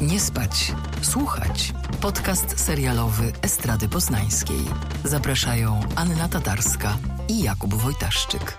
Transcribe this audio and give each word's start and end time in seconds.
Nie 0.00 0.20
spać, 0.20 0.72
słuchać. 1.02 1.72
Podcast 2.02 2.60
serialowy 2.60 3.24
Estrady 3.42 3.88
Poznańskiej. 3.88 4.60
Zapraszają 5.04 5.80
Anna 5.96 6.28
Tatarska 6.28 6.98
i 7.28 7.42
Jakub 7.42 7.74
Wojtaszczyk. 7.74 8.58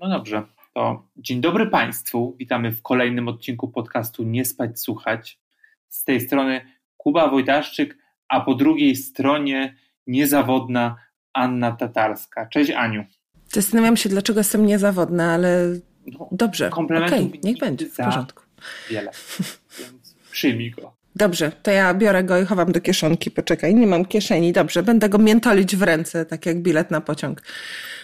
No 0.00 0.08
dobrze, 0.08 0.42
to 0.74 1.08
dzień 1.16 1.40
dobry 1.40 1.66
Państwu. 1.66 2.36
Witamy 2.38 2.72
w 2.72 2.82
kolejnym 2.82 3.28
odcinku 3.28 3.68
podcastu 3.68 4.22
Nie 4.22 4.44
spać, 4.44 4.80
słuchać. 4.80 5.40
Z 5.88 6.04
tej 6.04 6.20
strony 6.20 6.60
Kuba 6.96 7.28
Wojtaszczyk, 7.30 7.98
a 8.28 8.40
po 8.40 8.54
drugiej 8.54 8.96
stronie 8.96 9.76
niezawodna 10.06 10.96
Anna 11.32 11.72
Tatarska. 11.72 12.46
Cześć 12.46 12.70
Aniu. 12.70 13.04
Zastanawiam 13.48 13.96
się, 13.96 14.08
dlaczego 14.08 14.40
jestem 14.40 14.66
niezawodna, 14.66 15.32
ale 15.32 15.80
no, 16.06 16.28
dobrze. 16.32 16.70
Komplementów 16.70 17.28
okay, 17.28 17.40
niech 17.44 17.58
będzie 17.58 17.86
w 17.86 17.96
porządku. 17.96 18.42
Wiele. 18.90 19.10
Przyjmij 20.38 20.70
go. 20.70 20.92
Dobrze, 21.16 21.52
to 21.62 21.70
ja 21.70 21.94
biorę 21.94 22.24
go 22.24 22.38
i 22.38 22.46
chowam 22.46 22.72
do 22.72 22.80
kieszonki. 22.80 23.30
Poczekaj, 23.30 23.74
nie 23.74 23.86
mam 23.86 24.04
kieszeni. 24.04 24.52
Dobrze, 24.52 24.82
będę 24.82 25.08
go 25.08 25.18
miętolić 25.18 25.76
w 25.76 25.82
ręce, 25.82 26.26
tak 26.26 26.46
jak 26.46 26.62
bilet 26.62 26.90
na 26.90 27.00
pociąg. 27.00 27.42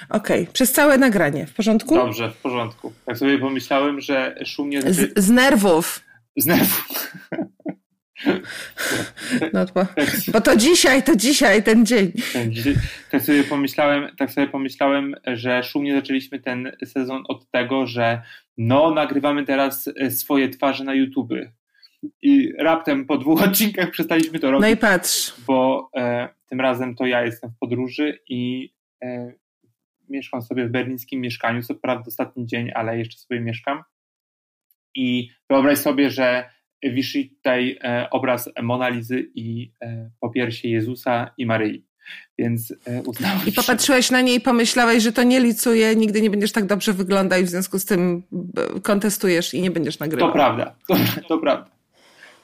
Okej, 0.08 0.42
okay. 0.42 0.52
przez 0.52 0.72
całe 0.72 0.98
nagranie. 0.98 1.46
W 1.46 1.54
porządku? 1.54 1.94
Dobrze, 1.94 2.30
w 2.30 2.36
porządku. 2.36 2.92
Tak 3.06 3.18
sobie 3.18 3.38
pomyślałem, 3.38 4.00
że 4.00 4.36
szumnie... 4.44 4.82
Z, 4.82 5.18
z 5.18 5.30
nerwów. 5.30 6.00
Z 6.36 6.46
nerwów. 6.46 7.12
No 9.52 9.66
to, 9.66 9.86
bo 10.32 10.40
to 10.40 10.56
dzisiaj, 10.56 11.02
to 11.02 11.16
dzisiaj, 11.16 11.62
ten 11.62 11.86
dzień. 11.86 12.12
Tak 13.10 13.22
sobie 13.22 13.44
pomyślałem, 13.44 14.16
tak 14.16 14.30
sobie 14.32 14.46
pomyślałem, 14.46 15.14
że 15.26 15.62
szumnie 15.62 15.94
zaczęliśmy 15.94 16.40
ten 16.40 16.72
sezon 16.84 17.22
od 17.28 17.50
tego, 17.50 17.86
że 17.86 18.22
no, 18.58 18.90
nagrywamy 18.90 19.44
teraz 19.44 19.88
e, 19.96 20.10
swoje 20.10 20.48
twarze 20.48 20.84
na 20.84 20.94
YouTube. 20.94 21.32
I 22.22 22.52
raptem 22.58 23.06
po 23.06 23.18
dwóch 23.18 23.42
odcinkach 23.48 23.90
przestaliśmy 23.90 24.38
to 24.38 24.50
robić. 24.50 24.62
No 24.62 24.68
i 24.68 24.76
patrz. 24.76 25.34
Bo 25.46 25.90
e, 25.96 26.28
tym 26.46 26.60
razem 26.60 26.94
to 26.94 27.06
ja 27.06 27.24
jestem 27.24 27.50
w 27.50 27.58
podróży 27.58 28.18
i 28.28 28.72
e, 29.02 29.32
mieszkam 30.08 30.42
sobie 30.42 30.66
w 30.66 30.70
berlińskim 30.70 31.20
mieszkaniu. 31.20 31.62
Co 31.62 31.74
prawda 31.74 32.04
ostatni 32.08 32.46
dzień, 32.46 32.70
ale 32.74 32.98
jeszcze 32.98 33.18
sobie 33.18 33.40
mieszkam. 33.40 33.82
I 34.94 35.28
wyobraź 35.50 35.78
sobie, 35.78 36.10
że 36.10 36.50
wisi 36.82 37.30
tutaj 37.30 37.78
e, 37.84 38.10
obraz 38.10 38.50
Monalizy 38.62 39.30
i 39.34 39.72
e, 39.82 40.10
popiersie 40.20 40.68
Jezusa 40.68 41.30
i 41.38 41.46
Maryi. 41.46 41.86
Więc 42.38 42.74
e, 42.86 43.02
uznałem. 43.02 43.38
I 43.46 43.52
popatrzyłeś 43.52 44.10
na 44.10 44.20
nie 44.20 44.34
i 44.34 44.40
pomyślałeś, 44.40 45.02
że 45.02 45.12
to 45.12 45.22
nie 45.22 45.40
licuje, 45.40 45.96
nigdy 45.96 46.22
nie 46.22 46.30
będziesz 46.30 46.52
tak 46.52 46.66
dobrze 46.66 46.92
wyglądał 46.92 47.40
i 47.40 47.44
w 47.44 47.48
związku 47.48 47.78
z 47.78 47.84
tym 47.84 48.22
kontestujesz 48.82 49.54
i 49.54 49.62
nie 49.62 49.70
będziesz 49.70 49.98
nagrywał. 49.98 50.28
To 50.28 50.32
prawda, 50.32 50.74
to, 50.88 50.96
to 51.28 51.38
prawda 51.38 51.73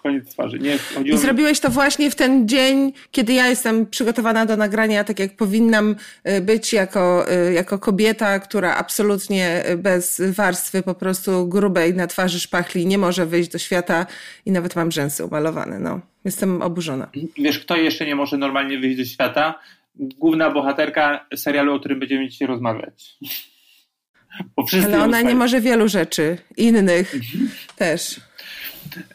koniec 0.02 0.28
twarzy. 0.28 0.58
Nie, 0.58 0.78
I 1.04 1.18
zrobiłeś 1.18 1.60
to 1.60 1.70
właśnie 1.70 2.10
w 2.10 2.14
ten 2.14 2.48
dzień, 2.48 2.92
kiedy 3.10 3.32
ja 3.32 3.48
jestem 3.48 3.86
przygotowana 3.86 4.46
do 4.46 4.56
nagrania, 4.56 5.04
tak 5.04 5.18
jak 5.18 5.36
powinnam 5.36 5.96
y, 6.28 6.40
być 6.40 6.72
jako, 6.72 7.32
y, 7.48 7.52
jako 7.52 7.78
kobieta, 7.78 8.38
która 8.38 8.76
absolutnie 8.76 9.64
bez 9.78 10.22
warstwy 10.26 10.82
po 10.82 10.94
prostu 10.94 11.48
grubej 11.48 11.94
na 11.94 12.06
twarzy 12.06 12.40
szpachli 12.40 12.86
nie 12.86 12.98
może 12.98 13.26
wyjść 13.26 13.50
do 13.50 13.58
świata 13.58 14.06
i 14.46 14.50
nawet 14.50 14.76
mam 14.76 14.92
rzęsy 14.92 15.24
umalowane. 15.24 15.78
No, 15.78 16.00
jestem 16.24 16.62
oburzona. 16.62 17.08
Wiesz, 17.38 17.58
kto 17.58 17.76
jeszcze 17.76 18.06
nie 18.06 18.14
może 18.14 18.38
normalnie 18.38 18.78
wyjść 18.78 18.98
do 18.98 19.04
świata? 19.04 19.58
Główna 19.94 20.50
bohaterka 20.50 21.26
serialu, 21.36 21.74
o 21.74 21.78
którym 21.78 22.00
będziemy 22.00 22.28
dzisiaj 22.28 22.48
rozmawiać. 22.48 23.16
Ale 24.84 25.02
ona 25.02 25.20
nie 25.22 25.34
może 25.34 25.60
wielu 25.60 25.88
rzeczy, 25.88 26.38
innych 26.56 27.14
też. 27.76 28.20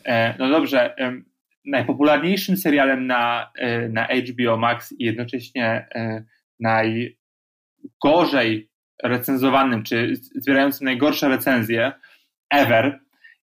E, 0.06 0.36
no 0.40 0.50
dobrze, 0.50 0.96
najpopularniejszym 1.66 2.58
serialem 2.58 3.08
na, 3.08 3.52
e, 3.56 3.90
na 3.90 4.08
HBO 4.08 4.58
Max 4.58 4.94
i 5.00 5.06
jednocześnie 5.06 5.88
e, 5.96 6.24
najgorzej 6.60 8.70
recenzowanym, 9.04 9.84
czy 9.84 10.16
zbierającym 10.16 10.86
najgorsze 10.86 11.30
recenzje 11.30 11.92
ever 12.50 13.00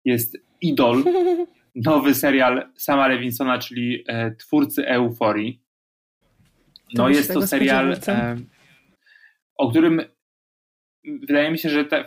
jest 0.04 0.36
Idol, 0.60 1.04
nowy 1.74 2.14
serial 2.14 2.70
Sama 2.76 3.08
Levinsona, 3.08 3.58
czyli 3.58 4.04
twórcy 4.38 4.86
Euforii. 4.86 5.60
No 6.94 7.04
to 7.04 7.08
jest 7.08 7.32
to 7.32 7.46
serial, 7.46 7.96
o 9.56 9.70
którym 9.70 10.02
wydaje 11.04 11.50
mi 11.50 11.58
się, 11.58 11.68
że 11.68 11.84
te, 11.84 12.04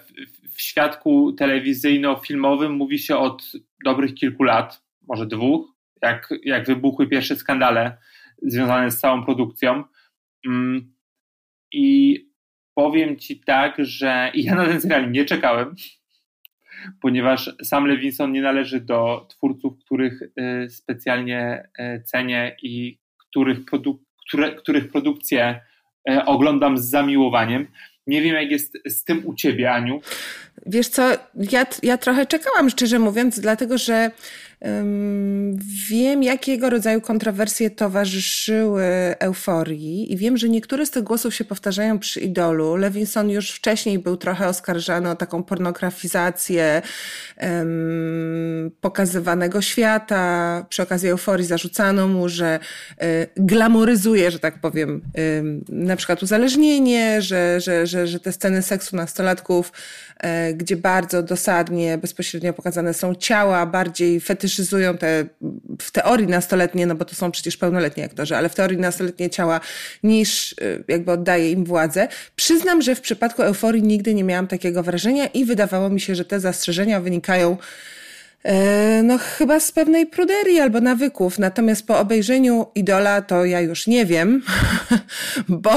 w 0.54 0.62
świadku 0.62 1.34
telewizyjno-filmowym 1.34 2.72
mówi 2.72 3.00
się 3.00 3.18
od 3.18 3.52
dobrych 3.84 4.14
kilku 4.14 4.44
lat, 4.44 4.84
może 5.08 5.26
dwóch, 5.26 5.74
jak, 6.02 6.30
jak 6.44 6.66
wybuchły 6.66 7.08
pierwsze 7.08 7.36
skandale 7.36 7.98
związane 8.42 8.92
z 8.92 9.00
całą 9.00 9.26
produkcją. 9.26 9.84
Mm, 10.48 10.94
I 11.74 12.18
powiem 12.76 13.18
Ci 13.18 13.40
tak, 13.40 13.76
że 13.80 14.32
ja 14.36 14.56
na 14.56 14.66
ten 14.66 14.82
serial 14.82 15.12
nie 15.12 15.26
czekałem, 15.26 15.76
ponieważ 17.02 17.56
sam 17.64 17.88
Levinson 17.88 18.32
nie 18.32 18.42
należy 18.42 18.82
do 18.82 19.28
twórców, 19.30 19.74
których 19.86 20.22
y, 20.22 20.70
specjalnie 20.70 21.70
y, 21.80 22.04
cenię 22.04 22.56
i 22.64 23.00
których, 23.18 23.66
produ- 23.66 24.00
które, 24.28 24.56
których 24.56 24.92
produkcje 24.92 25.62
y, 26.10 26.26
oglądam 26.26 26.78
z 26.78 26.90
zamiłowaniem. 26.90 27.68
Nie 28.08 28.22
wiem, 28.22 28.36
jak 28.36 28.52
jest 28.52 28.78
z 28.86 29.04
tym 29.04 29.28
u 29.28 29.34
ciebie, 29.34 29.72
Aniu. 29.72 30.02
Wiesz 30.66 30.88
co, 30.88 31.12
ja, 31.52 31.66
ja 31.84 31.98
trochę 31.98 32.26
czekałam, 32.26 32.70
szczerze 32.70 33.00
mówiąc, 33.00 33.40
dlatego 33.40 33.78
że 33.78 34.12
Wiem, 35.90 36.24
jakiego 36.24 36.70
rodzaju 36.70 37.02
kontrowersje 37.02 37.70
towarzyszyły 37.70 38.84
euforii 39.20 40.14
i 40.14 40.18
wiem, 40.18 40.38
że 40.38 40.50
niektóre 40.50 40.86
z 40.86 40.92
tych 40.92 41.04
głosów 41.04 41.36
się 41.36 41.44
powtarzają 41.46 42.00
przy 42.00 42.20
idolu. 42.20 42.76
Levinson 42.76 43.30
już 43.30 43.52
wcześniej 43.52 44.00
był 44.00 44.18
trochę 44.18 44.48
oskarżany 44.48 45.10
o 45.10 45.16
taką 45.16 45.44
pornografizację 45.44 46.82
um, 47.42 48.72
pokazywanego 48.82 49.62
świata. 49.62 50.66
Przy 50.70 50.84
okazji 50.84 51.10
euforii 51.10 51.46
zarzucano 51.46 52.08
mu, 52.08 52.30
że 52.30 52.60
um, 53.00 53.10
glamoryzuje, 53.36 54.32
że 54.32 54.40
tak 54.40 54.62
powiem, 54.62 55.02
um, 55.38 55.64
na 55.70 55.96
przykład 55.96 56.24
uzależnienie, 56.24 57.22
że, 57.22 57.62
że, 57.62 57.88
że, 57.88 58.08
że 58.08 58.20
te 58.20 58.32
sceny 58.32 58.62
seksu 58.62 58.96
nastolatków, 58.96 59.72
e, 60.18 60.54
gdzie 60.54 60.78
bardzo 60.78 61.24
dosadnie, 61.24 61.98
bezpośrednio 61.98 62.54
pokazane 62.54 62.94
są 62.94 63.16
ciała, 63.16 63.66
bardziej 63.66 64.20
fetysz 64.20 64.53
fetyszyzują 64.54 64.98
te 64.98 65.26
w 65.82 65.92
teorii 65.92 66.28
nastoletnie, 66.28 66.86
no 66.86 66.96
bo 66.96 67.06
to 67.06 67.16
są 67.16 67.32
przecież 67.32 67.58
pełnoletni 67.58 68.04
aktorzy, 68.04 68.36
ale 68.36 68.50
w 68.50 68.56
teorii 68.56 68.78
nastoletnie 68.78 69.30
ciała 69.30 69.60
niż 70.04 70.52
y, 70.52 70.84
jakby 70.88 71.12
oddaje 71.12 71.52
im 71.52 71.66
władzę. 71.66 72.08
Przyznam, 72.36 72.82
że 72.82 72.96
w 72.96 73.02
przypadku 73.02 73.42
euforii 73.42 73.84
nigdy 73.84 74.14
nie 74.14 74.24
miałam 74.24 74.48
takiego 74.48 74.84
wrażenia 74.84 75.28
i 75.28 75.46
wydawało 75.46 75.90
mi 75.90 76.02
się, 76.02 76.16
że 76.16 76.26
te 76.26 76.40
zastrzeżenia 76.40 77.02
wynikają 77.02 77.58
e, 78.44 79.04
no 79.04 79.18
chyba 79.18 79.60
z 79.60 79.72
pewnej 79.72 80.06
pruderii 80.06 80.60
albo 80.60 80.82
nawyków. 80.82 81.40
Natomiast 81.40 81.88
po 81.88 82.00
obejrzeniu 82.00 82.66
Idola 82.76 83.22
to 83.22 83.46
ja 83.46 83.62
już 83.62 83.88
nie 83.88 84.06
wiem, 84.06 84.42
bo 85.50 85.74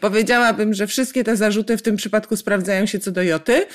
powiedziałabym, 0.00 0.74
że 0.74 0.86
wszystkie 0.86 1.24
te 1.24 1.36
zarzuty 1.36 1.76
w 1.76 1.82
tym 1.82 1.96
przypadku 1.96 2.36
sprawdzają 2.36 2.86
się 2.86 2.98
co 2.98 3.10
do 3.10 3.22
joty. 3.22 3.66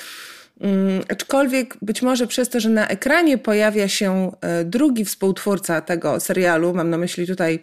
Mm, 0.60 1.02
aczkolwiek 1.08 1.76
być 1.82 2.02
może 2.02 2.26
przez 2.26 2.48
to, 2.48 2.60
że 2.60 2.68
na 2.68 2.88
ekranie 2.88 3.38
pojawia 3.38 3.88
się 3.88 4.32
e, 4.40 4.64
drugi 4.64 5.04
współtwórca 5.04 5.80
tego 5.80 6.20
serialu, 6.20 6.74
mam 6.74 6.90
na 6.90 6.98
myśli 6.98 7.26
tutaj 7.26 7.62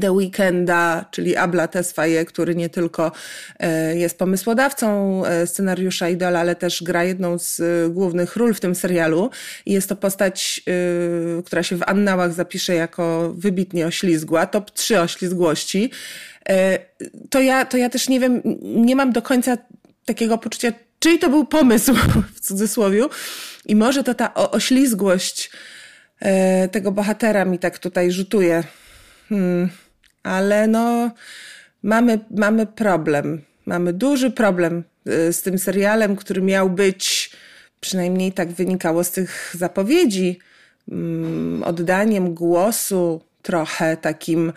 The 0.00 0.12
Weekenda, 0.12 1.04
czyli 1.10 1.36
Abla 1.36 1.68
Tesfaye, 1.68 2.24
który 2.24 2.54
nie 2.54 2.68
tylko 2.68 3.12
e, 3.58 3.96
jest 3.96 4.18
pomysłodawcą 4.18 5.22
e, 5.26 5.46
scenariusza 5.46 6.08
Idola, 6.08 6.40
ale 6.40 6.54
też 6.54 6.82
gra 6.82 7.04
jedną 7.04 7.38
z 7.38 7.62
głównych 7.92 8.36
ról 8.36 8.54
w 8.54 8.60
tym 8.60 8.74
serialu. 8.74 9.30
Jest 9.66 9.88
to 9.88 9.96
postać, 9.96 10.62
która 11.44 11.62
się 11.62 11.76
w 11.76 11.82
annałach 11.82 12.32
zapisze 12.32 12.74
jako 12.74 13.32
wybitnie 13.36 13.86
oślizgła, 13.86 14.46
top 14.46 14.70
3 14.70 15.00
oślizgłości. 15.00 15.90
To 17.30 17.40
ja, 17.40 17.64
to 17.64 17.76
ja 17.76 17.90
też 17.90 18.08
nie 18.08 18.20
wiem, 18.20 18.42
nie 18.62 18.96
mam 18.96 19.12
do 19.12 19.22
końca 19.22 19.58
takiego 20.04 20.38
poczucia, 20.38 20.72
Czyli 21.00 21.18
to 21.18 21.30
był 21.30 21.44
pomysł, 21.44 21.94
w 22.36 22.40
cudzysłowie. 22.40 23.04
I 23.66 23.76
może 23.76 24.04
to 24.04 24.14
ta 24.14 24.34
oślizgłość 24.34 25.50
e, 26.20 26.68
tego 26.68 26.92
bohatera 26.92 27.44
mi 27.44 27.58
tak 27.58 27.78
tutaj 27.78 28.10
rzutuje. 28.10 28.64
Hmm. 29.28 29.68
Ale 30.22 30.66
no, 30.66 31.10
mamy, 31.82 32.18
mamy 32.30 32.66
problem. 32.66 33.42
Mamy 33.66 33.92
duży 33.92 34.30
problem 34.30 34.84
e, 35.06 35.32
z 35.32 35.42
tym 35.42 35.58
serialem, 35.58 36.16
który 36.16 36.42
miał 36.42 36.70
być, 36.70 37.30
przynajmniej 37.80 38.32
tak 38.32 38.52
wynikało 38.52 39.04
z 39.04 39.10
tych 39.10 39.54
zapowiedzi, 39.58 40.38
mm, 40.88 41.62
oddaniem 41.62 42.34
głosu 42.34 43.20
trochę 43.42 43.96
takim 43.96 44.52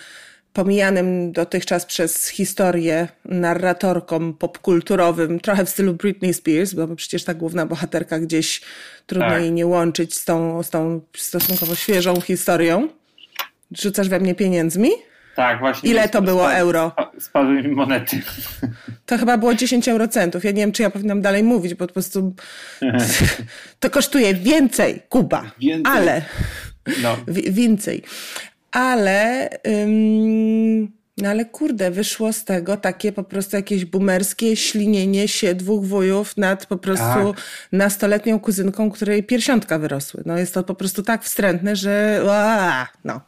pomijanym 0.53 1.31
dotychczas 1.31 1.85
przez 1.85 2.27
historię 2.27 3.07
narratorkom 3.25 4.33
popkulturowym, 4.33 5.39
trochę 5.39 5.65
w 5.65 5.69
stylu 5.69 5.93
Britney 5.93 6.33
Spears, 6.33 6.73
bo 6.73 6.95
przecież 6.95 7.23
ta 7.23 7.33
główna 7.33 7.65
bohaterka 7.65 8.19
gdzieś 8.19 8.61
trudno 9.05 9.29
tak. 9.29 9.41
jej 9.41 9.51
nie 9.51 9.65
łączyć 9.65 10.15
z 10.15 10.25
tą, 10.25 10.63
z 10.63 10.69
tą 10.69 11.01
stosunkowo 11.17 11.75
świeżą 11.75 12.21
historią. 12.21 12.87
Rzucasz 13.71 14.09
we 14.09 14.19
mnie 14.19 14.35
pieniędzmi? 14.35 14.89
Tak, 15.35 15.59
właśnie. 15.59 15.89
Ile 15.89 16.09
to 16.09 16.21
było 16.21 16.41
spadły, 16.43 16.57
euro? 16.57 16.95
Spadły 17.19 17.63
mi 17.63 17.67
monety. 17.67 18.21
To 19.05 19.17
chyba 19.17 19.37
było 19.37 19.53
10 19.53 19.87
eurocentów. 19.87 20.43
Ja 20.43 20.51
nie 20.51 20.57
wiem, 20.57 20.71
czy 20.71 20.83
ja 20.83 20.89
powinnam 20.89 21.21
dalej 21.21 21.43
mówić, 21.43 21.73
bo 21.73 21.87
po 21.87 21.93
prostu 21.93 22.35
to 23.79 23.89
kosztuje 23.89 24.33
więcej, 24.33 25.01
Kuba. 25.09 25.51
Więcej. 25.59 25.93
Ale. 25.93 26.21
No. 27.01 27.17
więcej. 27.51 28.03
Ale. 28.73 29.49
Ym, 29.67 30.91
no 31.17 31.29
ale 31.29 31.45
kurde, 31.45 31.91
wyszło 31.91 32.33
z 32.33 32.45
tego 32.45 32.77
takie 32.77 33.11
po 33.11 33.23
prostu 33.23 33.55
jakieś 33.55 33.85
boomerskie 33.85 34.55
ślinienie 34.55 35.27
się 35.27 35.55
dwóch 35.55 35.85
wujów 35.85 36.37
nad 36.37 36.65
po 36.65 36.77
prostu 36.77 37.33
tak. 37.33 37.67
nastoletnią 37.71 38.39
kuzynką, 38.39 38.91
której 38.91 39.23
piersiątka 39.23 39.79
wyrosły. 39.79 40.23
No 40.25 40.37
jest 40.37 40.53
to 40.53 40.63
po 40.63 40.75
prostu 40.75 41.03
tak 41.03 41.23
wstrętne, 41.23 41.75
że 41.75 42.21
no. 43.03 43.21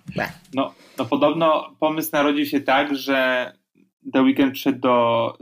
No, 0.54 0.74
no 0.98 1.06
podobno 1.06 1.76
pomysł 1.80 2.10
narodził 2.14 2.46
się 2.46 2.60
tak, 2.60 2.96
że 2.96 3.52
The 4.14 4.22
Weeknd 4.22 4.54
przyszedł 4.54 4.80
do, 4.80 5.38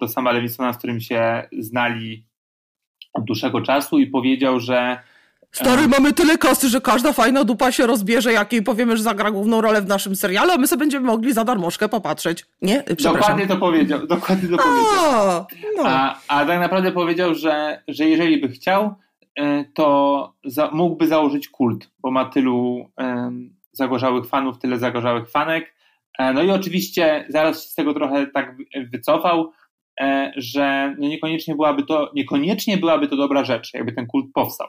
do 0.00 0.08
Sama 0.08 0.32
Lewinsona, 0.32 0.72
z 0.72 0.78
którym 0.78 1.00
się 1.00 1.48
znali 1.58 2.26
od 3.12 3.24
dłuższego 3.24 3.60
czasu 3.60 3.98
i 3.98 4.06
powiedział, 4.06 4.60
że 4.60 4.98
Stary, 5.52 5.88
mamy 5.88 6.12
tyle 6.12 6.38
kasy, 6.38 6.68
że 6.68 6.80
każda 6.80 7.12
fajna 7.12 7.44
dupa 7.44 7.72
się 7.72 7.86
rozbierze, 7.86 8.32
jakiej 8.32 8.62
powiemy, 8.62 8.96
że 8.96 9.02
zagra 9.02 9.30
główną 9.30 9.60
rolę 9.60 9.82
w 9.82 9.86
naszym 9.86 10.16
serialu, 10.16 10.50
a 10.50 10.56
my 10.56 10.66
sobie 10.66 10.80
będziemy 10.80 11.06
mogli 11.06 11.32
za 11.32 11.44
darmożkę 11.44 11.88
popatrzeć. 11.88 12.46
Nie? 12.62 12.84
Dokładnie 13.02 13.46
to 13.46 13.56
powiedział. 13.56 14.06
Dokładnie 14.06 14.48
to 14.48 14.56
powiedział. 14.56 15.46
No. 15.76 15.82
A, 15.86 16.18
a 16.28 16.46
tak 16.46 16.60
naprawdę 16.60 16.92
powiedział, 16.92 17.34
że, 17.34 17.82
że 17.88 18.08
jeżeli 18.08 18.40
by 18.40 18.48
chciał, 18.48 18.94
e, 19.38 19.64
to 19.74 20.32
za, 20.44 20.70
mógłby 20.72 21.06
założyć 21.06 21.48
kult, 21.48 21.90
bo 21.98 22.10
ma 22.10 22.24
tylu 22.24 22.88
um, 22.96 23.54
zagorzałych 23.72 24.26
fanów, 24.26 24.58
tyle 24.58 24.78
zagorzałych 24.78 25.30
fanek. 25.30 25.74
E, 26.18 26.32
no 26.32 26.42
i 26.42 26.50
oczywiście 26.50 27.26
zaraz 27.28 27.62
się 27.62 27.68
z 27.68 27.74
tego 27.74 27.94
trochę 27.94 28.26
tak 28.26 28.56
wycofał, 28.90 29.52
e, 30.00 30.32
że 30.36 30.94
no 30.98 31.08
niekoniecznie 31.08 31.54
byłaby 31.54 31.82
to, 31.82 32.10
niekoniecznie 32.14 32.76
byłaby 32.76 33.08
to 33.08 33.16
dobra 33.16 33.44
rzecz, 33.44 33.74
jakby 33.74 33.92
ten 33.92 34.06
kult 34.06 34.26
powstał. 34.34 34.68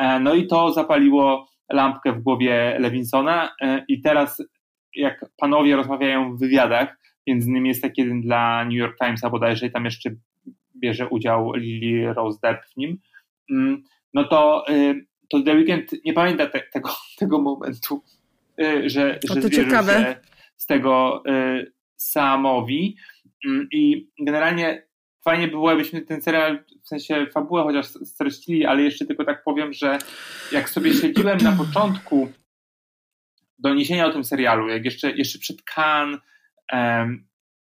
E, 0.00 0.20
no 0.20 0.34
i 0.34 0.46
to 0.46 0.72
zapaliło 0.72 1.48
lampkę 1.72 2.12
w 2.12 2.20
głowie 2.20 2.76
Lewinsona 2.78 3.54
e, 3.60 3.84
i 3.88 4.00
teraz 4.00 4.42
jak 4.94 5.24
panowie 5.36 5.76
rozmawiają 5.76 6.36
w 6.36 6.38
wywiadach, 6.38 6.96
między 7.26 7.50
innymi 7.50 7.68
jest 7.68 7.82
taki 7.82 8.00
jeden 8.00 8.20
dla 8.20 8.64
New 8.64 8.74
York 8.74 8.98
Timesa 8.98 9.30
bodajże 9.30 9.66
i 9.66 9.70
tam 9.70 9.84
jeszcze 9.84 10.10
bierze 10.76 11.08
udział 11.08 11.52
Lily 11.52 12.14
Rose 12.14 12.38
Depp 12.42 12.62
w 12.72 12.76
nim, 12.76 12.98
mm, 13.50 13.82
no 14.14 14.24
to, 14.24 14.64
y, 14.68 15.06
to 15.28 15.42
The 15.42 15.54
Weeknd 15.54 16.04
nie 16.04 16.12
pamięta 16.12 16.46
te, 16.46 16.60
tego, 16.72 16.90
tego 17.18 17.38
momentu, 17.38 18.02
y, 18.60 18.90
że, 18.90 19.18
że 19.28 19.42
zwierzył 19.42 19.70
się 19.70 20.16
z 20.56 20.66
tego 20.66 21.22
y, 21.28 21.72
Samowi. 21.96 22.96
Mm, 23.46 23.68
i 23.72 24.08
generalnie 24.20 24.82
fajnie 25.24 25.48
było, 25.48 25.70
jakbyśmy 25.70 26.02
ten 26.02 26.22
serial, 26.22 26.64
w 26.82 26.88
sensie 26.88 27.26
fabułę 27.26 27.62
chociaż 27.62 27.86
streścili, 27.86 28.66
ale 28.66 28.82
jeszcze 28.82 29.06
tylko 29.06 29.24
tak 29.24 29.44
powiem, 29.44 29.72
że 29.72 29.98
jak 30.52 30.70
sobie 30.70 30.94
śledziłem 30.94 31.38
na 31.38 31.52
początku 31.52 32.32
doniesienia 33.58 34.06
o 34.06 34.12
tym 34.12 34.24
serialu, 34.24 34.68
jak 34.68 34.84
jeszcze, 34.84 35.10
jeszcze 35.10 35.38
przed 35.38 35.62
Cannes, 35.62 36.20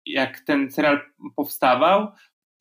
jak 0.05 0.39
ten 0.39 0.71
serial 0.71 1.01
powstawał, 1.35 2.07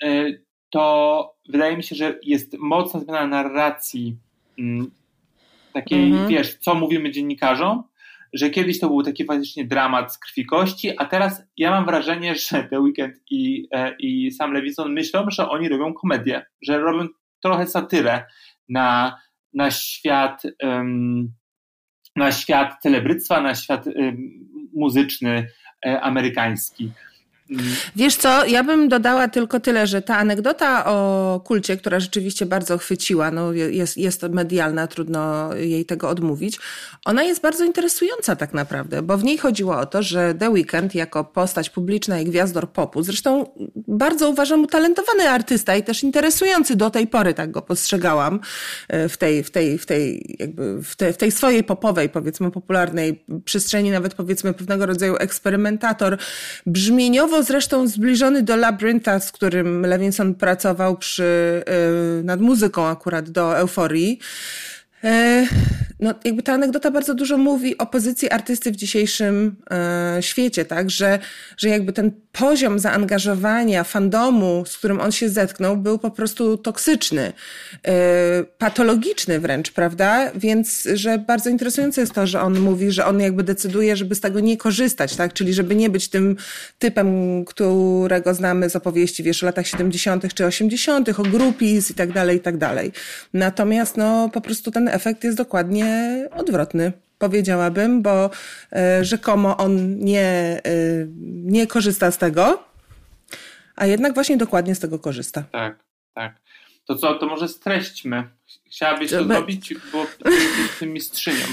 e, 0.02 0.32
to 0.70 1.36
wydaje 1.48 1.76
mi 1.76 1.82
się, 1.82 1.96
że 1.96 2.18
jest 2.22 2.58
mocna 2.58 3.00
zmiana 3.00 3.26
narracji 3.26 4.16
mm, 4.58 4.90
takiej, 5.72 6.12
-hmm. 6.12 6.28
wiesz, 6.28 6.54
co 6.54 6.74
mówimy 6.74 7.10
dziennikarzom, 7.10 7.82
że 8.32 8.50
kiedyś 8.50 8.80
to 8.80 8.88
był 8.88 9.02
taki 9.02 9.24
faktycznie 9.24 9.64
dramat 9.64 10.14
z 10.14 10.18
krwi 10.18 10.46
kości, 10.46 10.90
a 10.98 11.04
teraz 11.04 11.42
ja 11.56 11.70
mam 11.70 11.84
wrażenie, 11.84 12.34
że 12.50 12.64
The 12.64 12.80
Weeknd 12.80 13.20
i, 13.30 13.68
e, 13.72 13.96
i 13.98 14.30
Sam 14.30 14.52
Levinson 14.52 14.92
myślą, 14.92 15.26
że 15.30 15.48
oni 15.48 15.68
robią 15.68 15.94
komedię, 15.94 16.46
że 16.62 16.78
robią 16.78 17.08
trochę 17.42 17.66
satyrę 17.66 18.24
na, 18.68 19.18
na 19.54 19.70
świat 19.70 20.42
na 22.16 22.32
świat 22.32 22.82
celebryctwa, 22.82 23.40
na 23.40 23.54
świat 23.54 23.84
muzyczny 24.74 25.46
um, 25.84 25.98
amerykański. 26.02 26.90
Wiesz 27.96 28.16
co, 28.16 28.46
ja 28.46 28.64
bym 28.64 28.88
dodała 28.88 29.28
tylko 29.28 29.60
tyle, 29.60 29.86
że 29.86 30.02
ta 30.02 30.16
anegdota 30.16 30.84
o 30.86 31.40
kulcie, 31.44 31.76
która 31.76 32.00
rzeczywiście 32.00 32.46
bardzo 32.46 32.78
chwyciła, 32.78 33.30
no 33.30 33.52
jest, 33.52 33.96
jest 33.96 34.22
medialna, 34.22 34.86
trudno 34.86 35.54
jej 35.54 35.84
tego 35.84 36.08
odmówić, 36.08 36.58
ona 37.04 37.22
jest 37.22 37.42
bardzo 37.42 37.64
interesująca 37.64 38.36
tak 38.36 38.54
naprawdę, 38.54 39.02
bo 39.02 39.18
w 39.18 39.24
niej 39.24 39.38
chodziło 39.38 39.78
o 39.78 39.86
to, 39.86 40.02
że 40.02 40.34
The 40.34 40.50
Weeknd 40.50 40.94
jako 40.94 41.24
postać 41.24 41.70
publiczna 41.70 42.20
i 42.20 42.24
gwiazdor 42.24 42.72
popu, 42.72 43.02
zresztą 43.02 43.46
bardzo 43.76 44.30
uważam 44.30 44.62
utalentowany 44.62 45.28
artysta 45.28 45.76
i 45.76 45.82
też 45.82 46.02
interesujący 46.02 46.76
do 46.76 46.90
tej 46.90 47.06
pory, 47.06 47.34
tak 47.34 47.50
go 47.50 47.62
postrzegałam 47.62 48.40
e, 48.88 49.08
w 49.08 49.16
tej, 49.16 49.44
w 49.44 49.50
tej, 49.50 49.78
w 49.78 49.86
tej, 49.86 50.36
jakby 50.38 50.82
w 50.82 50.96
tej, 50.96 51.12
w 51.12 51.16
tej 51.16 51.30
swojej 51.30 51.64
popowej, 51.64 52.08
powiedzmy 52.08 52.50
popularnej 52.50 53.24
przestrzeni, 53.44 53.90
nawet 53.90 54.14
powiedzmy 54.14 54.54
pewnego 54.54 54.86
rodzaju 54.86 55.16
eksperymentator, 55.16 56.18
brzmieniowo 56.66 57.39
zresztą 57.42 57.86
zbliżony 57.86 58.42
do 58.42 58.56
Labyrintha, 58.56 59.20
z 59.20 59.32
którym 59.32 59.86
Levinson 59.86 60.34
pracował 60.34 60.96
przy, 60.96 61.62
yy, 62.16 62.24
nad 62.24 62.40
muzyką 62.40 62.86
akurat 62.86 63.30
do 63.30 63.58
Euforii. 63.58 64.18
E, 65.04 65.46
no, 66.00 66.14
jakby 66.24 66.42
ta 66.42 66.52
anegdota 66.52 66.90
bardzo 66.90 67.14
dużo 67.14 67.38
mówi 67.38 67.78
o 67.78 67.86
pozycji 67.86 68.30
artysty 68.30 68.72
w 68.72 68.76
dzisiejszym 68.76 69.56
e, 69.70 70.16
świecie, 70.20 70.64
tak? 70.64 70.90
Że, 70.90 71.18
że 71.56 71.68
jakby 71.68 71.92
ten 71.92 72.12
poziom 72.32 72.78
zaangażowania 72.78 73.84
fandomu, 73.84 74.64
z 74.66 74.78
którym 74.78 75.00
on 75.00 75.12
się 75.12 75.28
zetknął, 75.28 75.76
był 75.76 75.98
po 75.98 76.10
prostu 76.10 76.56
toksyczny, 76.56 77.32
e, 77.86 77.92
patologiczny 78.58 79.40
wręcz, 79.40 79.70
prawda? 79.70 80.30
Więc, 80.34 80.88
że 80.94 81.18
bardzo 81.18 81.50
interesujące 81.50 82.00
jest 82.00 82.12
to, 82.12 82.26
że 82.26 82.40
on 82.40 82.60
mówi, 82.60 82.90
że 82.90 83.06
on 83.06 83.20
jakby 83.20 83.42
decyduje, 83.42 83.96
żeby 83.96 84.14
z 84.14 84.20
tego 84.20 84.40
nie 84.40 84.56
korzystać, 84.56 85.16
tak? 85.16 85.32
Czyli 85.32 85.54
żeby 85.54 85.74
nie 85.74 85.90
być 85.90 86.08
tym 86.08 86.36
typem, 86.78 87.44
którego 87.44 88.34
znamy 88.34 88.70
z 88.70 88.76
opowieści, 88.76 89.22
wiesz, 89.22 89.42
o 89.42 89.46
latach 89.46 89.66
70. 89.66 90.34
czy 90.34 90.46
80., 90.46 91.08
o 91.08 91.22
grupis 91.22 91.90
i 91.90 91.94
tak 91.94 92.12
dalej, 92.12 92.36
i 92.36 92.40
tak 92.40 92.56
dalej. 92.56 92.92
Natomiast, 93.34 93.96
no, 93.96 94.30
po 94.32 94.40
prostu 94.40 94.70
ten 94.70 94.88
efekt 94.88 95.24
jest 95.24 95.36
dokładnie 95.36 96.28
odwrotny 96.36 96.92
powiedziałabym, 97.20 98.02
bo 98.02 98.30
e, 98.72 99.04
rzekomo 99.04 99.56
on 99.56 99.98
nie, 99.98 100.60
e, 100.64 100.70
nie 101.26 101.66
korzysta 101.66 102.10
z 102.10 102.18
tego, 102.18 102.64
a 103.76 103.86
jednak 103.86 104.14
właśnie 104.14 104.36
dokładnie 104.36 104.74
z 104.74 104.80
tego 104.80 104.98
korzysta. 104.98 105.44
Tak, 105.52 105.78
tak. 106.14 106.34
To 106.86 106.96
co, 106.96 107.14
to 107.14 107.26
może 107.26 107.48
streśćmy. 107.48 108.24
Chciałabyś 108.70 109.10
to, 109.10 109.18
to 109.18 109.24
zrobić, 109.24 109.74
bo 109.92 110.06
tym 110.78 110.92
mistrzynią. 110.92 111.44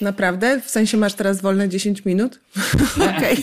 Naprawdę? 0.00 0.60
W 0.60 0.70
sensie 0.70 0.96
masz 0.96 1.14
teraz 1.14 1.40
wolne 1.40 1.68
10 1.68 2.04
minut? 2.04 2.40
Okej. 3.16 3.36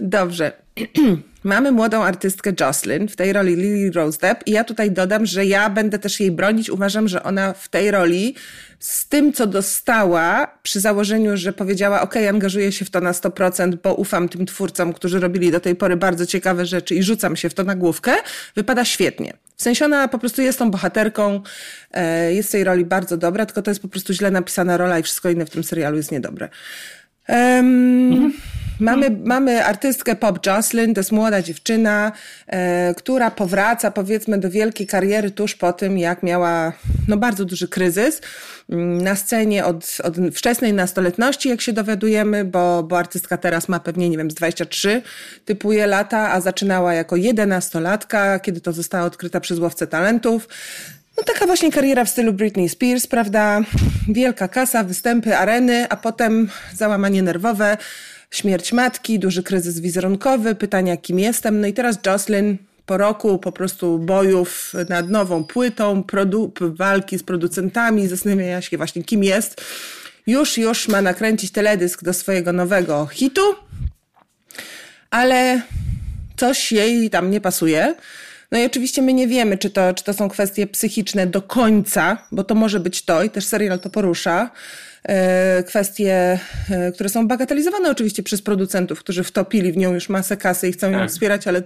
Dobrze. 0.00 0.52
Mamy 1.44 1.72
młodą 1.72 2.02
artystkę 2.02 2.52
Jocelyn, 2.60 3.08
w 3.08 3.16
tej 3.16 3.32
roli 3.32 3.56
Lily 3.56 3.90
Rose 3.92 4.18
Depp 4.18 4.42
i 4.46 4.50
ja 4.50 4.64
tutaj 4.64 4.90
dodam, 4.90 5.26
że 5.26 5.46
ja 5.46 5.70
będę 5.70 5.98
też 5.98 6.20
jej 6.20 6.30
bronić. 6.30 6.70
Uważam, 6.70 7.08
że 7.08 7.22
ona 7.22 7.52
w 7.52 7.68
tej 7.68 7.90
roli 7.90 8.34
z 8.78 9.08
tym, 9.08 9.32
co 9.32 9.46
dostała, 9.46 10.58
przy 10.62 10.80
założeniu, 10.80 11.36
że 11.36 11.52
powiedziała, 11.52 12.00
ok, 12.00 12.14
angażuję 12.16 12.72
się 12.72 12.84
w 12.84 12.90
to 12.90 13.00
na 13.00 13.12
100%, 13.12 13.76
bo 13.82 13.94
ufam 13.94 14.28
tym 14.28 14.46
twórcom, 14.46 14.92
którzy 14.92 15.20
robili 15.20 15.50
do 15.50 15.60
tej 15.60 15.76
pory 15.76 15.96
bardzo 15.96 16.26
ciekawe 16.26 16.66
rzeczy 16.66 16.94
i 16.94 17.02
rzucam 17.02 17.36
się 17.36 17.48
w 17.48 17.54
to 17.54 17.64
na 17.64 17.74
główkę, 17.74 18.14
wypada 18.56 18.84
świetnie. 18.84 19.32
W 19.56 19.62
sensie 19.62 19.84
ona 19.84 20.08
po 20.08 20.18
prostu 20.18 20.42
jest 20.42 20.58
tą 20.58 20.70
bohaterką, 20.70 21.40
e, 21.92 22.34
jest 22.34 22.48
w 22.48 22.52
tej 22.52 22.64
roli 22.64 22.84
bardzo 22.84 23.16
dobra, 23.16 23.46
tylko 23.46 23.62
to 23.62 23.70
jest 23.70 23.82
po 23.82 23.88
prostu 23.88 24.12
źle 24.12 24.30
napisana 24.30 24.76
rola 24.76 24.98
i 24.98 25.02
wszystko 25.02 25.30
inne 25.30 25.46
w 25.46 25.50
tym 25.50 25.64
serialu 25.64 25.96
jest 25.96 26.12
niedobre. 26.12 26.48
Um, 27.28 28.12
mhm. 28.12 28.32
Mamy, 28.80 29.10
mamy 29.24 29.64
artystkę 29.64 30.16
Pop 30.16 30.46
Jocelyn, 30.46 30.94
to 30.94 31.00
jest 31.00 31.12
młoda 31.12 31.42
dziewczyna, 31.42 32.12
e, 32.46 32.94
która 32.94 33.30
powraca 33.30 33.90
powiedzmy 33.90 34.38
do 34.38 34.50
wielkiej 34.50 34.86
kariery 34.86 35.30
tuż 35.30 35.54
po 35.54 35.72
tym, 35.72 35.98
jak 35.98 36.22
miała 36.22 36.72
no, 37.08 37.16
bardzo 37.16 37.44
duży 37.44 37.68
kryzys 37.68 38.20
mm, 38.70 39.02
na 39.02 39.16
scenie 39.16 39.64
od, 39.64 39.98
od 40.04 40.16
wczesnej 40.34 40.72
nastoletności, 40.72 41.48
jak 41.48 41.60
się 41.60 41.72
dowiadujemy, 41.72 42.44
bo, 42.44 42.82
bo 42.82 42.98
artystka 42.98 43.36
teraz 43.36 43.68
ma 43.68 43.80
pewnie, 43.80 44.08
nie 44.08 44.18
wiem, 44.18 44.30
z 44.30 44.34
23 44.34 45.02
typuje 45.44 45.86
lata, 45.86 46.32
a 46.32 46.40
zaczynała 46.40 46.94
jako 46.94 47.16
jedenastolatka, 47.16 48.38
kiedy 48.38 48.60
to 48.60 48.72
została 48.72 49.04
odkryta 49.04 49.40
przez 49.40 49.58
łowcę 49.58 49.86
talentów. 49.86 50.48
No 51.16 51.24
taka 51.24 51.46
właśnie 51.46 51.72
kariera 51.72 52.04
w 52.04 52.08
stylu 52.08 52.32
Britney 52.32 52.68
Spears, 52.68 53.06
prawda? 53.06 53.60
Wielka 54.08 54.48
kasa, 54.48 54.84
występy, 54.84 55.36
areny, 55.36 55.86
a 55.88 55.96
potem 55.96 56.48
załamanie 56.74 57.22
nerwowe, 57.22 57.76
śmierć 58.30 58.72
matki, 58.72 59.18
duży 59.18 59.42
kryzys 59.42 59.80
wizerunkowy, 59.80 60.54
pytania 60.54 60.96
kim 60.96 61.18
jestem. 61.18 61.60
No 61.60 61.66
i 61.66 61.72
teraz 61.72 61.98
Jocelyn 62.06 62.58
po 62.86 62.96
roku 62.96 63.38
po 63.38 63.52
prostu 63.52 63.98
bojów 63.98 64.72
nad 64.88 65.10
nową 65.10 65.44
płytą, 65.44 66.04
walki 66.60 67.18
z 67.18 67.22
producentami, 67.22 68.06
zastanawiania 68.06 68.62
się 68.62 68.76
właśnie 68.76 69.04
kim 69.04 69.24
jest. 69.24 69.60
Już, 70.26 70.58
już 70.58 70.88
ma 70.88 71.02
nakręcić 71.02 71.50
teledysk 71.50 72.04
do 72.04 72.14
swojego 72.14 72.52
nowego 72.52 73.06
hitu, 73.06 73.54
ale 75.10 75.62
coś 76.36 76.72
jej 76.72 77.10
tam 77.10 77.30
nie 77.30 77.40
pasuje. 77.40 77.94
No 78.52 78.58
i 78.58 78.66
oczywiście 78.66 79.02
my 79.02 79.12
nie 79.12 79.28
wiemy, 79.28 79.58
czy 79.58 79.70
to, 79.70 79.94
czy 79.94 80.04
to 80.04 80.14
są 80.14 80.28
kwestie 80.28 80.66
psychiczne 80.66 81.26
do 81.26 81.42
końca, 81.42 82.18
bo 82.32 82.44
to 82.44 82.54
może 82.54 82.80
być 82.80 83.02
to 83.02 83.22
i 83.22 83.30
też 83.30 83.46
serial 83.46 83.80
to 83.80 83.90
porusza. 83.90 84.50
E, 85.08 85.62
kwestie, 85.62 86.38
e, 86.70 86.92
które 86.92 87.08
są 87.08 87.28
bagatelizowane 87.28 87.90
oczywiście 87.90 88.22
przez 88.22 88.42
producentów, 88.42 88.98
którzy 88.98 89.24
wtopili 89.24 89.72
w 89.72 89.76
nią 89.76 89.94
już 89.94 90.08
masę 90.08 90.36
kasy 90.36 90.68
i 90.68 90.72
chcą 90.72 90.90
ją 90.90 90.98
tak. 90.98 91.10
wspierać, 91.10 91.46
ale 91.46 91.62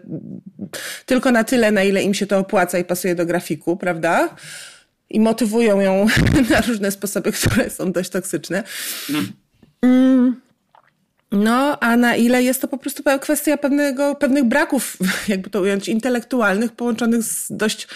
tylko 1.06 1.30
na 1.30 1.44
tyle, 1.44 1.70
na 1.70 1.82
ile 1.82 2.02
im 2.02 2.14
się 2.14 2.26
to 2.26 2.38
opłaca 2.38 2.78
i 2.78 2.84
pasuje 2.84 3.14
do 3.14 3.26
grafiku, 3.26 3.76
prawda? 3.76 4.36
I 5.10 5.20
motywują 5.20 5.80
ją 5.80 6.06
na 6.50 6.60
różne 6.60 6.90
sposoby, 6.90 7.32
które 7.32 7.70
są 7.70 7.92
dość 7.92 8.10
toksyczne. 8.10 8.62
Mhm. 9.10 9.32
Mm. 9.82 10.40
No, 11.32 11.78
a 11.80 11.96
na 11.96 12.16
ile 12.16 12.42
jest 12.42 12.60
to 12.60 12.68
po 12.68 12.78
prostu 12.78 13.02
kwestia 13.20 13.56
pewnego, 13.56 14.14
pewnych 14.14 14.44
braków, 14.44 14.96
jakby 15.28 15.50
to 15.50 15.60
ująć, 15.60 15.88
intelektualnych, 15.88 16.72
połączonych 16.72 17.22
z 17.22 17.52
dość 17.52 17.88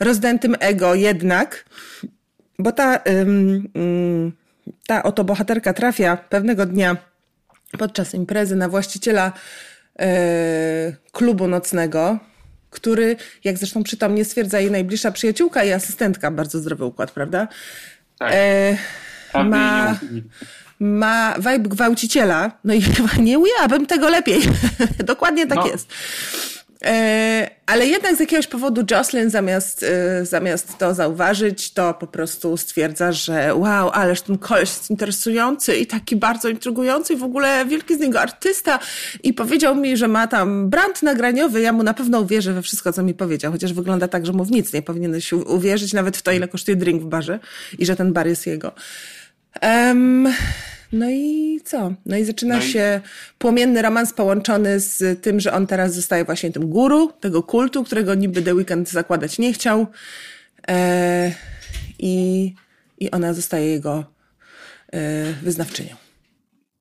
rozdętym 0.00 0.56
ego 0.60 0.94
jednak, 0.94 1.64
bo 2.58 2.72
ta, 2.72 3.00
ym, 3.08 4.32
ta 4.86 5.02
oto 5.02 5.24
bohaterka 5.24 5.72
trafia 5.72 6.16
pewnego 6.16 6.66
dnia 6.66 6.96
podczas 7.78 8.14
imprezy 8.14 8.56
na 8.56 8.68
właściciela 8.68 9.32
yy, 9.98 10.06
klubu 11.12 11.48
nocnego, 11.48 12.18
który, 12.70 13.16
jak 13.44 13.58
zresztą 13.58 13.82
przytomnie 13.82 14.24
stwierdza 14.24 14.60
jej 14.60 14.70
najbliższa 14.70 15.10
przyjaciółka 15.10 15.64
i 15.64 15.72
asystentka, 15.72 16.30
bardzo 16.30 16.58
zdrowy 16.58 16.84
układ, 16.84 17.10
prawda? 17.10 17.48
Tak. 18.18 18.32
E, 18.34 18.76
ma, 19.44 19.98
ma 20.80 21.34
vibe 21.38 21.68
gwałciciela, 21.68 22.50
no 22.64 22.74
i 22.74 22.82
chyba 22.82 23.08
nie 23.18 23.38
ujęłabym 23.38 23.86
tego 23.86 24.08
lepiej. 24.08 24.42
Dokładnie 25.04 25.46
tak 25.46 25.58
no. 25.58 25.66
jest. 25.66 25.92
E, 26.86 27.50
ale 27.66 27.86
jednak 27.86 28.16
z 28.16 28.20
jakiegoś 28.20 28.46
powodu 28.46 28.84
Jocelyn 28.90 29.30
zamiast, 29.30 29.82
e, 29.82 30.24
zamiast 30.24 30.78
to 30.78 30.94
zauważyć, 30.94 31.72
to 31.72 31.94
po 31.94 32.06
prostu 32.06 32.56
stwierdza, 32.56 33.12
że 33.12 33.54
wow, 33.54 33.90
ależ 33.90 34.22
ten 34.22 34.38
koleś 34.38 34.68
jest 34.68 34.90
interesujący 34.90 35.76
i 35.76 35.86
taki 35.86 36.16
bardzo 36.16 36.48
intrygujący 36.48 37.12
i 37.12 37.16
w 37.16 37.22
ogóle 37.22 37.66
wielki 37.66 37.94
z 37.94 37.98
niego 37.98 38.20
artysta. 38.20 38.78
I 39.22 39.32
powiedział 39.32 39.76
mi, 39.76 39.96
że 39.96 40.08
ma 40.08 40.26
tam 40.26 40.70
brand 40.70 41.02
nagraniowy, 41.02 41.60
ja 41.60 41.72
mu 41.72 41.82
na 41.82 41.94
pewno 41.94 42.20
uwierzę 42.20 42.52
we 42.52 42.62
wszystko, 42.62 42.92
co 42.92 43.02
mi 43.02 43.14
powiedział, 43.14 43.52
chociaż 43.52 43.72
wygląda 43.72 44.08
tak, 44.08 44.26
że 44.26 44.32
mu 44.32 44.44
w 44.44 44.50
nic 44.50 44.72
nie 44.72 44.82
powinieneś 44.82 45.32
uwierzyć, 45.32 45.92
nawet 45.92 46.16
w 46.16 46.22
to, 46.22 46.32
ile 46.32 46.48
kosztuje 46.48 46.76
drink 46.76 47.02
w 47.02 47.06
barze 47.06 47.38
i 47.78 47.86
że 47.86 47.96
ten 47.96 48.12
bar 48.12 48.26
jest 48.26 48.46
jego. 48.46 48.72
Um, 49.62 50.28
no 50.96 51.10
i 51.10 51.60
co? 51.64 51.94
No 52.06 52.16
i 52.16 52.24
zaczyna 52.24 52.56
no 52.56 52.62
i... 52.62 52.66
się 52.66 53.00
płomienny 53.38 53.82
romans 53.82 54.12
połączony 54.12 54.80
z 54.80 55.22
tym, 55.22 55.40
że 55.40 55.52
on 55.52 55.66
teraz 55.66 55.94
zostaje 55.94 56.24
właśnie 56.24 56.52
tym 56.52 56.68
guru 56.68 57.12
tego 57.20 57.42
kultu, 57.42 57.84
którego 57.84 58.14
niby 58.14 58.42
The 58.42 58.54
Weekend 58.54 58.90
zakładać 58.90 59.38
nie 59.38 59.52
chciał. 59.52 59.86
E, 60.68 61.32
i, 61.98 62.54
I 62.98 63.10
ona 63.10 63.32
zostaje 63.32 63.66
jego 63.66 64.04
e, 64.92 65.32
wyznawczynią. 65.42 65.96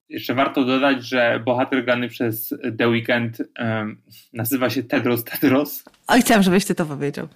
Jeszcze 0.10 0.34
warto 0.34 0.64
dodać, 0.64 1.06
że 1.06 1.42
bohater 1.46 1.86
grany 1.86 2.10
przez 2.10 2.54
The 2.78 2.88
Weekend 2.90 3.42
um, 3.60 4.02
nazywa 4.34 4.70
się 4.70 4.84
Tedros 4.84 5.24
Tedros. 5.24 5.84
Oj, 6.08 6.22
chciałam, 6.22 6.44
żebyś 6.44 6.66
ty 6.66 6.76
to 6.76 6.86
powiedział. 6.86 7.28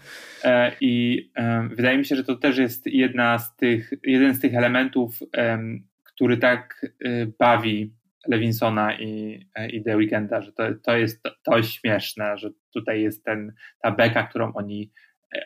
E, 0.44 0.72
I 0.82 1.26
um, 1.38 1.76
wydaje 1.76 1.98
mi 1.98 2.06
się, 2.06 2.16
że 2.16 2.24
to 2.24 2.36
też 2.36 2.58
jest 2.58 2.86
jedna 2.86 3.40
z 3.40 3.56
tych, 3.56 3.94
jeden 4.04 4.36
z 4.36 4.40
tych 4.40 4.56
elementów 4.56 5.20
um, 5.38 5.84
który 6.20 6.38
tak 6.38 6.86
y, 7.06 7.34
bawi 7.40 7.94
Lewinsona 8.28 9.00
i, 9.00 9.46
i 9.74 9.84
The 9.84 9.98
Weekenda, 9.98 10.42
że 10.42 10.52
to, 10.52 10.64
to 10.84 10.98
jest 10.98 11.24
to, 11.44 11.64
śmieszne, 11.64 12.38
że 12.38 12.50
tutaj 12.74 13.02
jest 13.02 13.24
ten, 13.24 13.54
ta 13.82 13.92
beka, 13.92 14.24
którą 14.24 14.54
oni, 14.54 14.92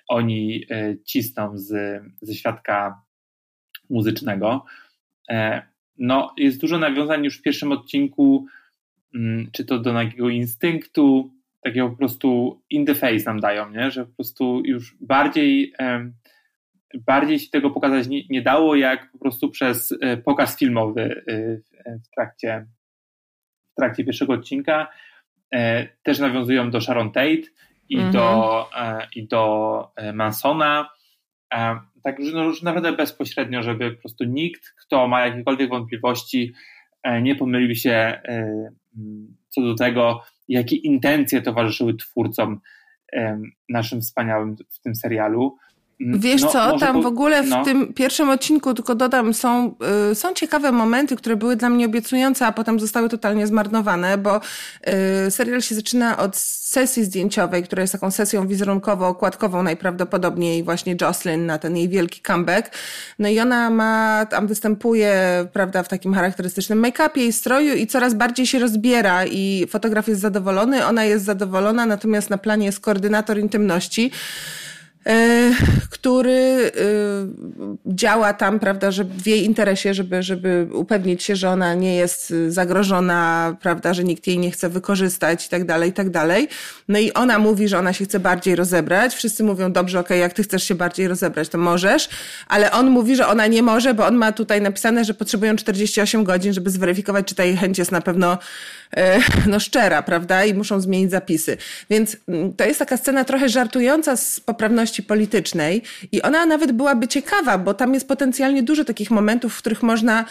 oni 0.08 0.66
y, 0.72 1.00
cisną 1.06 1.58
z, 1.58 2.02
ze 2.22 2.34
świadka 2.34 3.02
muzycznego. 3.90 4.66
E, 5.30 5.62
no, 5.98 6.34
jest 6.38 6.62
dużo 6.62 6.80
nawiązań 6.80 7.26
już 7.26 7.40
w 7.40 7.42
pierwszym 7.42 7.72
odcinku, 7.72 8.46
mm, 9.16 9.50
czy 9.52 9.66
to 9.66 9.80
do 9.80 9.94
takiego 9.94 10.30
instynktu, 10.30 11.34
takiego 11.64 11.90
po 11.90 11.98
prostu 11.98 12.62
in 12.70 12.86
the 12.86 12.96
face 12.96 13.26
nam 13.26 13.40
dają, 13.40 13.70
nie? 13.70 13.92
że 13.92 14.06
po 14.06 14.16
prostu 14.16 14.62
już 14.66 14.96
bardziej 15.02 15.74
bardziej 17.06 17.40
się 17.40 17.50
tego 17.50 17.70
pokazać 17.70 18.08
nie, 18.08 18.22
nie 18.30 18.42
dało, 18.42 18.76
jak 18.76 19.12
po 19.12 19.18
prostu 19.18 19.50
przez 19.50 19.94
e, 20.02 20.18
pokaz 20.18 20.58
filmowy 20.58 21.24
e, 21.28 21.98
w 21.98 22.10
trakcie, 22.16 22.66
w 23.72 23.76
trakcie 23.76 24.04
pierwszego 24.04 24.34
odcinka. 24.34 24.88
E, 25.54 25.88
też 26.04 26.20
nawiązują 26.20 26.72
do 26.72 26.82
Sharon 26.82 27.12
Tate 27.12 27.42
i, 27.90 27.96
mhm. 27.96 28.14
do, 28.14 28.70
i 29.16 29.28
do 29.28 29.88
Mansona. 30.14 30.90
Tak, 32.04 32.20
no, 32.34 32.44
już 32.44 32.62
naprawdę 32.62 32.94
bezpośrednio, 32.94 33.64
żeby 33.64 33.92
po 33.92 34.02
prostu 34.02 34.24
nikt, 34.24 34.74
kto 34.82 35.08
ma 35.08 35.26
jakiekolwiek 35.26 35.70
wątpliwości, 35.70 36.54
nie 37.22 37.36
pomylił 37.36 37.76
się 37.76 38.22
co 39.50 39.62
do 39.62 39.76
tego, 39.76 40.22
jakie 40.48 40.76
intencje 40.76 41.42
towarzyszyły 41.42 41.94
twórcom 41.94 42.62
naszym 43.70 44.02
wspaniałym 44.02 44.56
w 44.70 44.80
tym 44.80 44.96
serialu. 44.96 45.58
Wiesz 46.12 46.42
no, 46.42 46.48
co, 46.48 46.80
tam 46.80 47.02
w 47.02 47.06
ogóle 47.06 47.44
w 47.44 47.50
no. 47.50 47.66
tym 47.66 47.94
pierwszym 47.94 48.30
odcinku, 48.30 48.74
tylko 48.74 48.96
dodam, 48.96 49.34
są, 49.34 49.76
y, 50.12 50.16
są 50.16 50.34
ciekawe 50.34 50.72
momenty, 50.72 51.16
które 51.16 51.36
były 51.36 51.56
dla 51.56 51.70
mnie 51.70 51.86
obiecujące, 51.86 52.46
a 52.46 52.52
potem 52.52 52.80
zostały 52.80 53.10
totalnie 53.10 53.48
zmarnowane, 53.48 54.18
bo 54.18 54.42
y, 55.28 55.32
serial 55.32 55.62
się 55.62 55.76
zaczyna 55.76 56.18
od 56.18 56.38
sesji 56.38 57.04
zdjęciowej, 57.04 57.64
która 57.64 57.82
jest 57.82 57.94
taką 57.94 58.12
sesją 58.12 58.48
wizerunkową, 58.48 59.08
okładkową 59.08 59.64
najprawdopodobniej 59.64 60.64
właśnie 60.64 60.96
Jocelyn 61.02 61.46
na 61.46 61.58
ten 61.58 61.78
jej 61.78 61.90
wielki 61.90 62.22
comeback. 62.22 62.72
No 63.20 63.30
i 63.30 63.40
ona 63.40 63.70
ma, 63.70 64.26
tam 64.30 64.48
występuje, 64.48 65.14
prawda, 65.54 65.84
w 65.84 65.88
takim 65.88 66.14
charakterystycznym 66.14 66.82
make-upie 66.82 67.22
i 67.28 67.34
stroju 67.34 67.76
i 67.76 67.88
coraz 67.88 68.14
bardziej 68.14 68.48
się 68.48 68.60
rozbiera 68.60 69.26
i 69.26 69.66
fotograf 69.70 70.08
jest 70.08 70.22
zadowolony, 70.22 70.86
ona 70.86 71.04
jest 71.04 71.26
zadowolona, 71.26 71.86
natomiast 71.86 72.30
na 72.30 72.38
planie 72.38 72.66
jest 72.66 72.80
koordynator 72.80 73.40
intymności, 73.40 74.12
który 75.90 76.32
e, 76.32 76.72
działa 77.86 78.34
tam, 78.34 78.60
prawda, 78.60 78.92
że 78.92 79.04
w 79.04 79.28
jej 79.28 79.46
interesie, 79.46 79.94
żeby, 79.94 80.24
żeby 80.24 80.68
upewnić 80.74 81.24
się, 81.24 81.36
że 81.36 81.50
ona 81.50 81.74
nie 81.74 81.96
jest 81.96 82.34
zagrożona, 82.48 83.56
prawda, 83.62 83.94
że 83.94 84.04
nikt 84.04 84.28
jej 84.28 84.38
nie 84.38 84.52
chce 84.52 84.70
wykorzystać 84.70 85.46
i 85.46 85.50
tak 85.50 85.66
dalej, 85.66 85.90
i 85.90 85.94
tak 85.94 86.10
dalej. 86.10 86.48
No 86.88 87.00
i 87.00 87.14
ona 87.14 87.40
mówi, 87.40 87.68
że 87.68 87.80
ona 87.80 87.94
się 87.94 88.06
chce 88.06 88.20
bardziej 88.20 88.56
rozebrać. 88.56 89.16
Wszyscy 89.16 89.44
mówią, 89.44 89.72
dobrze, 89.72 90.00
okej, 90.00 90.18
okay, 90.18 90.18
jak 90.18 90.34
ty 90.34 90.44
chcesz 90.44 90.64
się 90.64 90.76
bardziej 90.76 91.08
rozebrać, 91.08 91.50
to 91.50 91.58
możesz, 91.58 92.10
ale 92.48 92.72
on 92.72 92.90
mówi, 92.90 93.16
że 93.16 93.28
ona 93.28 93.48
nie 93.48 93.64
może, 93.64 93.94
bo 93.94 94.06
on 94.06 94.16
ma 94.16 94.32
tutaj 94.32 94.62
napisane, 94.62 95.06
że 95.06 95.14
potrzebują 95.14 95.56
48 95.56 96.24
godzin, 96.24 96.54
żeby 96.54 96.70
zweryfikować, 96.70 97.26
czy 97.28 97.36
ta 97.36 97.44
jej 97.44 97.58
chęć 97.58 97.78
jest 97.78 97.92
na 97.92 98.02
pewno 98.02 98.34
e, 98.34 98.38
no, 99.52 99.60
szczera, 99.60 100.02
prawda, 100.02 100.46
i 100.46 100.54
muszą 100.54 100.82
zmienić 100.82 101.12
zapisy. 101.12 101.58
Więc 101.90 102.18
mm, 102.28 102.54
to 102.54 102.66
jest 102.66 102.80
taka 102.80 102.98
scena 102.98 103.26
trochę 103.26 103.50
żartująca 103.50 104.18
z 104.18 104.40
poprawności 104.40 105.04
politycznej 105.04 105.82
i 106.12 106.22
ona 106.22 106.46
nawet 106.46 106.72
byłaby 106.72 107.08
ciekawa, 107.08 107.58
bo 107.58 107.74
tam 107.74 107.94
jest 107.94 108.08
potencjalnie 108.08 108.64
dużo 108.64 108.86
takich 108.86 109.12
momentów, 109.12 109.54
w 109.54 109.58
których 109.58 109.84
można 109.84 110.26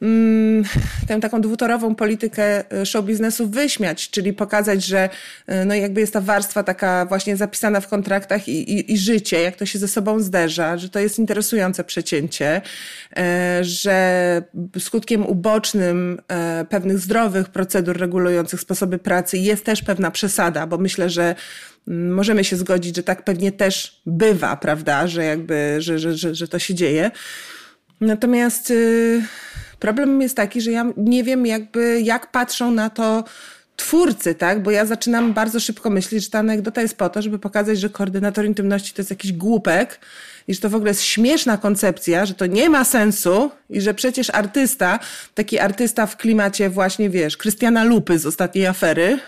tę 1.08 1.20
taką 1.20 1.40
dwutorową 1.40 1.94
politykę 1.94 2.72
e, 2.72 2.86
show 2.86 3.04
biznesu 3.04 3.48
wyśmiać, 3.48 4.10
czyli 4.10 4.32
pokazać, 4.32 4.84
że 4.84 5.08
e, 5.46 5.64
no 5.64 5.74
jakby 5.74 6.00
jest 6.00 6.12
ta 6.12 6.20
warstwa 6.20 6.62
taka 6.62 7.06
właśnie 7.06 7.36
zapisana 7.36 7.80
w 7.80 7.88
kontraktach 7.88 8.48
i, 8.48 8.72
i, 8.72 8.92
i 8.92 8.98
życie, 8.98 9.40
jak 9.40 9.56
to 9.56 9.66
się 9.66 9.78
ze 9.78 9.88
sobą 9.88 10.20
zderza, 10.20 10.78
że 10.78 10.88
to 10.88 10.98
jest 10.98 11.18
interesujące 11.18 11.84
przecięcie, 11.84 12.62
e, 13.16 13.58
że 13.64 14.42
skutkiem 14.78 15.26
ubocznym 15.26 16.20
pewnych 16.68 16.98
zdrowych 16.98 17.48
procedur 17.48 17.96
regulujących 17.98 18.60
sposoby 18.60 18.98
pracy 18.98 19.38
jest 19.38 19.64
też 19.64 19.82
pewna 19.82 20.10
przesada, 20.10 20.66
bo 20.66 20.78
myślę, 20.78 21.10
że 21.10 21.34
możemy 21.86 22.44
się 22.44 22.56
zgodzić, 22.56 22.96
że 22.96 23.02
tak 23.02 23.24
pewnie 23.24 23.52
też 23.52 24.02
bywa, 24.06 24.56
prawda, 24.56 25.06
że 25.06 25.24
jakby, 25.24 25.76
że, 25.78 25.98
że, 25.98 26.16
że, 26.16 26.34
że 26.34 26.48
to 26.48 26.58
się 26.58 26.74
dzieje. 26.74 27.10
Natomiast 28.00 28.70
y, 28.70 29.22
problem 29.78 30.22
jest 30.22 30.36
taki, 30.36 30.60
że 30.60 30.70
ja 30.70 30.86
nie 30.96 31.24
wiem 31.24 31.46
jakby, 31.46 32.00
jak 32.00 32.30
patrzą 32.30 32.70
na 32.70 32.90
to 32.90 33.24
twórcy, 33.76 34.34
tak? 34.34 34.62
Bo 34.62 34.70
ja 34.70 34.86
zaczynam 34.86 35.32
bardzo 35.32 35.60
szybko 35.60 35.90
myśleć, 35.90 36.24
że 36.24 36.30
ta 36.30 36.38
anegdota 36.38 36.82
jest 36.82 36.96
po 36.96 37.08
to, 37.08 37.22
żeby 37.22 37.38
pokazać, 37.38 37.78
że 37.78 37.90
koordynator 37.90 38.44
intymności 38.44 38.92
to 38.92 39.00
jest 39.02 39.10
jakiś 39.10 39.32
głupek 39.32 40.00
i 40.48 40.54
że 40.54 40.60
to 40.60 40.70
w 40.70 40.74
ogóle 40.74 40.90
jest 40.90 41.02
śmieszna 41.02 41.56
koncepcja, 41.58 42.26
że 42.26 42.34
to 42.34 42.46
nie 42.46 42.70
ma 42.70 42.84
sensu 42.84 43.50
i 43.70 43.80
że 43.80 43.94
przecież 43.94 44.30
artysta, 44.30 44.98
taki 45.34 45.58
artysta 45.58 46.06
w 46.06 46.16
klimacie 46.16 46.70
właśnie, 46.70 47.10
wiesz, 47.10 47.36
Krystiana 47.36 47.84
Lupy 47.84 48.18
z 48.18 48.26
ostatniej 48.26 48.66
afery, 48.66 49.18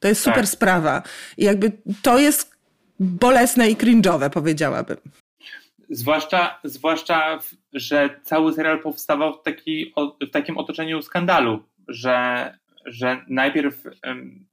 to 0.00 0.08
jest 0.08 0.20
super 0.20 0.44
tak. 0.44 0.48
sprawa. 0.48 1.02
I 1.36 1.44
jakby 1.44 1.72
to 2.02 2.18
jest 2.18 2.50
bolesne 3.00 3.70
i 3.70 3.76
cringe'owe, 3.76 4.30
powiedziałabym. 4.30 4.96
Zwłaszcza, 5.92 6.58
zwłaszcza, 6.64 7.38
że 7.72 8.20
cały 8.22 8.52
serial 8.52 8.80
powstawał 8.80 9.34
w, 9.34 9.42
taki, 9.42 9.94
w 10.20 10.30
takim 10.30 10.58
otoczeniu 10.58 11.02
skandalu, 11.02 11.64
że, 11.88 12.58
że 12.86 13.24
najpierw 13.28 13.84
um, 14.06 14.46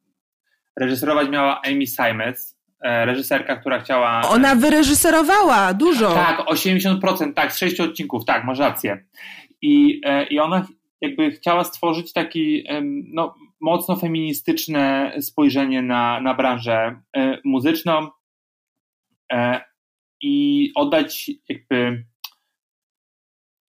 reżyserować 0.80 1.30
miała 1.30 1.62
Amy 1.62 1.88
Simons, 1.88 2.58
e, 2.82 3.06
reżyserka, 3.06 3.56
która 3.56 3.80
chciała... 3.80 4.22
Ona 4.22 4.56
wyreżyserowała 4.56 5.74
dużo. 5.74 6.12
Tak, 6.14 6.40
80%, 6.40 7.34
tak, 7.34 7.54
z 7.54 7.58
sześciu 7.58 7.84
odcinków, 7.84 8.26
tak, 8.26 8.44
masz 8.44 8.60
rację. 8.60 9.06
I, 9.62 10.02
e, 10.06 10.24
i 10.24 10.40
ona 10.40 10.68
jakby 11.02 11.32
chciała 11.32 11.64
stworzyć 11.64 12.14
taki 12.14 12.64
no, 13.14 13.36
mocno 13.62 13.96
feministyczne 13.96 15.14
spojrzenie 15.22 15.82
na, 15.82 16.22
na 16.22 16.34
branżę 16.34 17.02
e, 17.18 17.38
muzyczną 17.44 18.08
i 20.22 20.72
oddać 20.76 21.32
jakby 21.50 22.04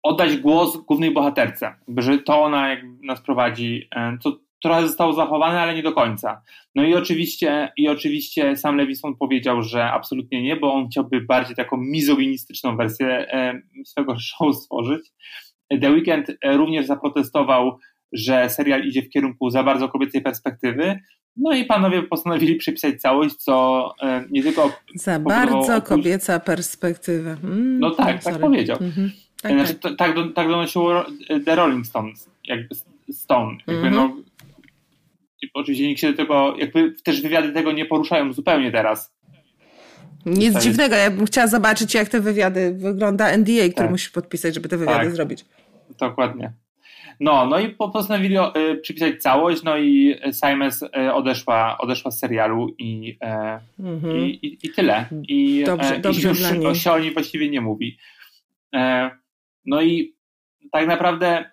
oddać 0.04 0.38
głos 0.38 0.78
głównej 0.78 1.12
bohaterce, 1.12 1.76
że 1.98 2.18
to 2.18 2.44
ona 2.44 2.68
nas 3.04 3.22
prowadzi, 3.22 3.88
e, 3.96 4.18
to 4.24 4.40
trochę 4.64 4.88
zostało 4.88 5.14
zachowane, 5.14 5.62
ale 5.62 5.76
nie 5.76 5.84
do 5.84 5.92
końca. 5.92 6.42
No 6.76 6.84
i 6.84 6.96
oczywiście, 6.96 7.70
i 7.78 7.90
oczywiście 7.90 8.56
sam 8.56 8.78
Lewison 8.78 9.16
powiedział, 9.16 9.62
że 9.62 9.92
absolutnie 9.92 10.44
nie, 10.44 10.56
bo 10.56 10.74
on 10.74 10.88
chciałby 10.88 11.22
bardziej 11.22 11.56
taką 11.56 11.78
mizoginistyczną 11.78 12.78
wersję 12.78 13.08
e, 13.08 13.62
swego 13.86 14.16
show 14.28 14.56
stworzyć. 14.56 15.12
The 15.82 15.92
Weeknd 15.92 16.30
e, 16.42 16.58
również 16.58 16.86
zaprotestował, 16.86 17.80
że 18.14 18.50
serial 18.50 18.84
idzie 18.84 19.02
w 19.02 19.10
kierunku 19.10 19.50
za 19.50 19.64
bardzo 19.64 19.90
kobiecej 19.90 20.22
perspektywy, 20.22 21.00
no 21.38 21.54
i 21.54 21.66
panowie 21.66 22.04
postanowili 22.04 22.56
przypisać 22.56 23.02
całość, 23.02 23.36
co 23.36 23.94
e, 24.02 24.24
nie 24.32 24.44
tylko. 24.44 24.72
Za 24.96 25.20
bardzo 25.20 25.82
kobieca 25.82 26.40
perspektywa. 26.40 27.30
Mm, 27.30 27.80
no 27.80 27.92
tak, 27.92 28.24
tak 28.24 28.40
powiedział. 28.40 28.78
Mm-hmm. 28.78 29.10
Tak, 29.42 29.52
znaczy, 29.52 29.76
tak. 29.76 29.96
tak, 29.98 30.16
do, 30.16 30.30
tak 30.30 30.48
donosiło 30.48 31.06
The 31.46 31.56
Rolling 31.56 31.86
Stones, 31.86 32.30
jakby 32.44 32.76
Stone. 33.12 33.58
Jakby, 33.68 33.90
mm-hmm. 33.90 33.92
no, 33.92 34.16
oczywiście 35.54 35.88
nikt 35.88 36.02
się 36.02 36.12
do 36.12 36.18
tego, 36.18 36.56
jakby 36.58 36.92
też 37.04 37.22
wywiady 37.22 37.54
tego 37.54 37.72
nie 37.72 37.86
poruszają 37.86 38.34
zupełnie 38.34 38.72
teraz. 38.72 39.18
Nic 40.26 40.54
to 40.54 40.60
dziwnego, 40.60 40.96
jest... 40.96 41.12
ja 41.12 41.18
bym 41.18 41.26
chciała 41.26 41.48
zobaczyć, 41.48 41.94
jak 41.94 42.10
te 42.10 42.20
wywiady 42.20 42.74
wygląda 42.74 43.38
NDA, 43.38 43.62
który 43.62 43.74
tak. 43.74 43.92
musisz 43.92 44.10
podpisać, 44.10 44.54
żeby 44.54 44.70
te 44.70 44.78
wywiady 44.78 45.06
tak. 45.06 45.16
zrobić. 45.16 45.46
Dokładnie. 46.00 46.54
No, 47.20 47.46
no 47.46 47.60
i 47.60 47.70
postanowili 47.70 48.38
y, 48.38 48.76
przypisać 48.76 49.22
całość, 49.22 49.64
no 49.64 49.78
i 49.78 50.16
Simons 50.32 50.84
y, 50.84 51.14
odeszła, 51.14 51.78
odeszła 51.78 52.12
z 52.12 52.20
serialu 52.20 52.76
i, 52.78 53.18
e, 53.22 53.60
mhm. 53.80 54.18
i, 54.18 54.30
i, 54.30 54.58
i, 54.64 54.72
tyle. 54.72 55.06
I, 55.28 55.64
dobrze, 55.66 55.96
e, 55.96 56.00
dobrze 56.00 56.30
i 56.30 56.64
już 56.64 56.78
się 56.80 56.92
o 56.92 57.00
niej 57.00 57.14
właściwie 57.14 57.50
nie 57.50 57.62
mówi. 57.62 57.98
E, 58.76 59.12
no 59.66 59.82
i 59.82 60.16
tak 60.72 60.88
naprawdę 60.88 61.52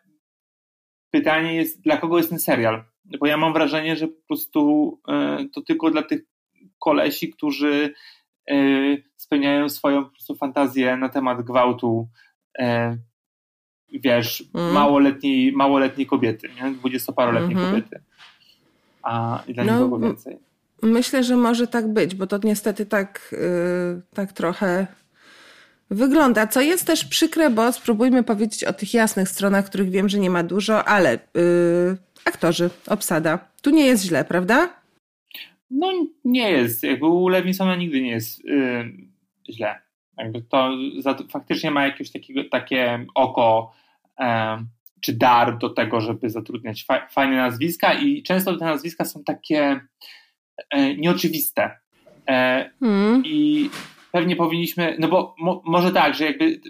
pytanie 1.10 1.54
jest, 1.54 1.80
dla 1.80 1.96
kogo 1.96 2.16
jest 2.16 2.30
ten 2.30 2.38
serial? 2.38 2.84
Bo 3.20 3.26
ja 3.26 3.36
mam 3.36 3.52
wrażenie, 3.52 3.96
że 3.96 4.08
po 4.08 4.26
prostu 4.28 5.00
to 5.54 5.62
tylko 5.62 5.90
dla 5.90 6.02
tych 6.02 6.22
kolesi, 6.78 7.30
którzy 7.30 7.94
spełniają 9.16 9.68
swoją 9.68 10.04
po 10.04 10.10
prostu 10.10 10.34
fantazję 10.34 10.96
na 10.96 11.08
temat 11.08 11.42
gwałtu 11.42 12.08
wiesz, 14.00 14.44
mm. 14.54 14.72
małoletniej, 14.72 15.52
małoletniej 15.52 16.06
kobiety, 16.06 16.48
nie? 16.62 16.70
Dwudziestoparoletniej 16.70 17.56
mm 17.56 17.64
-hmm. 17.64 17.70
kobiety. 17.70 18.00
A 19.02 19.42
dla 19.48 19.64
no, 19.64 19.74
nikogo 19.74 19.98
więcej. 19.98 20.38
Myślę, 20.82 21.24
że 21.24 21.36
może 21.36 21.66
tak 21.66 21.92
być, 21.92 22.14
bo 22.14 22.26
to 22.26 22.38
niestety 22.44 22.86
tak, 22.86 23.28
yy, 23.32 24.02
tak 24.14 24.32
trochę 24.32 24.86
wygląda. 25.90 26.46
Co 26.46 26.60
jest 26.60 26.86
też 26.86 27.04
przykre, 27.04 27.50
bo 27.50 27.72
spróbujmy 27.72 28.22
powiedzieć 28.22 28.64
o 28.64 28.72
tych 28.72 28.94
jasnych 28.94 29.28
stronach, 29.28 29.66
których 29.66 29.90
wiem, 29.90 30.08
że 30.08 30.18
nie 30.18 30.30
ma 30.30 30.42
dużo, 30.42 30.84
ale 30.84 31.18
yy, 31.34 31.96
aktorzy, 32.24 32.70
obsada. 32.86 33.38
Tu 33.62 33.70
nie 33.70 33.86
jest 33.86 34.04
źle, 34.04 34.24
prawda? 34.24 34.68
No 35.70 35.92
nie 36.24 36.50
jest. 36.50 36.82
Jakby 36.82 37.06
u 37.06 37.28
Lewinsona 37.28 37.76
nigdy 37.76 38.02
nie 38.02 38.10
jest 38.10 38.44
yy, 38.44 38.92
źle. 39.50 39.78
Jakby 40.18 40.42
to 40.42 40.70
za, 40.98 41.16
faktycznie 41.30 41.70
ma 41.70 41.86
jakieś 41.86 42.10
takiego, 42.10 42.40
takie 42.50 43.06
oko 43.14 43.72
czy 45.00 45.12
dar 45.12 45.58
do 45.58 45.70
tego, 45.70 46.00
żeby 46.00 46.30
zatrudniać 46.30 46.84
fa, 46.84 47.08
fajne 47.08 47.36
nazwiska 47.36 47.94
i 47.94 48.22
często 48.22 48.56
te 48.56 48.64
nazwiska 48.64 49.04
są 49.04 49.24
takie 49.24 49.80
e, 50.70 50.96
nieoczywiste. 50.96 51.70
E, 52.28 52.70
hmm. 52.80 53.22
I 53.24 53.70
pewnie 54.12 54.36
powinniśmy, 54.36 54.96
no 54.98 55.08
bo 55.08 55.34
mo, 55.38 55.62
może 55.64 55.92
tak, 55.92 56.14
że 56.14 56.24
jakby 56.24 56.60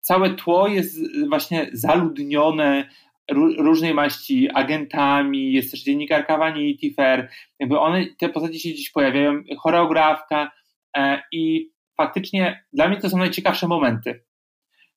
całe 0.00 0.34
tło 0.34 0.68
jest 0.68 0.98
właśnie 1.28 1.70
zaludnione 1.72 2.88
różnej 3.58 3.94
maści 3.94 4.50
agentami, 4.54 5.52
jest 5.52 5.70
też 5.70 5.82
dziennikarka 5.82 6.38
Vanity 6.38 6.94
Fair, 6.94 7.30
jakby 7.58 7.78
one, 7.78 8.06
te 8.18 8.28
postacie 8.28 8.58
się 8.58 8.68
gdzieś 8.68 8.90
pojawiają, 8.90 9.42
choreografka 9.58 10.50
e, 10.96 11.22
i 11.32 11.70
faktycznie 11.96 12.64
dla 12.72 12.88
mnie 12.88 12.96
to 12.96 13.10
są 13.10 13.18
najciekawsze 13.18 13.68
momenty, 13.68 14.24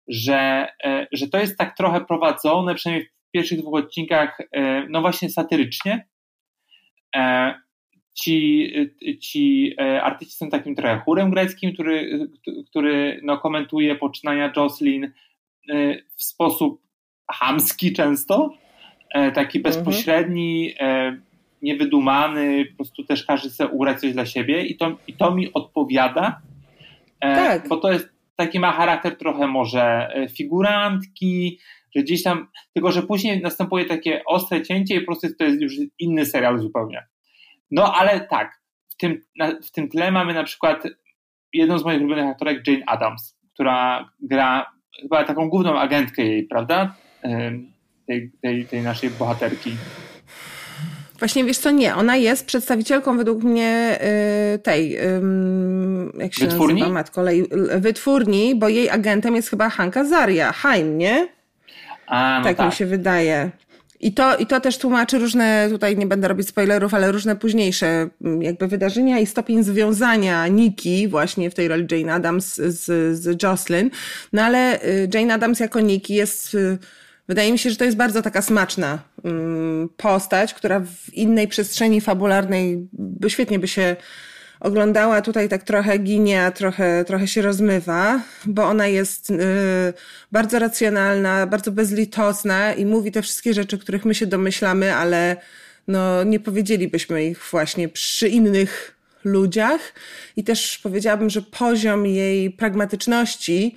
że, 0.07 0.67
e, 0.83 1.07
że 1.11 1.27
to 1.27 1.37
jest 1.37 1.57
tak 1.57 1.77
trochę 1.77 2.01
prowadzone, 2.01 2.75
przynajmniej 2.75 3.07
w 3.07 3.31
pierwszych 3.31 3.59
dwóch 3.59 3.75
odcinkach, 3.75 4.41
e, 4.51 4.85
no 4.89 5.01
właśnie 5.01 5.29
satyrycznie. 5.29 6.07
E, 7.15 7.55
ci, 8.13 8.73
ci 9.21 9.75
artyści 10.01 10.35
są 10.35 10.49
takim 10.49 10.75
trochę 10.75 10.99
chórem 10.99 11.31
greckim, 11.31 11.73
który, 11.73 12.27
który 12.69 13.19
no, 13.23 13.37
komentuje 13.37 13.95
poczynania 13.95 14.53
Jocelyn 14.55 15.11
w 16.15 16.23
sposób 16.23 16.81
hamski 17.31 17.93
często, 17.93 18.53
taki 19.13 19.57
mhm. 19.57 19.63
bezpośredni, 19.63 20.73
niewydumany, 21.61 22.65
po 22.65 22.75
prostu 22.75 23.03
też 23.03 23.25
każdy 23.25 23.49
chce 23.49 23.67
ugrać 23.67 23.99
coś 23.99 24.13
dla 24.13 24.25
siebie 24.25 24.65
i 24.65 24.77
to, 24.77 24.97
i 25.07 25.13
to 25.13 25.35
mi 25.35 25.53
odpowiada, 25.53 26.41
tak. 27.19 27.67
Bo 27.67 27.77
to 27.77 27.91
jest 27.91 28.14
taki 28.35 28.59
ma 28.59 28.71
charakter 28.71 29.17
trochę 29.17 29.47
może 29.47 30.07
e, 30.15 30.29
figurantki, 30.29 31.59
że 31.95 32.03
gdzieś 32.03 32.23
tam, 32.23 32.47
tylko 32.73 32.91
że 32.91 33.03
później 33.03 33.41
następuje 33.41 33.85
takie 33.85 34.21
ostre 34.25 34.61
cięcie 34.61 34.95
i 34.95 34.99
po 34.99 35.05
prostu 35.05 35.27
to 35.39 35.43
jest 35.43 35.61
już 35.61 35.73
inny 35.99 36.25
serial 36.25 36.59
zupełnie. 36.59 37.07
No 37.71 37.93
ale 37.93 38.19
tak, 38.19 38.61
w 38.89 38.97
tym, 38.97 39.21
w 39.63 39.71
tym 39.71 39.89
tle 39.89 40.11
mamy 40.11 40.33
na 40.33 40.43
przykład 40.43 40.83
jedną 41.53 41.77
z 41.77 41.85
moich 41.85 41.99
ulubionych 41.99 42.31
aktorek, 42.31 42.67
Jane 42.67 42.85
Adams, 42.87 43.37
która 43.53 44.09
gra 44.19 44.71
chyba 45.01 45.23
taką 45.23 45.49
główną 45.49 45.79
agentkę 45.79 46.23
jej, 46.23 46.43
prawda? 46.43 46.95
Tej, 48.07 48.31
tej, 48.41 48.65
tej 48.65 48.81
naszej 48.81 49.09
bohaterki. 49.09 49.71
Właśnie 51.19 51.43
wiesz 51.43 51.57
co, 51.57 51.71
nie. 51.71 51.95
Ona 51.95 52.15
jest 52.15 52.45
przedstawicielką 52.45 53.17
według 53.17 53.43
mnie 53.43 53.99
y, 54.55 54.59
tej, 54.59 54.97
jak 56.17 56.33
się 56.33 56.45
wytwórni? 56.45 56.79
nazywa 56.79 56.93
matko, 56.93 57.23
wytwórni, 57.77 58.55
bo 58.55 58.69
jej 58.69 58.89
agentem 58.89 59.35
jest 59.35 59.49
chyba 59.49 59.69
Hanka 59.69 60.03
Zaria, 60.03 60.51
Haim, 60.51 60.97
nie? 60.97 61.27
A, 62.07 62.39
no 62.39 62.45
tak, 62.45 62.57
tak 62.57 62.65
mi 62.65 62.71
się 62.71 62.85
wydaje. 62.85 63.51
I 63.99 64.13
to, 64.13 64.37
I 64.37 64.45
to 64.45 64.59
też 64.59 64.77
tłumaczy 64.77 65.19
różne, 65.19 65.67
tutaj 65.71 65.97
nie 65.97 66.05
będę 66.05 66.27
robić 66.27 66.47
spoilerów, 66.47 66.93
ale 66.93 67.11
różne 67.11 67.35
późniejsze 67.35 68.09
mm, 68.21 68.41
jakby 68.41 68.67
wydarzenia 68.67 69.19
i 69.19 69.25
stopień 69.25 69.63
związania 69.63 70.47
Niki 70.47 71.07
właśnie 71.07 71.49
w 71.49 71.53
tej 71.53 71.67
roli 71.67 71.87
Jane 71.91 72.13
Adams 72.13 72.55
z, 72.55 72.83
z 73.19 73.43
Jocelyn. 73.43 73.89
No 74.33 74.43
ale 74.43 74.83
y, 74.83 75.09
Jane 75.13 75.33
Adams 75.33 75.59
jako 75.59 75.79
Niki 75.79 76.13
jest 76.13 76.55
y, 76.55 76.77
Wydaje 77.27 77.51
mi 77.51 77.59
się, 77.59 77.69
że 77.69 77.75
to 77.75 77.85
jest 77.85 77.97
bardzo 77.97 78.21
taka 78.21 78.41
smaczna 78.41 78.99
postać, 79.97 80.53
która 80.53 80.79
w 80.79 81.13
innej 81.13 81.47
przestrzeni 81.47 82.01
fabularnej 82.01 82.87
by 82.93 83.29
świetnie 83.29 83.59
by 83.59 83.67
się 83.67 83.95
oglądała. 84.59 85.21
Tutaj 85.21 85.49
tak 85.49 85.63
trochę 85.63 85.97
ginie, 85.97 86.51
trochę, 86.55 87.05
trochę 87.05 87.27
się 87.27 87.41
rozmywa, 87.41 88.21
bo 88.45 88.63
ona 88.63 88.87
jest 88.87 89.29
y, 89.29 89.35
bardzo 90.31 90.59
racjonalna, 90.59 91.47
bardzo 91.47 91.71
bezlitosna 91.71 92.73
i 92.73 92.85
mówi 92.85 93.11
te 93.11 93.21
wszystkie 93.21 93.53
rzeczy, 93.53 93.77
których 93.77 94.05
my 94.05 94.15
się 94.15 94.25
domyślamy, 94.25 94.95
ale 94.95 95.37
no, 95.87 96.23
nie 96.23 96.39
powiedzielibyśmy 96.39 97.25
ich 97.25 97.39
właśnie 97.51 97.89
przy 97.89 98.29
innych 98.29 98.95
ludziach. 99.23 99.93
I 100.35 100.43
też 100.43 100.79
powiedziałabym, 100.83 101.29
że 101.29 101.41
poziom 101.41 102.05
jej 102.05 102.51
pragmatyczności 102.51 103.75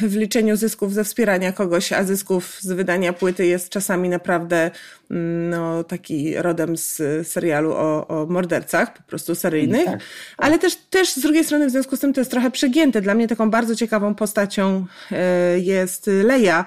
w 0.00 0.16
liczeniu 0.16 0.56
zysków 0.56 0.94
ze 0.94 1.04
wspierania 1.04 1.52
kogoś, 1.52 1.92
a 1.92 2.04
zysków 2.04 2.58
z 2.60 2.72
wydania 2.72 3.12
płyty 3.12 3.46
jest 3.46 3.68
czasami 3.68 4.08
naprawdę 4.08 4.70
mm, 5.10 5.50
no, 5.50 5.84
taki 5.84 6.36
rodem 6.36 6.76
z 6.76 7.02
serialu 7.28 7.72
o, 7.72 8.08
o 8.08 8.26
mordercach, 8.26 8.94
po 8.94 9.02
prostu 9.02 9.34
seryjnych. 9.34 9.84
Tak, 9.84 9.94
tak. 9.94 10.02
Ale 10.36 10.58
też, 10.58 10.76
też 10.76 11.12
z 11.12 11.20
drugiej 11.20 11.44
strony 11.44 11.66
w 11.66 11.70
związku 11.70 11.96
z 11.96 12.00
tym 12.00 12.12
to 12.12 12.20
jest 12.20 12.30
trochę 12.30 12.50
przegięte. 12.50 13.00
Dla 13.00 13.14
mnie 13.14 13.28
taką 13.28 13.50
bardzo 13.50 13.76
ciekawą 13.76 14.14
postacią 14.14 14.86
e, 15.12 15.58
jest 15.58 16.06
Leia, 16.06 16.64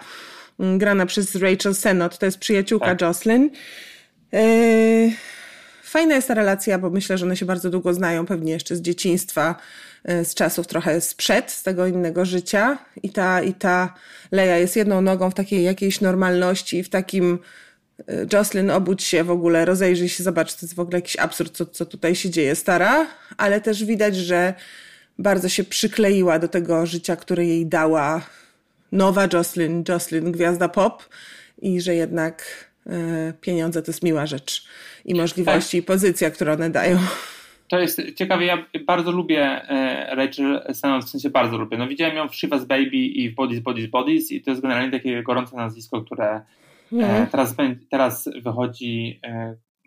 mm, 0.59 0.77
grana 0.77 1.05
przez 1.05 1.35
Rachel 1.35 1.75
Sennott. 1.75 2.17
To 2.17 2.25
jest 2.25 2.37
przyjaciółka 2.37 2.85
tak. 2.85 3.01
Jocelyn. 3.01 3.49
Fajna 5.93 6.15
jest 6.15 6.27
ta 6.27 6.33
relacja, 6.33 6.79
bo 6.79 6.89
myślę, 6.89 7.17
że 7.17 7.25
one 7.25 7.37
się 7.37 7.45
bardzo 7.45 7.69
długo 7.69 7.93
znają, 7.93 8.25
pewnie 8.25 8.51
jeszcze 8.51 8.75
z 8.75 8.81
dzieciństwa, 8.81 9.55
e, 10.03 10.25
z 10.25 10.35
czasów 10.35 10.67
trochę 10.67 11.01
sprzed, 11.01 11.51
z 11.51 11.63
tego 11.63 11.87
innego 11.87 12.25
życia. 12.25 12.77
I 13.03 13.09
ta, 13.09 13.41
i 13.41 13.53
ta 13.53 13.93
Leia 14.31 14.57
jest 14.57 14.75
jedną 14.75 15.01
nogą 15.01 15.31
w 15.31 15.33
takiej 15.33 15.63
jakiejś 15.63 16.01
normalności, 16.01 16.83
w 16.83 16.89
takim 16.89 17.39
e, 18.07 18.25
Jocelyn, 18.33 18.71
obudź 18.71 19.03
się 19.03 19.23
w 19.23 19.31
ogóle, 19.31 19.65
rozejrzyj 19.65 20.09
się, 20.09 20.23
zobacz, 20.23 20.53
to 20.53 20.59
jest 20.61 20.75
w 20.75 20.79
ogóle 20.79 20.97
jakiś 20.97 21.17
absurd, 21.17 21.57
co, 21.57 21.65
co 21.65 21.85
tutaj 21.85 22.15
się 22.15 22.29
dzieje, 22.29 22.55
stara, 22.55 23.07
ale 23.37 23.61
też 23.61 23.85
widać, 23.85 24.15
że 24.15 24.53
bardzo 25.19 25.49
się 25.49 25.63
przykleiła 25.63 26.39
do 26.39 26.47
tego 26.47 26.85
życia, 26.85 27.15
które 27.15 27.45
jej 27.45 27.65
dała 27.65 28.21
nowa 28.91 29.27
Jocelyn, 29.33 29.83
Jocelyn 29.89 30.31
gwiazda 30.31 30.69
pop 30.69 31.09
i 31.61 31.81
że 31.81 31.95
jednak 31.95 32.43
pieniądze 33.41 33.81
to 33.81 33.91
jest 33.91 34.03
miła 34.03 34.25
rzecz 34.25 34.67
i 35.05 35.15
możliwości 35.15 35.77
tak. 35.77 35.83
i 35.83 35.87
pozycja, 35.87 36.31
które 36.31 36.53
one 36.53 36.69
dają. 36.69 36.97
To 37.67 37.79
jest 37.79 38.01
ciekawe, 38.15 38.45
ja 38.45 38.65
bardzo 38.85 39.11
lubię 39.11 39.69
e, 39.69 40.15
Rachel 40.15 40.61
Sennott, 40.73 41.05
w 41.05 41.09
sensie 41.09 41.29
bardzo 41.29 41.57
lubię. 41.57 41.77
No 41.77 41.87
widziałem 41.87 42.15
ją 42.15 42.29
w 42.29 42.31
Shiva's 42.31 42.65
Baby 42.65 42.97
i 42.97 43.29
w 43.29 43.35
Bodies, 43.35 43.59
Bodies, 43.59 43.89
Bodies 43.89 44.31
i 44.31 44.41
to 44.41 44.51
jest 44.51 44.61
generalnie 44.61 44.91
takie 44.91 45.23
gorące 45.23 45.55
nazwisko, 45.55 46.01
które 46.01 46.41
mm. 46.93 47.27
teraz, 47.27 47.55
teraz 47.89 48.29
wychodzi 48.41 49.19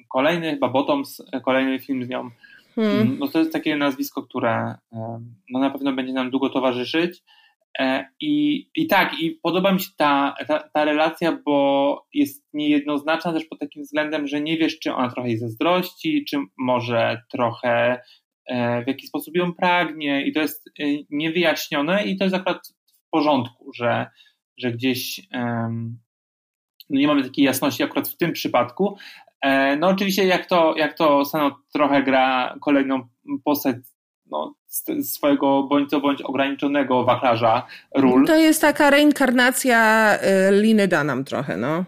kolejny, 0.09 0.51
chyba 0.51 0.69
Bottoms, 0.69 1.23
kolejny 1.45 1.79
film 1.79 2.05
z 2.05 2.09
nią. 2.09 2.31
Mm. 2.77 3.17
No 3.19 3.29
to 3.29 3.39
jest 3.39 3.53
takie 3.53 3.77
nazwisko, 3.77 4.23
które 4.23 4.75
no 5.51 5.59
na 5.61 5.71
pewno 5.71 5.93
będzie 5.93 6.13
nam 6.13 6.31
długo 6.31 6.51
towarzyszyć. 6.51 7.23
E, 7.79 8.09
I, 8.21 8.67
I 8.75 8.87
tak, 8.87 9.21
i 9.21 9.31
podoba 9.31 9.73
mi 9.73 9.81
się 9.81 9.91
ta, 9.97 10.35
ta, 10.49 10.69
ta, 10.69 10.85
relacja, 10.85 11.39
bo 11.45 12.07
jest 12.15 12.45
niejednoznaczna 12.53 13.33
też 13.33 13.45
pod 13.45 13.59
takim 13.59 13.83
względem, 13.83 14.27
że 14.27 14.41
nie 14.41 14.59
wiesz, 14.59 14.79
czy 14.79 14.95
ona 14.95 15.11
trochę 15.11 15.29
jej 15.29 15.39
zazdrości, 15.39 16.25
czy 16.25 16.37
może 16.59 17.23
trochę 17.31 18.01
e, 18.47 18.85
w 18.85 18.87
jaki 18.87 19.07
sposób 19.07 19.37
ją 19.37 19.55
pragnie, 19.55 20.27
i 20.27 20.33
to 20.33 20.41
jest 20.41 20.69
e, 20.69 20.85
niewyjaśnione, 21.11 22.05
i 22.05 22.17
to 22.17 22.25
jest 22.25 22.37
akurat 22.37 22.69
w 23.07 23.11
porządku, 23.11 23.73
że, 23.75 24.07
że 24.59 24.73
gdzieś 24.73 25.21
no 26.91 27.01
nie 27.01 27.07
mamy 27.07 27.23
takiej 27.23 27.45
jasności 27.45 27.83
akurat 27.83 28.09
w 28.09 28.17
tym 28.17 28.33
przypadku. 28.33 28.97
No 29.79 29.89
oczywiście 29.89 30.25
jak 30.27 30.47
to, 30.47 30.75
jak 30.77 30.99
to 30.99 31.25
Sano 31.25 31.63
trochę 31.73 32.03
gra 32.03 32.57
kolejną 32.61 33.09
postać 33.45 33.77
no, 34.27 34.55
swojego 35.03 35.63
bądź 35.63 35.91
co 35.91 36.01
bądź 36.01 36.23
ograniczonego 36.23 37.05
wachlarza 37.05 37.67
ról. 37.95 38.27
To 38.27 38.37
jest 38.37 38.61
taka 38.61 38.91
reinkarnacja 38.91 40.13
y, 40.15 40.63
Liny 40.63 40.89
Danam 40.89 41.25
trochę, 41.25 41.57
no. 41.57 41.85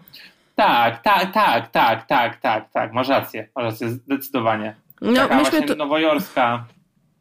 Tak, 0.55 1.01
tak, 1.01 1.33
tak, 1.33 1.71
tak, 1.71 2.07
tak, 2.07 2.39
tak, 2.39 2.69
tak, 2.71 2.93
masz 2.93 3.07
rację, 3.07 3.47
masz 3.55 3.65
rację, 3.65 3.89
zdecydowanie. 3.89 4.75
No, 5.01 5.27
taka 5.27 5.61
to... 5.67 5.75
nowojorska. 5.75 6.65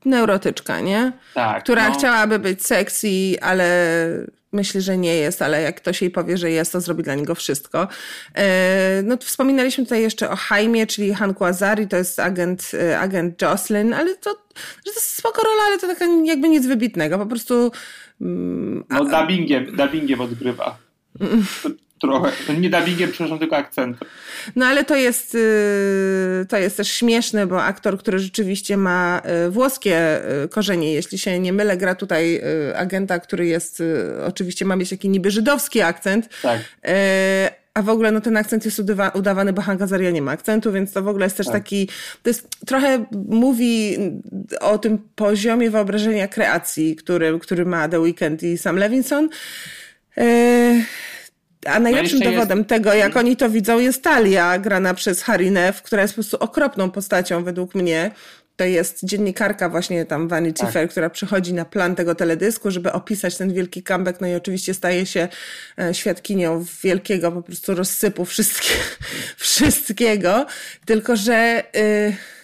Neurotyczka, 0.05 0.81
nie? 0.81 1.13
Tak. 1.35 1.63
Która 1.63 1.89
no. 1.89 1.95
chciałaby 1.95 2.39
być 2.39 2.67
sexy, 2.67 3.09
ale 3.43 3.65
myśli, 4.53 4.81
że 4.81 4.99
nie 4.99 5.15
jest, 5.15 5.43
ale 5.43 5.63
jak 5.63 5.77
ktoś 5.77 6.03
jej 6.03 6.11
powie, 6.11 6.37
że 6.37 6.51
jest, 6.51 6.73
to 6.73 6.81
zrobi 6.81 7.03
dla 7.03 7.15
niego 7.15 7.35
wszystko. 7.35 7.89
E, 8.35 9.03
no 9.05 9.17
wspominaliśmy 9.17 9.85
tutaj 9.85 10.03
jeszcze 10.03 10.31
o 10.31 10.37
Jaime, 10.51 10.87
czyli 10.87 11.15
Hanku 11.15 11.45
Azari, 11.45 11.89
to 11.89 11.97
jest 11.97 12.21
agent, 12.21 12.71
e, 12.75 13.01
agent 13.01 13.43
Jocelyn, 13.43 13.95
ale 13.95 14.17
to, 14.17 14.35
to 14.85 14.91
jest 14.91 15.15
spoko 15.15 15.43
rola, 15.43 15.63
ale 15.67 15.79
to 15.79 15.87
taka 15.87 16.05
jakby 16.25 16.49
nic 16.49 16.67
wybitnego, 16.67 17.19
po 17.19 17.27
prostu... 17.27 17.73
Mm, 18.21 18.85
no 18.91 19.05
dubbingiem, 19.05 19.77
dubbingiem 19.77 20.21
odgrywa. 20.21 20.79
Mm. 21.21 21.45
Trochę. 22.01 22.33
To 22.47 22.53
nie 22.53 22.71
dubbingiem, 22.71 23.11
przepraszam, 23.11 23.39
tylko 23.39 23.57
akcentem. 23.57 24.09
No 24.57 24.67
ale 24.67 24.85
to 24.85 24.97
jest, 24.97 25.35
y, 25.35 26.47
to 26.49 26.57
jest 26.57 26.77
też 26.77 26.93
śmieszne, 26.93 27.47
bo 27.47 27.63
aktor, 27.63 27.99
który 27.99 28.19
rzeczywiście 28.19 28.77
ma 28.77 29.23
y, 29.47 29.51
włoskie 29.51 30.21
y, 30.45 30.49
korzenie, 30.49 30.93
jeśli 30.95 31.19
się 31.19 31.39
nie 31.39 31.53
mylę, 31.53 31.77
gra 31.77 31.95
tutaj 31.95 32.43
agenta, 32.77 33.19
który 33.19 33.47
jest, 33.47 33.83
oczywiście 34.27 34.65
ma 34.65 34.77
mieć 34.77 34.91
taki 34.91 35.09
niby 35.09 35.31
żydowski 35.31 35.81
akcent. 35.81 36.29
Tak. 36.43 36.61
A 37.75 37.83
w 37.83 37.89
ogóle 37.89 38.13
no, 38.13 38.21
ten 38.21 38.37
akcent 38.37 38.65
jest 38.65 38.83
udawany, 39.15 39.53
bo 39.53 39.63
Hank 39.63 39.83
Azaria 39.83 40.11
nie 40.11 40.23
ma 40.23 40.33
akcentu, 40.33 40.73
więc 40.73 40.93
to 40.93 41.03
w 41.03 41.09
ogóle 41.09 41.27
jest 41.27 41.37
też 41.37 41.47
tak. 41.47 41.55
taki, 41.55 41.89
to 42.23 42.31
jest 42.31 42.49
trochę 42.67 43.05
mówi 43.29 43.97
o 44.61 44.79
tym 44.79 44.99
poziomie 45.15 45.71
wyobrażenia 45.71 46.29
kreacji, 46.29 46.97
który, 46.97 47.39
który 47.39 47.65
ma 47.65 47.89
The 47.89 48.01
Weeknd 48.01 48.43
i 48.43 48.59
Sam 48.59 48.77
Levinson. 48.77 49.29
A 51.67 51.81
najlepszym 51.81 52.19
no 52.19 52.31
dowodem 52.31 52.59
jest... 52.59 52.69
tego, 52.69 52.95
jak 52.95 53.17
oni 53.17 53.37
to 53.37 53.51
widzą, 53.51 53.79
jest 53.79 54.03
Talia, 54.03 54.59
grana 54.59 54.95
przez 54.95 55.23
Harinev, 55.23 55.83
która 55.83 56.03
jest 56.03 56.15
po 56.15 56.17
prostu 56.17 56.37
okropną 56.37 56.91
postacią 56.91 57.45
według 57.45 57.75
mnie. 57.75 58.11
To 58.57 58.65
jest 58.65 59.05
dziennikarka 59.05 59.69
właśnie 59.69 60.05
tam 60.05 60.29
Vanity 60.29 60.61
tak. 60.61 60.73
Fair, 60.73 60.89
która 60.89 61.11
przychodzi 61.11 61.55
na 61.55 61.65
plan 61.65 61.95
tego 61.95 62.15
teledysku, 62.15 62.71
żeby 62.71 62.93
opisać 62.93 63.37
ten 63.37 63.53
wielki 63.53 63.83
comeback, 63.83 64.21
no 64.21 64.27
i 64.27 64.35
oczywiście 64.35 64.75
staje 64.75 65.07
się 65.07 65.29
e, 65.79 65.95
świadkinią 65.95 66.65
wielkiego 66.83 67.33
po 67.33 67.43
prostu 67.43 67.75
rozsypu 67.75 68.25
wszystkiego, 68.25 68.81
wszystkiego. 69.37 70.47
tylko 70.85 71.17
że... 71.17 71.65
Yy, 71.75 72.38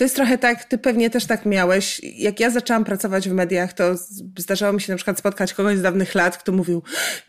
to 0.00 0.04
jest 0.04 0.16
trochę 0.16 0.38
tak, 0.38 0.64
ty 0.64 0.78
pewnie 0.78 1.10
też 1.10 1.26
tak 1.26 1.46
miałeś. 1.46 2.00
Jak 2.02 2.40
ja 2.40 2.50
zaczęłam 2.50 2.84
pracować 2.84 3.28
w 3.28 3.32
mediach, 3.32 3.72
to 3.72 3.94
zdarzało 4.38 4.72
mi 4.72 4.80
się 4.80 4.92
na 4.92 4.96
przykład 4.96 5.18
spotkać 5.18 5.54
kogoś 5.54 5.78
z 5.78 5.82
dawnych 5.82 6.14
lat, 6.14 6.38
kto 6.38 6.52
mówił, 6.52 6.82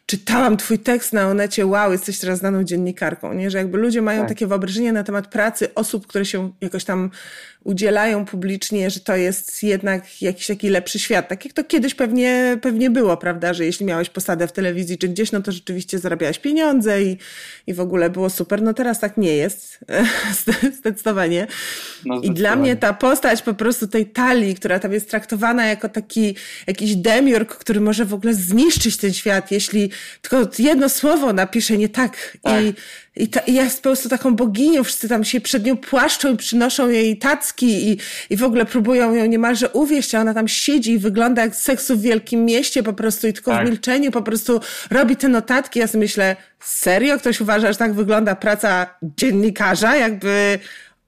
czytałam 0.06 0.58
twój 0.58 0.80
tekst 0.80 1.14
na 1.14 1.28
Onecie, 1.28 1.66
wow, 1.66 1.92
jesteś 1.92 2.20
teraz 2.20 2.40
znaną 2.40 2.64
dziennikarką, 2.64 3.34
nie? 3.34 3.50
Że 3.52 3.58
jakby 3.58 3.78
ludzie 3.78 4.02
mają 4.02 4.20
tak. 4.20 4.30
takie 4.30 4.48
wyobrażenie 4.48 4.94
na 4.94 5.04
temat 5.04 5.28
pracy 5.28 5.74
osób, 5.76 6.08
które 6.08 6.26
się 6.26 6.52
jakoś 6.62 6.86
tam 6.86 7.10
udzielają 7.64 8.26
publicznie, 8.26 8.90
że 8.90 9.00
to 9.00 9.16
jest 9.16 9.64
jednak 9.64 10.22
jakiś 10.22 10.48
taki 10.48 10.70
lepszy 10.70 11.00
świat. 11.00 11.28
Tak 11.28 11.46
jak 11.46 11.54
to 11.54 11.64
kiedyś 11.64 11.96
pewnie, 11.96 12.58
pewnie 12.62 12.90
było, 12.90 13.18
prawda, 13.18 13.54
że 13.54 13.66
jeśli 13.66 13.86
miałeś 13.86 14.10
posadę 14.10 14.48
w 14.48 14.52
telewizji 14.52 14.98
czy 14.98 15.08
gdzieś, 15.08 15.32
no 15.32 15.42
to 15.42 15.52
rzeczywiście 15.52 16.00
zarabiałeś 16.00 16.40
pieniądze 16.40 17.04
i, 17.04 17.18
i 17.68 17.74
w 17.74 17.80
ogóle 17.80 18.10
było 18.10 18.30
super. 18.30 18.62
No 18.62 18.74
teraz 18.74 19.00
tak 19.00 19.18
nie 19.18 19.36
jest, 19.36 19.80
zdecydowanie. 20.80 21.48
No, 22.06 22.22
I 22.22 22.32
dla 22.32 22.56
mnie 22.56 22.76
ta 22.76 22.94
postać 22.94 23.42
po 23.42 23.54
prostu 23.54 23.88
tej 23.88 24.06
talii, 24.06 24.56
która 24.56 24.80
tam 24.80 24.94
jest 24.94 25.10
traktowana 25.10 25.66
jako 25.66 25.90
taki 25.90 26.36
jakiś 26.68 26.96
demiurg, 26.96 27.56
który 27.56 27.80
może 27.80 28.06
w 28.06 28.14
ogóle 28.14 28.34
zniszczyć 28.34 28.98
ten 28.98 29.14
świat, 29.14 29.52
jeśli 29.52 29.92
tylko 30.22 30.50
jedno 30.60 30.90
słowo 30.90 31.34
napisze 31.34 31.78
nie 31.78 31.90
tak. 31.90 32.38
tak. 32.42 32.64
I 32.64 32.74
i, 33.16 33.28
ta, 33.28 33.40
I 33.40 33.54
jest 33.54 33.78
po 33.78 33.84
prostu 33.84 34.10
taką 34.10 34.36
boginią, 34.36 34.84
wszyscy 34.84 35.10
tam 35.10 35.24
się 35.24 35.42
przed 35.42 35.66
nią 35.66 35.78
płaszczą 35.78 36.34
i 36.34 36.38
przynoszą 36.38 36.90
jej 36.90 37.18
tacki 37.52 37.92
i, 37.92 37.98
i 38.30 38.38
w 38.38 38.44
ogóle 38.44 38.66
próbują 38.66 39.14
ją 39.14 39.26
niemalże 39.26 39.70
uwieść, 39.70 40.16
a 40.16 40.22
ona 40.22 40.34
tam 40.34 40.48
siedzi 40.48 40.92
i 40.92 40.98
wygląda 40.98 41.42
jak 41.42 41.56
seksu 41.56 41.98
w 41.98 42.02
wielkim 42.02 42.46
mieście 42.46 42.84
po 42.84 42.94
prostu 42.94 43.28
i 43.28 43.34
tylko 43.34 43.52
tak. 43.52 43.66
w 43.66 43.70
milczeniu 43.70 44.12
po 44.12 44.22
prostu 44.22 44.60
robi 44.92 45.16
te 45.16 45.28
notatki. 45.28 45.80
Ja 45.80 45.88
sobie 45.88 46.00
myślę, 46.00 46.36
serio? 46.60 47.18
Ktoś 47.18 47.42
uważa, 47.42 47.74
że 47.74 47.80
tak 47.80 47.94
wygląda 47.94 48.36
praca 48.36 48.88
dziennikarza? 49.02 49.96
Jakby 49.96 50.60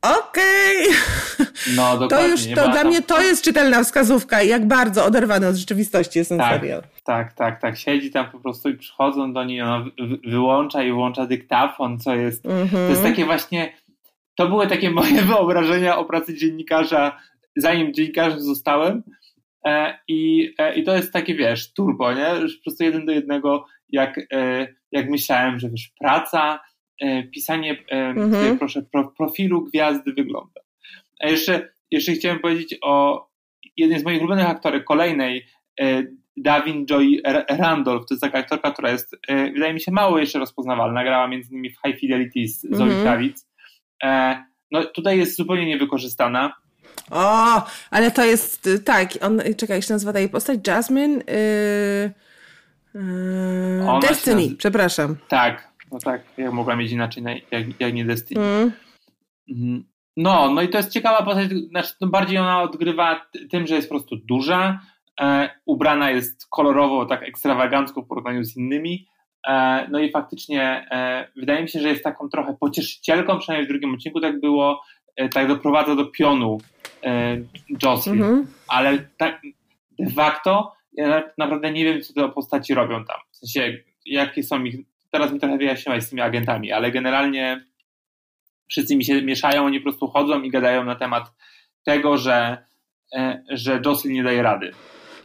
okej. 0.02 0.88
Okay. 0.88 1.48
No, 1.76 1.98
dokładnie. 1.98 2.28
To 2.28 2.28
już, 2.28 2.48
to 2.56 2.70
dla 2.72 2.84
mnie 2.84 3.02
to 3.02 3.22
jest 3.22 3.44
czytelna 3.44 3.84
wskazówka, 3.84 4.44
jak 4.44 4.68
bardzo 4.68 5.06
oderwany 5.06 5.48
od 5.48 5.56
rzeczywistości 5.56 6.20
jest 6.20 6.30
ten 6.30 6.38
tak, 6.38 6.54
serial. 6.54 6.84
Tak, 7.04 7.34
tak, 7.34 7.62
tak. 7.62 7.78
Siedzi 7.78 8.12
tam 8.12 8.32
po 8.32 8.40
prostu 8.40 8.70
i 8.70 8.78
przychodzą 8.78 9.34
do 9.34 9.44
niej, 9.44 9.62
ona 9.62 9.86
wyłącza 10.28 10.84
i 10.84 10.92
włącza 10.92 11.26
dyktafon, 11.26 12.00
co 12.00 12.16
jest, 12.16 12.46
mm 12.46 12.68
-hmm. 12.68 12.72
to 12.72 12.90
jest 12.90 13.04
takie 13.04 13.26
właśnie, 13.26 13.74
to 14.36 14.48
były 14.48 14.68
takie 14.68 14.92
moje 15.02 15.22
wyobrażenia 15.22 15.98
o 15.98 16.06
pracy 16.06 16.38
dziennikarza, 16.38 17.20
zanim 17.56 17.94
dziennikarzem 17.94 18.42
zostałem. 18.42 19.04
E, 19.66 20.00
i, 20.08 20.54
e, 20.58 20.76
I 20.76 20.84
to 20.84 20.96
jest 20.96 21.14
takie, 21.14 21.36
wiesz, 21.36 21.74
turbo, 21.74 22.14
nie? 22.14 22.42
Już 22.42 22.58
po 22.58 22.64
prostu 22.64 22.84
jeden 22.84 23.06
do 23.06 23.12
jednego, 23.12 23.66
jak, 23.90 24.20
e, 24.34 24.68
jak 24.92 25.10
myślałem, 25.10 25.60
że 25.60 25.70
wiesz, 25.70 25.92
praca, 26.00 26.60
pisanie, 27.34 27.78
mhm. 27.90 28.58
proszę, 28.58 28.82
profilu 29.18 29.64
gwiazdy 29.64 30.14
wygląda. 30.14 30.62
A 31.20 31.28
jeszcze, 31.28 31.70
jeszcze 31.92 32.12
chciałem 32.12 32.40
powiedzieć 32.40 32.78
o 32.82 33.26
jednej 33.78 34.00
z 34.00 34.04
moich 34.04 34.20
ulubionych 34.20 34.50
aktorek, 34.50 34.84
kolejnej, 34.84 35.46
Davin 36.38 36.86
Joy 36.86 37.22
Randolph, 37.50 38.06
to 38.08 38.14
jest 38.14 38.22
taka 38.22 38.38
aktorka, 38.38 38.72
która 38.72 38.92
jest, 38.92 39.16
wydaje 39.30 39.74
mi 39.74 39.82
się, 39.82 39.92
mało 39.92 40.20
jeszcze 40.20 40.40
rozpoznawalna. 40.40 41.04
Grała 41.04 41.28
między 41.28 41.52
innymi 41.52 41.70
w 41.70 41.78
High 41.86 42.00
Fidelity 42.00 42.48
z 42.48 42.62
Zoe 42.62 42.84
mhm. 42.84 43.04
Kravitz. 43.04 43.46
No 44.72 44.84
tutaj 44.84 45.18
jest 45.18 45.38
zupełnie 45.38 45.66
niewykorzystana. 45.66 46.54
O, 47.12 47.66
ale 47.92 48.12
to 48.12 48.26
jest, 48.26 48.68
y, 48.68 48.80
tak, 48.80 49.10
on, 49.22 49.42
czekaj, 49.58 49.78
jak 49.78 49.86
się 49.86 49.94
nazywa 49.94 50.14
ta 50.14 50.20
jej 50.20 50.30
postać? 50.30 50.68
Jasmine? 50.68 51.14
Yy, 51.14 52.12
yy, 52.94 54.00
Destiny, 54.02 54.36
nazywa... 54.36 54.56
przepraszam. 54.58 55.16
Tak, 55.28 55.74
no 55.92 56.00
tak, 56.00 56.22
jak 56.38 56.54
mogła 56.54 56.76
mieć 56.76 56.92
inaczej, 56.92 57.24
jak, 57.52 57.80
jak 57.80 57.94
nie 57.94 58.06
Destiny. 58.06 58.42
Mm. 58.42 58.72
Mhm. 59.50 59.84
No, 60.18 60.50
no 60.50 60.62
i 60.62 60.70
to 60.70 60.78
jest 60.78 60.92
ciekawa 60.92 61.24
postać, 61.24 61.50
znaczy, 61.70 61.94
no 62.02 62.08
bardziej 62.08 62.38
ona 62.38 62.62
odgrywa 62.62 63.26
tym, 63.50 63.68
że 63.68 63.76
jest 63.76 63.90
po 63.90 63.96
prostu 63.96 64.16
duża, 64.18 64.80
e, 65.22 65.50
ubrana 65.66 66.12
jest 66.12 66.48
kolorowo, 66.50 67.06
tak 67.06 67.24
ekstrawagancko 67.24 68.02
w 68.02 68.08
porównaniu 68.08 68.44
z 68.44 68.58
innymi, 68.58 69.08
e, 69.08 69.13
no 69.90 70.00
i 70.00 70.12
faktycznie 70.12 70.88
e, 70.92 71.28
wydaje 71.36 71.62
mi 71.62 71.70
się, 71.70 71.80
że 71.80 71.90
jest 71.90 72.04
taką 72.04 72.30
trochę 72.30 72.56
pocieszycielką, 72.60 73.40
przynajmniej 73.40 73.66
w 73.66 73.70
drugim 73.70 73.94
odcinku 73.94 74.22
tak 74.22 74.40
było, 74.40 74.82
e, 75.16 75.30
tak 75.30 75.48
doprowadza 75.48 75.96
do 75.96 76.06
pionu 76.06 76.58
e, 77.04 77.38
Jocelyn, 77.84 78.24
mhm. 78.24 78.48
ale 78.68 79.00
tak 79.18 79.42
de 80.00 80.12
facto 80.12 80.74
ja 80.94 81.24
naprawdę 81.38 81.72
nie 81.72 81.84
wiem, 81.84 82.02
co 82.02 82.14
te 82.14 82.30
postaci 82.30 82.74
robią 82.74 83.06
tam, 83.06 83.18
w 83.32 83.38
sensie 83.38 83.78
jakie 84.06 84.44
są 84.44 84.64
ich, 84.64 84.76
teraz 85.12 85.32
mi 85.32 85.40
trochę 85.40 85.58
wyjaśniłaś 85.58 86.04
z 86.04 86.10
tymi 86.10 86.22
agentami, 86.22 86.72
ale 86.72 86.92
generalnie 86.92 87.66
wszyscy 88.70 88.96
mi 88.96 89.06
się 89.06 89.22
mieszają, 89.22 89.66
oni 89.66 89.80
po 89.80 89.84
prostu 89.84 90.08
chodzą 90.08 90.42
i 90.42 90.52
gadają 90.52 90.84
na 90.84 90.96
temat 90.96 91.32
tego, 91.84 92.18
że, 92.18 92.58
e, 93.16 93.44
że 93.50 93.82
Jocelyn 93.86 94.16
nie 94.16 94.24
daje 94.24 94.44
rady. 94.44 94.72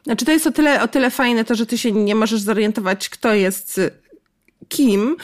Znaczy 0.03 0.25
to 0.25 0.33
jest 0.33 0.47
o 0.47 0.53
tyle, 0.53 0.83
o 0.83 0.89
tyle 0.89 1.11
fajne 1.11 1.45
to, 1.45 1.55
że 1.55 1.67
ty 1.67 1.79
się 1.79 1.93
nie 1.93 2.15
możesz 2.15 2.41
zorientować, 2.41 3.09
kto 3.09 3.35
jest 3.35 3.81
kim, 4.69 5.17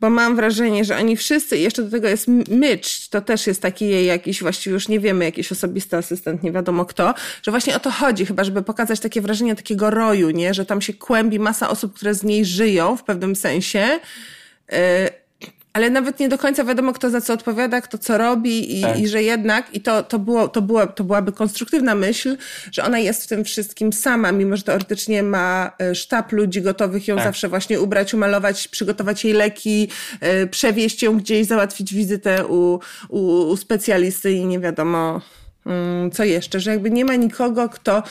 bo 0.00 0.10
mam 0.10 0.36
wrażenie, 0.36 0.84
że 0.84 0.96
oni 0.96 1.16
wszyscy, 1.16 1.58
jeszcze 1.58 1.82
do 1.82 1.90
tego 1.90 2.08
jest 2.08 2.28
Mitch, 2.48 3.08
to 3.10 3.20
też 3.20 3.46
jest 3.46 3.62
taki 3.62 3.88
jej 3.88 4.06
jakiś, 4.06 4.42
właściwie 4.42 4.74
już 4.74 4.88
nie 4.88 5.00
wiemy, 5.00 5.24
jakiś 5.24 5.52
osobisty 5.52 5.96
asystent, 5.96 6.42
nie 6.42 6.52
wiadomo 6.52 6.84
kto, 6.84 7.14
że 7.42 7.50
właśnie 7.50 7.76
o 7.76 7.80
to 7.80 7.90
chodzi, 7.90 8.26
chyba, 8.26 8.44
żeby 8.44 8.62
pokazać 8.62 9.00
takie 9.00 9.20
wrażenie 9.20 9.56
takiego 9.56 9.90
roju, 9.90 10.30
nie, 10.30 10.54
że 10.54 10.66
tam 10.66 10.80
się 10.80 10.94
kłębi 10.94 11.38
masa 11.38 11.68
osób, 11.68 11.94
które 11.94 12.14
z 12.14 12.22
niej 12.22 12.44
żyją 12.44 12.96
w 12.96 13.04
pewnym 13.04 13.36
sensie, 13.36 14.00
e, 14.72 15.19
ale 15.72 15.90
nawet 15.90 16.20
nie 16.20 16.28
do 16.28 16.38
końca 16.38 16.64
wiadomo, 16.64 16.92
kto 16.92 17.10
za 17.10 17.20
co 17.20 17.32
odpowiada, 17.32 17.80
kto 17.80 17.98
co 17.98 18.18
robi 18.18 18.78
i, 18.78 18.82
tak. 18.82 19.00
i 19.00 19.08
że 19.08 19.22
jednak, 19.22 19.74
i 19.74 19.80
to, 19.80 20.02
to, 20.02 20.18
było, 20.18 20.48
to, 20.48 20.62
było, 20.62 20.86
to 20.86 21.04
byłaby 21.04 21.32
konstruktywna 21.32 21.94
myśl, 21.94 22.36
że 22.72 22.84
ona 22.84 22.98
jest 22.98 23.24
w 23.24 23.26
tym 23.26 23.44
wszystkim 23.44 23.92
sama, 23.92 24.32
mimo 24.32 24.56
że 24.56 24.62
teoretycznie 24.62 25.22
ma 25.22 25.72
e, 25.78 25.94
sztab 25.94 26.32
ludzi 26.32 26.62
gotowych 26.62 27.08
ją 27.08 27.16
tak. 27.16 27.24
zawsze 27.24 27.48
właśnie 27.48 27.80
ubrać, 27.80 28.14
umalować, 28.14 28.68
przygotować 28.68 29.24
jej 29.24 29.34
leki, 29.34 29.88
e, 30.20 30.46
przewieźć 30.46 31.02
ją 31.02 31.18
gdzieś, 31.18 31.46
załatwić 31.46 31.94
wizytę 31.94 32.46
u, 32.46 32.80
u, 33.08 33.20
u 33.48 33.56
specjalisty 33.56 34.32
i 34.32 34.44
nie 34.44 34.60
wiadomo 34.60 35.20
mm, 35.66 36.10
co 36.10 36.24
jeszcze, 36.24 36.60
że 36.60 36.70
jakby 36.70 36.90
nie 36.90 37.04
ma 37.04 37.14
nikogo, 37.14 37.68
kto 37.68 38.02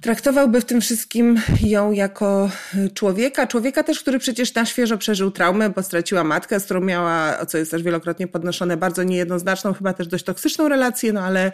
traktowałby 0.00 0.60
w 0.60 0.64
tym 0.64 0.80
wszystkim 0.80 1.40
ją 1.62 1.92
jako 1.92 2.50
człowieka. 2.94 3.46
Człowieka 3.46 3.82
też, 3.82 4.00
który 4.00 4.18
przecież 4.18 4.54
na 4.54 4.66
świeżo 4.66 4.98
przeżył 4.98 5.30
traumę, 5.30 5.70
bo 5.70 5.82
straciła 5.82 6.24
matkę, 6.24 6.60
z 6.60 6.64
którą 6.64 6.80
miała, 6.80 7.46
co 7.46 7.58
jest 7.58 7.70
też 7.70 7.82
wielokrotnie 7.82 8.26
podnoszone, 8.26 8.76
bardzo 8.76 9.02
niejednoznaczną, 9.02 9.74
chyba 9.74 9.92
też 9.92 10.06
dość 10.06 10.24
toksyczną 10.24 10.68
relację, 10.68 11.12
no 11.12 11.20
ale 11.20 11.52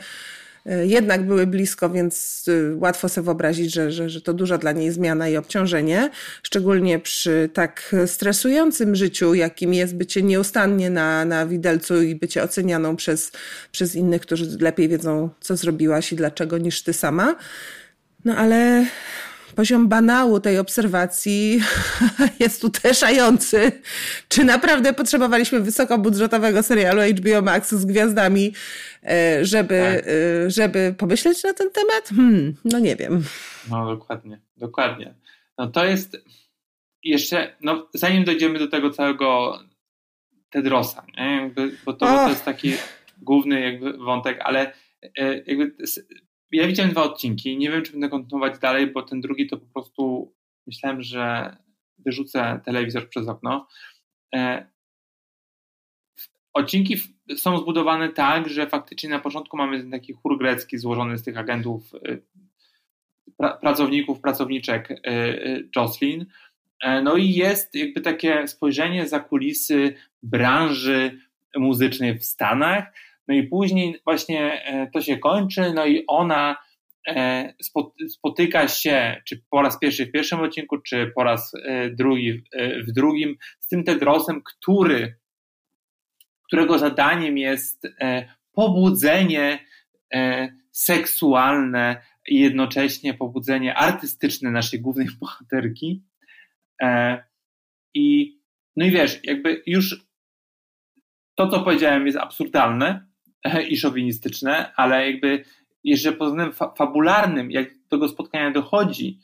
e, 0.66 0.86
jednak 0.86 1.26
były 1.26 1.46
blisko, 1.46 1.90
więc 1.90 2.44
e, 2.48 2.76
łatwo 2.76 3.08
sobie 3.08 3.24
wyobrazić, 3.24 3.74
że, 3.74 3.90
że, 3.92 4.10
że 4.10 4.20
to 4.20 4.34
duża 4.34 4.58
dla 4.58 4.72
niej 4.72 4.92
zmiana 4.92 5.28
i 5.28 5.36
obciążenie, 5.36 6.10
szczególnie 6.42 6.98
przy 6.98 7.50
tak 7.52 7.94
stresującym 8.06 8.96
życiu, 8.96 9.34
jakim 9.34 9.74
jest 9.74 9.94
bycie 9.94 10.22
nieustannie 10.22 10.90
na, 10.90 11.24
na 11.24 11.46
widelcu 11.46 12.02
i 12.02 12.14
bycie 12.14 12.42
ocenianą 12.42 12.96
przez, 12.96 13.32
przez 13.72 13.94
innych, 13.94 14.22
którzy 14.22 14.58
lepiej 14.60 14.88
wiedzą, 14.88 15.30
co 15.40 15.56
zrobiłaś 15.56 16.12
i 16.12 16.16
dlaczego, 16.16 16.58
niż 16.58 16.82
ty 16.82 16.92
sama. 16.92 17.36
No 18.24 18.36
ale 18.36 18.86
poziom 19.56 19.88
banału 19.88 20.40
tej 20.40 20.58
obserwacji 20.58 21.60
jest 22.40 22.64
uderzający. 22.64 23.72
Czy 24.28 24.44
naprawdę 24.44 24.92
potrzebowaliśmy 24.92 25.60
wysokobudżetowego 25.60 26.62
serialu 26.62 27.00
HBO 27.02 27.42
Max 27.42 27.74
z 27.74 27.84
gwiazdami, 27.84 28.52
e, 29.02 29.44
żeby, 29.44 29.80
tak. 29.96 30.06
E, 30.46 30.50
żeby 30.50 30.94
pomyśleć 30.98 31.44
na 31.44 31.54
ten 31.54 31.70
temat? 31.70 32.08
Hmm, 32.08 32.54
no 32.64 32.78
nie 32.78 32.96
wiem. 32.96 33.24
No 33.70 33.86
dokładnie, 33.86 34.40
dokładnie. 34.56 35.14
No 35.58 35.66
to 35.66 35.84
jest 35.84 36.16
jeszcze, 37.04 37.56
no 37.60 37.88
zanim 37.94 38.24
dojdziemy 38.24 38.58
do 38.58 38.68
tego 38.68 38.90
całego 38.90 39.58
Tedrosa, 40.50 41.04
nie? 41.18 41.36
Jakby, 41.36 41.76
bo 41.84 41.92
to, 41.92 42.06
to 42.06 42.28
jest 42.28 42.44
taki 42.44 42.72
główny 43.22 43.60
jakby 43.60 43.92
wątek, 43.92 44.40
ale 44.40 44.72
e, 45.18 45.36
jakby 45.46 45.74
ja 46.52 46.66
widziałem 46.66 46.92
dwa 46.92 47.02
odcinki. 47.02 47.58
Nie 47.58 47.70
wiem, 47.70 47.82
czy 47.82 47.92
będę 47.92 48.08
kontynuować 48.08 48.58
dalej, 48.58 48.86
bo 48.86 49.02
ten 49.02 49.20
drugi 49.20 49.46
to 49.46 49.56
po 49.56 49.66
prostu 49.66 50.34
myślałem, 50.66 51.02
że 51.02 51.56
wyrzucę 51.98 52.60
telewizor 52.64 53.08
przez 53.08 53.28
okno. 53.28 53.68
E, 54.34 54.66
odcinki 56.52 56.96
są 57.36 57.58
zbudowane 57.58 58.08
tak, 58.08 58.48
że 58.48 58.66
faktycznie 58.66 59.08
na 59.08 59.18
początku 59.18 59.56
mamy 59.56 59.90
taki 59.90 60.12
chór 60.12 60.38
grecki 60.38 60.78
złożony 60.78 61.18
z 61.18 61.22
tych 61.22 61.38
agentów, 61.38 61.94
e, 61.94 62.18
pra, 63.36 63.56
pracowników, 63.56 64.20
pracowniczek 64.20 64.90
e, 64.90 65.36
Jocelyn. 65.76 66.26
No 67.02 67.16
i 67.16 67.32
jest 67.32 67.74
jakby 67.74 68.00
takie 68.00 68.48
spojrzenie 68.48 69.08
za 69.08 69.20
kulisy 69.20 69.94
branży 70.22 71.20
muzycznej 71.56 72.18
w 72.18 72.24
Stanach, 72.24 72.92
no 73.28 73.34
i 73.34 73.42
później 73.42 74.00
właśnie 74.04 74.64
e, 74.64 74.90
to 74.90 75.00
się 75.00 75.18
kończy, 75.18 75.72
no 75.74 75.86
i 75.86 76.04
ona 76.06 76.56
e, 77.08 77.54
spotyka 78.08 78.68
się, 78.68 79.22
czy 79.28 79.42
po 79.50 79.62
raz 79.62 79.78
pierwszy 79.78 80.06
w 80.06 80.12
pierwszym 80.12 80.40
odcinku, 80.40 80.78
czy 80.78 81.12
po 81.14 81.24
raz 81.24 81.52
e, 81.54 81.90
drugi 81.90 82.42
w 82.88 82.92
drugim, 82.92 83.36
z 83.60 83.68
tym 83.68 83.84
Tedrosem, 83.84 84.42
który, 84.42 85.18
którego 86.42 86.78
zadaniem 86.78 87.38
jest 87.38 87.86
pobudzenie 88.52 89.58
seksualne 90.70 92.02
i 92.28 92.40
jednocześnie 92.40 93.14
pobudzenie 93.14 93.74
artystyczne 93.74 94.50
naszej 94.50 94.80
głównej 94.80 95.06
bohaterki. 95.20 96.02
I 97.94 98.36
no 98.76 98.86
i 98.86 98.90
wiesz, 98.90 99.20
jakby 99.24 99.62
już 99.66 100.06
to, 101.36 101.48
co 101.48 101.62
powiedziałem, 101.62 102.06
jest 102.06 102.18
absurdalne, 102.18 103.06
i 103.70 103.76
szowinistyczne, 103.76 104.72
ale 104.76 105.10
jakby 105.10 105.44
jeżeli 105.84 106.16
pod 106.16 106.28
względem 106.28 106.54
fa 106.54 106.74
fabularnym, 106.74 107.50
jak 107.50 107.74
do 107.74 107.88
tego 107.90 108.08
spotkania 108.08 108.50
dochodzi, 108.50 109.18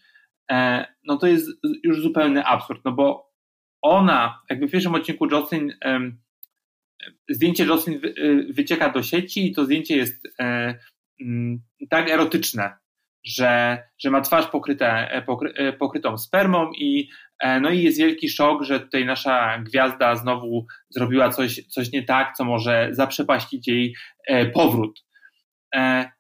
e, 0.51 0.87
no 1.05 1.17
to 1.17 1.27
jest 1.27 1.51
już 1.85 2.03
zupełny 2.03 2.45
absurd, 2.45 2.85
no 2.85 2.93
bo 2.93 3.33
ona, 3.83 4.43
jakby 4.51 4.69
w 4.69 4.71
pierwszym 4.71 4.95
odcinku 4.95 5.27
Jocelyn, 5.27 5.73
e, 5.85 6.01
zdjęcie 7.29 7.65
Jocelyn 7.65 8.01
wy, 8.01 8.09
e, 8.09 8.53
wycieka 8.53 8.91
do 8.91 9.03
sieci 9.03 9.47
i 9.47 9.55
to 9.55 9.65
zdjęcie 9.65 9.97
jest 9.97 10.27
e, 10.27 10.45
m, 10.45 10.79
mm, 11.21 11.63
tak 11.91 12.11
erotyczne, 12.11 12.77
że, 13.25 13.83
że 13.99 14.11
ma 14.11 14.21
twarz 14.21 14.47
pokryte, 14.47 15.11
e, 15.11 15.23
pokry, 15.23 15.53
e, 15.55 15.73
pokrytą 15.73 16.19
spermą 16.19 16.71
i 16.73 17.09
no 17.61 17.71
i 17.71 17.83
jest 17.83 17.99
wielki 17.99 18.29
szok, 18.29 18.65
że 18.65 18.81
tutaj 18.81 19.05
nasza 19.05 19.59
gwiazda 19.59 20.17
znowu 20.17 20.67
zrobiła 20.91 21.31
coś, 21.31 21.67
coś 21.69 21.93
nie 21.93 22.03
tak, 22.03 22.37
co 22.37 22.45
może 22.45 22.89
zaprzepaścić 22.91 23.69
jej 23.69 23.95
e, 24.27 24.47
powrót. 24.47 25.05
E, 25.75 26.11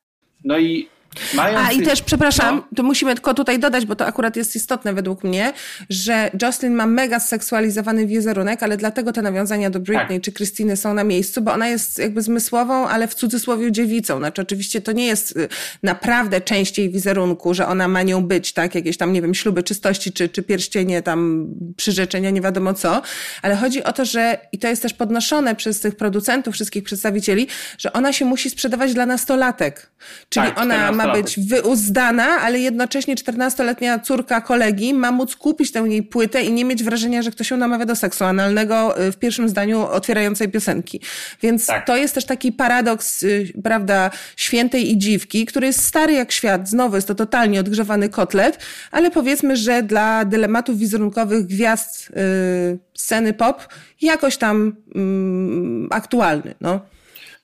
no 0.45 0.59
i 0.59 0.89
Mając 1.35 1.69
A 1.69 1.73
i 1.73 1.83
też, 1.83 2.03
przepraszam, 2.03 2.57
no. 2.57 2.77
to 2.77 2.83
musimy 2.83 3.15
tylko 3.15 3.35
tutaj 3.35 3.59
dodać, 3.59 3.87
bo 3.87 3.97
to 3.97 4.07
akurat 4.07 4.37
jest 4.37 4.57
istotne 4.57 4.95
według 4.95 5.25
mnie, 5.25 5.53
że 5.91 6.31
Jocelyn 6.43 6.75
ma 6.75 6.87
mega 6.87 7.21
seksualizowany 7.21 8.07
wizerunek, 8.07 8.63
ale 8.63 8.77
dlatego 8.77 9.13
te 9.13 9.23
nawiązania 9.23 9.71
do 9.71 9.81
Britney 9.81 10.17
tak. 10.17 10.23
czy 10.23 10.33
Krystyny 10.33 10.77
są 10.77 10.95
na 10.95 11.05
miejscu, 11.05 11.43
bo 11.43 11.53
ona 11.53 11.69
jest 11.69 11.99
jakby 11.99 12.23
zmysłową, 12.23 12.89
ale 12.89 13.09
w 13.09 13.15
cudzysłowie 13.15 13.73
dziewicą. 13.73 14.19
Znaczy 14.19 14.43
oczywiście 14.43 14.81
to 14.81 14.93
nie 14.93 15.07
jest 15.07 15.37
y, 15.37 15.49
naprawdę 15.83 16.41
część 16.41 16.79
jej 16.79 16.91
wizerunku, 16.91 17.55
że 17.55 17.67
ona 17.67 17.89
ma 17.89 18.03
nią 18.03 18.25
być, 18.25 18.53
tak? 18.53 18.75
Jakieś 18.75 18.97
tam, 18.97 19.13
nie 19.13 19.23
wiem, 19.23 19.35
śluby 19.35 19.63
czystości 19.63 20.13
czy, 20.13 20.29
czy 20.29 20.43
pierścienie 20.43 21.03
tam 21.03 21.47
przyrzeczenia, 21.77 22.31
nie 22.31 22.41
wiadomo 22.41 22.75
co, 22.75 23.03
ale 23.43 23.57
chodzi 23.57 23.85
o 23.85 23.93
to, 23.93 24.05
że 24.05 24.39
i 24.53 24.59
to 24.59 24.69
jest 24.69 24.83
też 24.83 24.95
podnoszone 24.95 25.55
przez 25.55 25.81
tych 25.81 25.97
producentów, 25.97 26.55
wszystkich 26.55 26.85
przedstawicieli, 26.85 27.47
że 27.79 27.93
ona 27.93 28.13
się 28.13 28.25
musi 28.25 28.51
sprzedawać 28.51 28.95
dla 28.95 29.07
nastolatek. 29.07 29.91
Czyli 30.29 30.47
tak, 30.47 30.59
ona 30.59 30.93
ma 30.93 31.02
ma 31.07 31.13
być 31.13 31.41
wyuzdana, 31.41 32.25
ale 32.25 32.59
jednocześnie 32.59 33.17
14-letnia 33.17 33.99
córka 33.99 34.41
kolegi 34.41 34.95
ma 34.95 35.13
móc 35.13 35.37
kupić 35.37 35.73
tę 35.73 35.81
jej 35.81 36.03
płytę 36.03 36.43
i 36.43 36.53
nie 36.53 36.65
mieć 36.65 36.83
wrażenia, 36.83 37.23
że 37.23 37.31
ktoś 37.31 37.51
ją 37.51 37.57
namawia 37.57 37.87
do 37.87 37.97
seksu 37.97 38.25
analnego 38.25 39.03
y, 39.03 39.13
w 39.13 39.17
pierwszym 39.17 39.49
zdaniu 39.49 39.87
otwierającej 39.87 40.49
piosenki. 40.49 41.01
Więc 41.43 41.67
tak. 41.67 41.87
to 41.87 41.97
jest 41.97 42.15
też 42.15 42.25
taki 42.25 42.53
paradoks, 42.53 43.23
y, 43.23 43.53
prawda, 43.65 44.11
świętej 44.37 44.91
i 44.91 44.99
dziwki, 44.99 45.47
który 45.47 45.67
jest 45.67 45.85
stary 45.85 46.13
jak 46.13 46.33
świat. 46.33 46.69
Znowu 46.69 46.97
jest 46.97 47.09
to 47.09 47.15
totalnie 47.15 47.61
odgrzewany 47.61 48.09
kotlet, 48.09 48.59
ale 48.91 49.11
powiedzmy, 49.11 49.57
że 49.57 49.83
dla 49.83 50.25
dylematów 50.25 50.79
wizerunkowych 50.79 51.47
gwiazd 51.47 52.11
yy, 52.11 52.79
sceny 52.95 53.33
pop 53.33 53.69
jakoś 54.01 54.37
tam 54.37 54.77
yy, 54.95 55.89
aktualny, 55.91 56.55
no. 56.61 56.81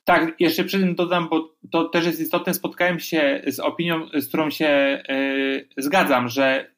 Tak, 0.09 0.39
jeszcze 0.39 0.63
przy 0.63 0.79
tym 0.79 0.95
dodam, 0.95 1.29
bo 1.29 1.55
to 1.71 1.89
też 1.89 2.05
jest 2.05 2.19
istotne, 2.19 2.53
spotkałem 2.53 2.99
się 2.99 3.41
z 3.47 3.59
opinią, 3.59 4.07
z 4.13 4.27
którą 4.27 4.49
się 4.49 5.01
y, 5.09 5.67
zgadzam, 5.77 6.29
że 6.29 6.71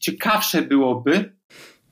ciekawsze 0.00 0.62
byłoby, 0.62 1.32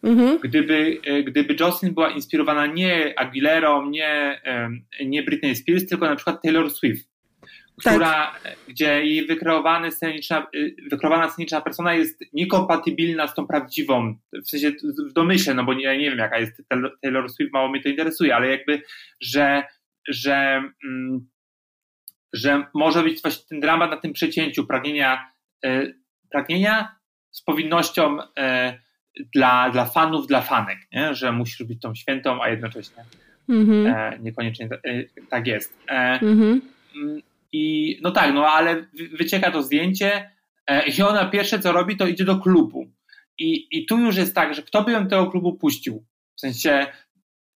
mhm. 0.03 0.39
gdyby, 0.43 1.01
y, 1.09 1.25
gdyby 1.25 1.57
Jocelyn 1.61 1.95
była 1.95 2.11
inspirowana 2.11 2.67
nie 2.67 3.19
Aguilerą, 3.19 3.91
nie, 3.91 4.41
nie 5.07 5.23
Britney 5.23 5.57
Spears, 5.57 5.87
tylko 5.87 6.07
na 6.07 6.17
przykład 6.17 6.43
Taylor 6.43 6.71
Swift. 6.71 7.11
Tak. 7.85 7.95
Która, 7.95 8.35
gdzie 8.69 9.07
jej 9.07 9.27
wykreowana 9.27 9.91
sceniczna, 9.91 10.47
wykreowana 10.91 11.31
sceniczna 11.31 11.61
persona 11.61 11.95
jest 11.95 12.21
niekompatybilna 12.33 13.27
z 13.27 13.35
tą 13.35 13.47
prawdziwą, 13.47 14.15
w 14.33 14.49
sensie 14.51 14.73
w 15.11 15.13
domyśle, 15.13 15.55
no 15.55 15.65
bo 15.65 15.73
ja 15.73 15.97
nie 15.97 16.11
wiem 16.11 16.19
jaka 16.19 16.39
jest 16.39 16.63
Taylor 17.03 17.31
Swift, 17.31 17.53
mało 17.53 17.69
mnie 17.69 17.83
to 17.83 17.89
interesuje, 17.89 18.37
ale 18.37 18.49
jakby, 18.49 18.83
że 19.21 19.63
że, 20.11 20.63
mm, 20.85 21.29
że 22.33 22.65
może 22.75 23.03
być 23.03 23.23
właśnie 23.23 23.45
ten 23.49 23.61
dramat 23.61 23.91
na 23.91 23.97
tym 23.97 24.13
przecięciu 24.13 24.67
pragnienia, 24.67 25.33
e, 25.65 25.87
pragnienia 26.31 26.97
z 27.31 27.43
powinnością 27.43 28.19
e, 28.39 28.79
dla, 29.35 29.71
dla 29.71 29.85
fanów, 29.85 30.27
dla 30.27 30.41
fanek, 30.41 30.79
nie? 30.93 31.15
że 31.15 31.33
musisz 31.33 31.63
być 31.63 31.81
tą 31.81 31.95
świętą, 31.95 32.43
a 32.43 32.49
jednocześnie 32.49 33.05
mm-hmm. 33.49 34.21
niekoniecznie 34.21 34.69
tak 35.31 35.47
jest. 35.47 35.79
Mm-hmm. 35.89 36.61
I 37.53 37.97
no 38.03 38.11
tak, 38.11 38.35
no 38.35 38.47
ale 38.47 38.87
wycieka 39.13 39.51
to 39.51 39.63
zdjęcie 39.63 40.31
i 40.99 41.03
ona 41.03 41.25
pierwsze 41.25 41.59
co 41.59 41.73
robi, 41.73 41.97
to 41.97 42.07
idzie 42.07 42.25
do 42.25 42.37
klubu. 42.37 42.91
I, 43.39 43.67
I 43.71 43.87
tu 43.87 43.99
już 43.99 44.17
jest 44.17 44.35
tak, 44.35 44.55
że 44.55 44.63
kto 44.63 44.83
by 44.83 44.93
ją 44.93 45.09
tego 45.09 45.31
klubu 45.31 45.55
puścił? 45.55 46.05
W 46.37 46.41
sensie 46.41 46.87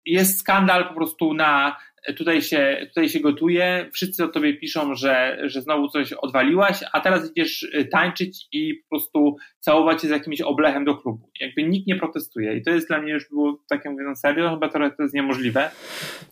jest 0.07 0.39
skandal 0.39 0.89
po 0.89 0.95
prostu 0.95 1.35
na, 1.35 1.77
tutaj 2.17 2.43
się, 2.43 2.87
tutaj 2.89 3.09
się 3.09 3.21
gotuje, 3.21 3.91
wszyscy 3.93 4.25
o 4.25 4.29
tobie 4.29 4.55
piszą, 4.55 4.95
że, 4.95 5.39
że 5.45 5.63
znowu 5.63 5.89
coś 5.89 6.13
odwaliłaś, 6.13 6.81
a 6.93 7.01
teraz 7.01 7.31
idziesz 7.31 7.63
y, 7.63 7.85
tańczyć 7.85 8.49
i 8.53 8.75
po 8.75 8.89
prostu 8.89 9.37
całować 9.65 10.03
się 10.03 10.09
z 10.09 10.11
jakimś 10.11 10.41
oblechem 10.41 10.85
do 10.85 10.95
klubu. 10.97 11.29
Jakby 11.41 11.63
nikt 11.63 11.87
nie 11.87 11.97
protestuje 11.97 12.57
i 12.57 12.63
to 12.63 12.71
jest 12.71 12.89
dla 12.89 13.01
mnie 13.01 13.13
już 13.13 13.29
było 13.29 13.59
takie 13.69 13.91
mówię, 13.91 14.05
no 14.09 14.17
serio, 14.17 14.51
chyba 14.51 14.69
to, 14.69 14.79
to 14.97 15.03
jest 15.03 15.15
niemożliwe. 15.15 15.71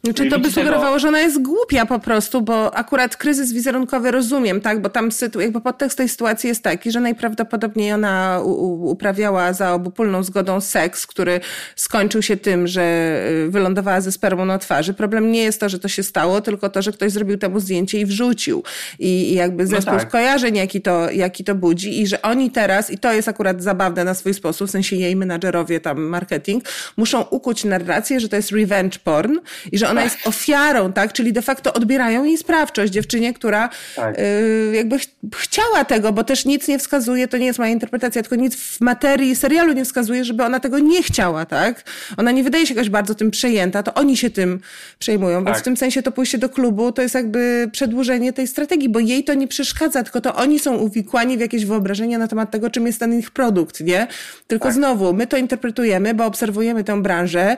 Znaczy 0.05 0.31
to 0.31 0.38
by 0.38 0.51
sugerowało, 0.51 0.99
że 0.99 1.09
ona 1.09 1.21
jest 1.21 1.43
głupia 1.43 1.87
po 1.87 1.99
prostu, 1.99 2.43
bo 2.43 2.75
akurat 2.75 3.16
kryzys 3.16 3.53
wizerunkowy 3.53 4.11
rozumiem, 4.11 4.61
tak, 4.61 4.83
bo 4.83 4.88
tam 4.88 5.09
jakby 5.40 5.61
podtekst 5.61 5.99
tej 5.99 6.09
sytuacji 6.09 6.49
jest 6.49 6.64
taki, 6.64 6.90
że 6.90 7.01
najprawdopodobniej 7.01 7.93
ona 7.93 8.40
uprawiała 8.81 9.53
za 9.53 9.75
obopólną 9.75 10.23
zgodą 10.23 10.61
seks, 10.61 11.07
który 11.07 11.40
skończył 11.77 12.23
się 12.23 12.37
tym, 12.37 12.66
że 12.66 12.83
y, 13.47 13.51
wylądowała 13.51 14.01
ze 14.01 14.12
spermą 14.12 14.45
na 14.45 14.59
twarzy. 14.59 14.95
Problem 14.95 15.33
nie 15.33 15.43
jest 15.43 15.61
to, 15.61 15.69
że 15.69 15.79
to 15.79 15.88
się 15.88 16.03
stało, 16.03 16.40
tylko 16.40 16.69
to, 16.69 16.83
że 16.83 16.93
ktoś 16.93 17.12
zrobił 17.12 17.38
temu 17.38 17.61
zdjęcie 17.61 18.01
i 18.01 18.07
wrzucił. 18.07 18.62
I, 18.99 19.33
i 19.33 19.35
jakby 19.35 19.62
no 19.62 19.69
zespół 19.69 19.95
no 19.95 19.99
tak. 20.01 20.09
skojarzeń, 20.09 20.57
jaki 20.57 20.83
to, 20.83 21.11
jaki 21.11 21.45
to 21.45 21.55
budzi 21.55 22.01
i 22.01 22.07
że 22.07 22.23
oni 22.23 22.51
teraz, 22.51 22.90
i 22.90 22.99
to 22.99 23.12
jest 23.12 23.19
akurat 23.28 23.62
zabawne 23.62 24.04
na 24.04 24.14
swój 24.14 24.35
sposób, 24.35 24.68
w 24.68 24.70
sensie 24.70 24.96
jej 24.96 25.16
menadżerowie 25.16 25.80
tam 25.80 26.00
marketing, 26.00 26.64
muszą 26.96 27.22
ukuć 27.22 27.64
narrację, 27.64 28.20
że 28.20 28.28
to 28.28 28.37
jest 28.37 28.50
revenge 28.50 28.98
porn 29.04 29.38
i 29.72 29.78
że 29.78 29.88
ona 29.88 30.02
tak. 30.02 30.12
jest 30.12 30.26
ofiarą, 30.26 30.92
tak? 30.92 31.12
Czyli 31.12 31.33
de 31.33 31.42
facto 31.42 31.72
odbierają 31.72 32.24
jej 32.24 32.38
sprawczość 32.38 32.92
dziewczynie, 32.92 33.35
która 33.35 33.68
tak. 33.96 34.18
y, 34.18 34.72
jakby 34.74 34.98
ch 34.98 35.06
chciała 35.37 35.85
tego, 35.85 36.12
bo 36.12 36.24
też 36.24 36.44
nic 36.44 36.68
nie 36.68 36.78
wskazuje, 36.78 37.28
to 37.28 37.38
nie 37.38 37.46
jest 37.46 37.59
moja 37.59 37.70
interpretacja, 37.70 38.22
tylko 38.22 38.37
nic 38.37 38.56
w 38.56 38.80
materii 38.80 39.37
serialu 39.37 39.72
nie 39.72 39.85
wskazuje, 39.85 40.24
żeby 40.24 40.44
ona 40.44 40.61
tego 40.61 40.78
nie 40.78 41.02
chciała, 41.02 41.46
tak? 41.46 41.83
Ona 42.16 42.30
nie 42.30 42.44
wydaje 42.44 42.66
się 42.66 42.74
jakoś 42.74 42.90
bardzo 42.90 43.14
tym 43.14 43.30
przejęta, 43.30 43.83
to 43.83 43.94
oni 43.94 44.16
się 44.16 44.30
tym 44.30 44.61
przejmują. 44.98 45.44
Więc 45.44 45.56
tak. 45.56 45.59
w 45.59 45.62
tym 45.62 45.76
sensie 45.76 46.02
to 46.02 46.12
pójście 46.12 46.38
do 46.38 46.48
klubu 46.48 46.92
to 46.92 47.02
jest 47.02 47.14
jakby 47.14 47.68
przedłużenie 47.72 48.33
tej 48.33 48.46
strategii, 48.46 48.88
bo 48.88 49.00
jej 49.00 49.24
to 49.24 49.35
nie 49.35 49.48
przeszkadza, 49.48 50.02
tylko 50.02 50.20
to 50.20 50.35
oni 50.35 50.59
są 50.59 50.76
uwikłani 50.76 51.37
w 51.37 51.40
jakieś 51.40 51.64
wyobrażenia 51.64 52.18
na 52.18 52.28
temat 52.28 52.50
tego, 52.50 52.70
czym 52.70 52.87
jest 52.87 53.00
ten 53.00 53.10
ich 53.18 53.31
produkt, 53.31 53.81
nie? 53.81 54.07
Tylko 54.46 54.64
tak. 54.64 54.75
znowu, 54.75 55.12
my 55.12 55.27
to 55.27 55.37
interpretujemy, 55.37 56.14
bo 56.14 56.27
obserwujemy 56.27 56.85
tę 56.85 57.03
branżę, 57.03 57.57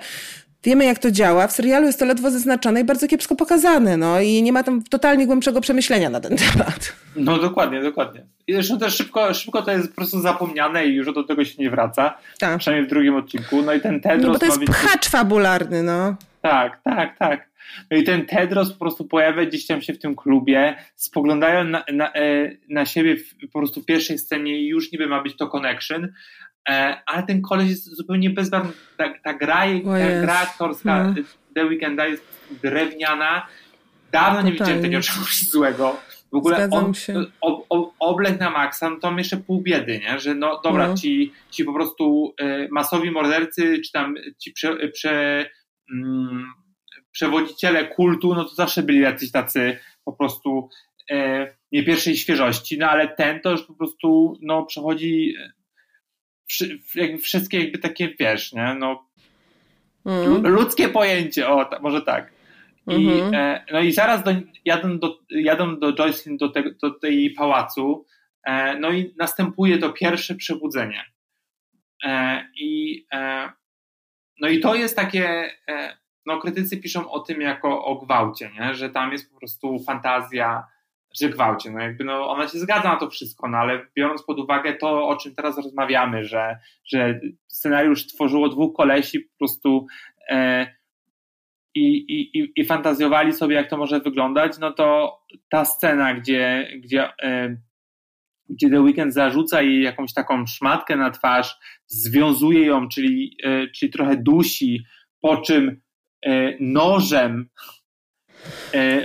Wiemy, 0.65 0.85
jak 0.85 0.99
to 0.99 1.11
działa. 1.11 1.47
W 1.47 1.53
serialu 1.53 1.87
jest 1.87 1.99
to 1.99 2.05
ledwo 2.05 2.31
zaznaczone 2.31 2.81
i 2.81 2.85
bardzo 2.85 3.09
kiepsko 3.09 3.37
pokazane, 3.37 3.97
no 3.97 4.21
i 4.21 4.43
nie 4.43 4.53
ma 4.53 4.63
tam 4.63 4.83
totalnie 4.83 5.27
głębszego 5.27 5.61
przemyślenia 5.61 6.11
na 6.11 6.21
ten 6.21 6.37
temat. 6.37 6.93
No 7.17 7.39
dokładnie, 7.39 7.83
dokładnie. 7.83 8.23
I 8.47 8.53
zresztą 8.53 8.79
też 8.79 8.97
szybko, 8.97 9.35
szybko 9.35 9.63
to 9.63 9.71
jest 9.71 9.89
po 9.89 9.95
prostu 9.95 10.21
zapomniane 10.21 10.87
i 10.87 10.95
już 10.95 11.15
do 11.15 11.25
tego 11.25 11.45
się 11.45 11.63
nie 11.63 11.71
wraca. 11.71 12.15
Tak. 12.39 12.59
Przynajmniej 12.59 12.87
w 12.87 12.91
drugim 12.91 13.17
odcinku. 13.17 13.63
No 13.63 13.73
i 13.75 13.81
ten 13.81 14.01
Tedros... 14.01 14.27
No 14.27 14.33
bo 14.33 14.39
to 14.39 14.47
jest 14.47 14.61
pchacz 14.61 15.09
fabularny, 15.09 15.83
no. 15.83 16.17
Tak, 16.43 16.81
tak, 16.85 17.19
tak. 17.19 17.49
No 17.91 17.97
i 17.97 18.05
ten 18.05 18.27
Tedros 18.27 18.73
po 18.73 18.79
prostu 18.79 19.05
pojawia 19.05 19.47
gdzieś 19.47 19.67
tam 19.67 19.83
się 19.83 19.93
w 19.93 19.99
tym 19.99 20.17
klubie, 20.17 20.77
spoglądają 20.97 21.65
na, 21.65 21.85
na, 21.93 22.13
e, 22.13 22.51
na 22.69 22.87
siebie 22.87 23.17
w, 23.17 23.35
po 23.53 23.59
prostu 23.59 23.83
w 23.83 23.87
pierwszej 23.87 24.19
scenie 24.19 24.61
i 24.61 24.69
już 24.69 24.93
niby 24.93 25.07
ma 25.07 25.23
być 25.23 25.37
to 25.37 25.49
connection, 25.49 26.13
e, 26.69 26.97
ale 27.07 27.23
ten 27.23 27.43
koleś 27.43 27.69
jest 27.69 27.97
zupełnie 27.97 28.31
bezbarwny. 28.31 28.73
Ta, 28.97 29.05
ta 29.25 29.35
gra, 29.35 29.63
ta 29.85 30.21
gra 30.21 30.39
aktorska 30.39 31.05
no. 31.05 31.15
The 31.55 31.67
Weekenda 31.67 32.07
jest 32.07 32.25
drewniana. 32.63 33.47
Dawno 34.13 34.43
nie 34.43 34.53
widziałem 34.53 34.83
takiego 34.83 35.03
czegoś 35.03 35.49
złego. 35.49 36.01
W 36.33 36.37
ogóle 36.37 36.69
on, 36.71 36.93
ob, 37.41 37.67
ob, 37.69 37.93
oblek 37.99 38.41
na 38.41 38.51
maksa, 38.51 38.91
no 38.91 38.97
to 39.01 39.19
jeszcze 39.19 39.37
pół 39.37 39.63
biedy, 39.63 39.99
nie? 39.99 40.19
że 40.19 40.35
no 40.35 40.61
dobra, 40.65 40.89
no. 40.89 40.97
Ci, 40.97 41.33
ci 41.51 41.65
po 41.65 41.73
prostu 41.73 42.35
y, 42.41 42.69
masowi 42.71 43.11
mordercy, 43.11 43.81
czy 43.85 43.93
tam 43.93 44.15
ci 44.39 44.53
prze, 44.53 44.89
prze 44.89 45.47
mm, 45.93 46.53
przewodziciele 47.13 47.87
kultu, 47.87 48.35
no 48.35 48.45
to 48.45 48.55
zawsze 48.55 48.83
byli 48.83 49.01
jacyś 49.01 49.31
tacy 49.31 49.79
po 50.05 50.13
prostu 50.13 50.69
e, 51.11 51.47
nie 51.73 51.83
pierwszej 51.83 52.17
świeżości, 52.17 52.79
no 52.79 52.91
ale 52.91 53.09
ten 53.09 53.41
to 53.41 53.51
już 53.51 53.63
po 53.63 53.75
prostu 53.75 54.39
no, 54.43 54.67
przechodzi 54.67 55.35
wszy, 56.49 56.79
jakby 56.95 57.19
wszystkie 57.19 57.61
jakby 57.61 57.79
takie, 57.79 58.15
wiesz, 58.21 58.53
nie, 58.53 58.77
no 58.79 59.09
mm. 60.07 60.47
ludzkie 60.47 60.89
pojęcie, 60.89 61.49
o, 61.49 61.71
może 61.83 62.03
tak. 62.03 62.33
I, 62.89 62.93
mm-hmm. 62.93 63.35
e, 63.35 63.65
no 63.73 63.81
i 63.81 63.93
zaraz 63.93 64.23
do, 64.23 64.31
jadą, 64.65 64.99
do, 64.99 65.19
jadą 65.31 65.79
do 65.79 65.93
Joycelyn 65.93 66.37
do, 66.37 66.49
te, 66.49 66.63
do 66.83 66.91
tej 66.91 67.31
pałacu, 67.31 68.07
e, 68.47 68.79
no 68.79 68.91
i 68.91 69.15
następuje 69.19 69.79
to 69.79 69.93
pierwsze 69.93 70.35
przebudzenie. 70.35 71.05
E, 72.05 72.45
I 72.57 73.05
e, 73.13 73.53
no 74.41 74.49
i 74.49 74.61
to 74.61 74.75
jest 74.75 74.97
takie 74.97 75.51
e, 75.69 75.97
no, 76.27 76.39
krytycy 76.39 76.77
piszą 76.77 77.11
o 77.11 77.21
tym 77.21 77.41
jako 77.41 77.85
o 77.85 77.95
gwałcie, 77.97 78.51
nie? 78.61 78.75
że 78.75 78.91
tam 78.91 79.13
jest 79.13 79.33
po 79.33 79.39
prostu 79.39 79.79
fantazja, 79.79 80.67
że 81.21 81.29
gwałcie. 81.29 81.71
No 81.71 81.81
jakby 81.81 82.05
no, 82.05 82.29
ona 82.29 82.49
się 82.49 82.59
zgadza 82.59 82.89
na 82.89 82.97
to 82.97 83.11
wszystko, 83.11 83.49
no 83.49 83.59
ale 83.59 83.87
biorąc 83.97 84.23
pod 84.23 84.39
uwagę 84.39 84.75
to, 84.75 85.09
o 85.09 85.17
czym 85.17 85.35
teraz 85.35 85.57
rozmawiamy, 85.57 86.25
że, 86.25 86.59
że 86.85 87.21
scenariusz 87.49 88.07
tworzyło 88.07 88.49
dwóch 88.49 88.77
kolesi 88.77 89.21
po 89.21 89.39
prostu 89.39 89.87
e, 90.31 90.67
i, 91.75 91.97
i, 91.97 92.53
i 92.57 92.65
fantazjowali 92.65 93.33
sobie, 93.33 93.57
jak 93.57 93.71
to 93.71 93.77
może 93.77 94.01
wyglądać, 94.01 94.59
no 94.59 94.73
to 94.73 95.19
ta 95.49 95.65
scena, 95.65 96.15
gdzie, 96.15 96.71
gdzie, 96.77 97.11
e, 97.23 97.57
gdzie 98.49 98.71
The 98.71 98.81
Weeknd 98.81 99.15
zarzuca 99.15 99.63
jej 99.63 99.83
jakąś 99.83 100.15
taką 100.15 100.47
szmatkę 100.47 100.97
na 100.97 101.11
twarz, 101.11 101.59
związuje 101.87 102.67
ją, 102.67 102.89
czyli, 102.89 103.37
e, 103.45 103.67
czyli 103.69 103.93
trochę 103.93 104.17
dusi, 104.17 104.85
po 105.21 105.37
czym 105.37 105.82
nożem 106.61 107.49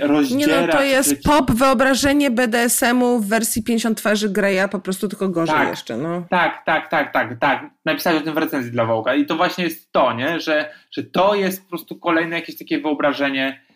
rozdziera. 0.02 0.60
Nie 0.60 0.66
no, 0.66 0.72
to 0.72 0.82
jest 0.82 1.22
pop 1.22 1.50
wyobrażenie 1.50 2.30
BDSM-u 2.30 3.18
w 3.18 3.28
wersji 3.28 3.62
50 3.62 3.98
twarzy 3.98 4.28
Greya, 4.28 4.68
po 4.70 4.78
prostu 4.78 5.08
tylko 5.08 5.28
gorzej 5.28 5.56
tak, 5.56 5.68
jeszcze, 5.68 5.96
no. 5.96 6.26
Tak, 6.30 6.62
tak, 6.66 6.90
tak, 6.90 7.12
tak, 7.12 7.38
tak. 7.40 7.70
Napisałeś 7.84 8.20
o 8.20 8.24
tym 8.24 8.34
w 8.34 8.38
recenzji 8.38 8.72
dla 8.72 8.84
Wołka 8.84 9.14
i 9.14 9.26
to 9.26 9.36
właśnie 9.36 9.64
jest 9.64 9.92
to, 9.92 10.12
nie? 10.12 10.40
Że, 10.40 10.70
że 10.90 11.02
to 11.02 11.34
jest 11.34 11.62
po 11.62 11.68
prostu 11.68 11.98
kolejne 11.98 12.36
jakieś 12.36 12.58
takie 12.58 12.80
wyobrażenie 12.80 13.68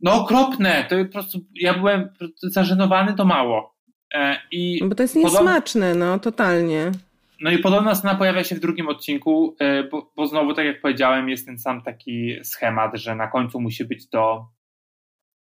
no 0.00 0.14
okropne, 0.14 0.86
to 0.88 0.96
po 1.04 1.12
prostu 1.12 1.38
ja 1.54 1.74
byłem 1.74 2.08
zażenowany 2.42 3.14
to 3.14 3.24
mało. 3.24 3.76
E, 4.14 4.36
I 4.50 4.84
Bo 4.84 4.94
to 4.94 5.02
jest 5.02 5.16
niesmaczne, 5.16 5.94
no, 5.94 6.18
totalnie. 6.18 6.92
No 7.40 7.50
i 7.50 7.58
podobna 7.58 7.94
scena 7.94 8.14
pojawia 8.14 8.44
się 8.44 8.54
w 8.54 8.60
drugim 8.60 8.88
odcinku, 8.88 9.56
e, 9.58 9.84
bo, 9.84 10.12
bo, 10.16 10.26
znowu, 10.26 10.54
tak 10.54 10.66
jak 10.66 10.80
powiedziałem, 10.80 11.28
jest 11.28 11.46
ten 11.46 11.58
sam 11.58 11.82
taki 11.82 12.44
schemat, 12.44 12.96
że 12.96 13.14
na 13.14 13.26
końcu 13.26 13.60
musi 13.60 13.84
być 13.84 14.08
to, 14.08 14.50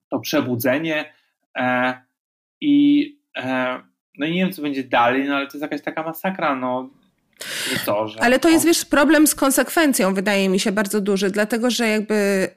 to 0.09 0.21
przebudzenie 0.21 1.13
e, 1.57 1.95
i 2.61 3.09
e, 3.37 3.81
no 4.19 4.27
i 4.27 4.33
nie 4.33 4.45
wiem, 4.45 4.53
co 4.53 4.63
będzie 4.63 4.85
dalej, 4.85 5.25
no 5.29 5.37
ale 5.37 5.47
to 5.47 5.53
jest 5.53 5.63
jakaś 5.63 5.83
taka 5.83 6.03
masakra, 6.03 6.55
no 6.55 6.91
to, 7.87 8.09
że, 8.09 8.23
Ale 8.23 8.39
to 8.39 8.49
jest, 8.49 8.67
wiesz, 8.67 8.85
problem 8.85 9.27
z 9.27 9.35
konsekwencją, 9.35 10.15
wydaje 10.15 10.49
mi 10.49 10.61
się, 10.61 10.73
bardzo 10.73 11.01
duży, 11.01 11.31
dlatego 11.31 11.71
że 11.71 11.89
jakby 11.89 12.49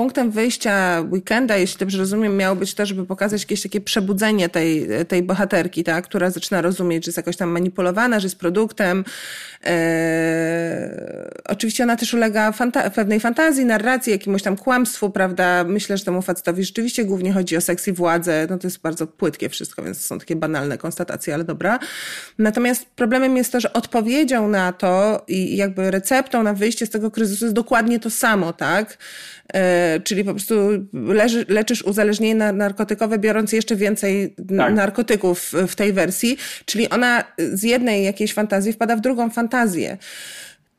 punktem 0.00 0.30
wyjścia 0.30 1.04
weekenda, 1.10 1.56
jeśli 1.56 1.78
dobrze 1.78 1.98
rozumiem, 1.98 2.36
miało 2.36 2.56
być 2.56 2.74
to, 2.74 2.86
żeby 2.86 3.06
pokazać 3.06 3.42
jakieś 3.42 3.62
takie 3.62 3.80
przebudzenie 3.80 4.48
tej, 4.48 4.88
tej 5.08 5.22
bohaterki, 5.22 5.84
tak? 5.84 6.04
która 6.04 6.30
zaczyna 6.30 6.60
rozumieć, 6.62 7.04
że 7.04 7.08
jest 7.08 7.16
jakoś 7.16 7.36
tam 7.36 7.48
manipulowana, 7.48 8.20
że 8.20 8.26
jest 8.26 8.38
produktem. 8.38 9.04
Eee, 9.64 10.90
oczywiście 11.44 11.82
ona 11.82 11.96
też 11.96 12.14
ulega 12.14 12.52
fanta 12.52 12.90
pewnej 12.90 13.20
fantazji, 13.20 13.64
narracji, 13.64 14.12
jakiemuś 14.12 14.42
tam 14.42 14.56
kłamstwu, 14.56 15.10
prawda? 15.10 15.64
Myślę, 15.64 15.98
że 15.98 16.04
temu 16.04 16.22
facetowi 16.22 16.64
rzeczywiście 16.64 17.04
głównie 17.04 17.32
chodzi 17.32 17.56
o 17.56 17.60
seks 17.60 17.88
i 17.88 17.92
władzę. 17.92 18.46
No 18.50 18.58
to 18.58 18.66
jest 18.66 18.80
bardzo 18.80 19.06
płytkie 19.06 19.48
wszystko, 19.48 19.82
więc 19.82 20.06
są 20.06 20.18
takie 20.18 20.36
banalne 20.36 20.78
konstatacje, 20.78 21.34
ale 21.34 21.44
dobra. 21.44 21.78
Natomiast 22.38 22.86
problemem 22.86 23.36
jest 23.36 23.52
to, 23.52 23.60
że 23.60 23.72
odpowiedzią 23.72 24.48
na 24.48 24.72
to 24.72 25.24
i 25.28 25.56
jakby 25.56 25.90
receptą 25.90 26.42
na 26.42 26.54
wyjście 26.54 26.86
z 26.86 26.90
tego 26.90 27.10
kryzysu 27.10 27.44
jest 27.44 27.54
dokładnie 27.54 28.00
to 28.00 28.10
samo, 28.10 28.52
tak? 28.52 28.98
E, 29.54 29.89
czyli 30.04 30.24
po 30.24 30.30
prostu 30.30 30.54
leży, 30.92 31.46
leczysz 31.48 31.82
uzależnienie 31.82 32.52
narkotykowe, 32.52 33.18
biorąc 33.18 33.52
jeszcze 33.52 33.76
więcej 33.76 34.34
tak. 34.58 34.74
narkotyków 34.74 35.52
w 35.68 35.74
tej 35.74 35.92
wersji. 35.92 36.36
Czyli 36.64 36.88
ona 36.88 37.24
z 37.38 37.62
jednej 37.62 38.04
jakiejś 38.04 38.34
fantazji 38.34 38.72
wpada 38.72 38.96
w 38.96 39.00
drugą 39.00 39.30
fantazję. 39.30 39.96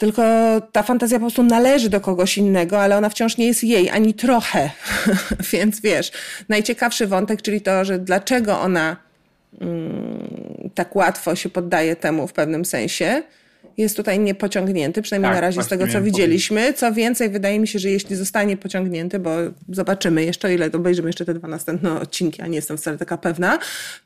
Tylko 0.02 0.24
ta 0.72 0.84
fantazja 0.84 1.18
po 1.18 1.22
prostu 1.22 1.44
należy 1.44 1.90
do 1.90 2.02
kogoś 2.02 2.38
innego, 2.38 2.82
ale 2.82 2.98
ona 2.98 3.10
wciąż 3.10 3.38
nie 3.38 3.48
jest 3.48 3.64
jej, 3.64 3.90
ani 3.90 4.14
trochę. 4.14 4.70
Więc 5.52 5.82
wiesz, 5.82 6.12
najciekawszy 6.50 7.08
wątek, 7.08 7.42
czyli 7.42 7.62
to, 7.62 7.86
że 7.86 8.00
dlaczego 8.00 8.60
ona 8.60 8.98
mm, 9.62 10.70
tak 10.76 10.96
łatwo 10.96 11.36
się 11.36 11.50
poddaje 11.50 11.96
temu 11.96 12.28
w 12.28 12.34
pewnym 12.34 12.66
sensie, 12.66 13.24
jest 13.82 13.98
tutaj 13.98 14.20
niepociągnięty, 14.20 15.02
przynajmniej 15.02 15.30
tak, 15.30 15.38
na 15.38 15.42
razie 15.42 15.64
z 15.64 15.68
tego, 15.68 15.88
co 15.88 16.02
widzieliśmy. 16.02 16.74
Co 16.74 16.94
więcej, 16.94 17.30
wydaje 17.30 17.60
mi 17.60 17.68
się, 17.68 17.80
że 17.80 17.90
jeśli 17.90 18.16
zostanie 18.16 18.58
pociągnięty, 18.58 19.20
bo 19.20 19.32
zobaczymy 19.70 20.26
jeszcze, 20.26 20.54
ile 20.54 20.72
obejrzymy 20.72 21.10
jeszcze 21.10 21.26
te 21.26 21.34
dwa 21.34 21.48
następne 21.48 22.00
odcinki, 22.00 22.42
a 22.42 22.48
nie 22.48 22.56
jestem 22.56 22.78
wcale 22.78 22.98
taka 22.98 23.18
pewna, 23.18 23.60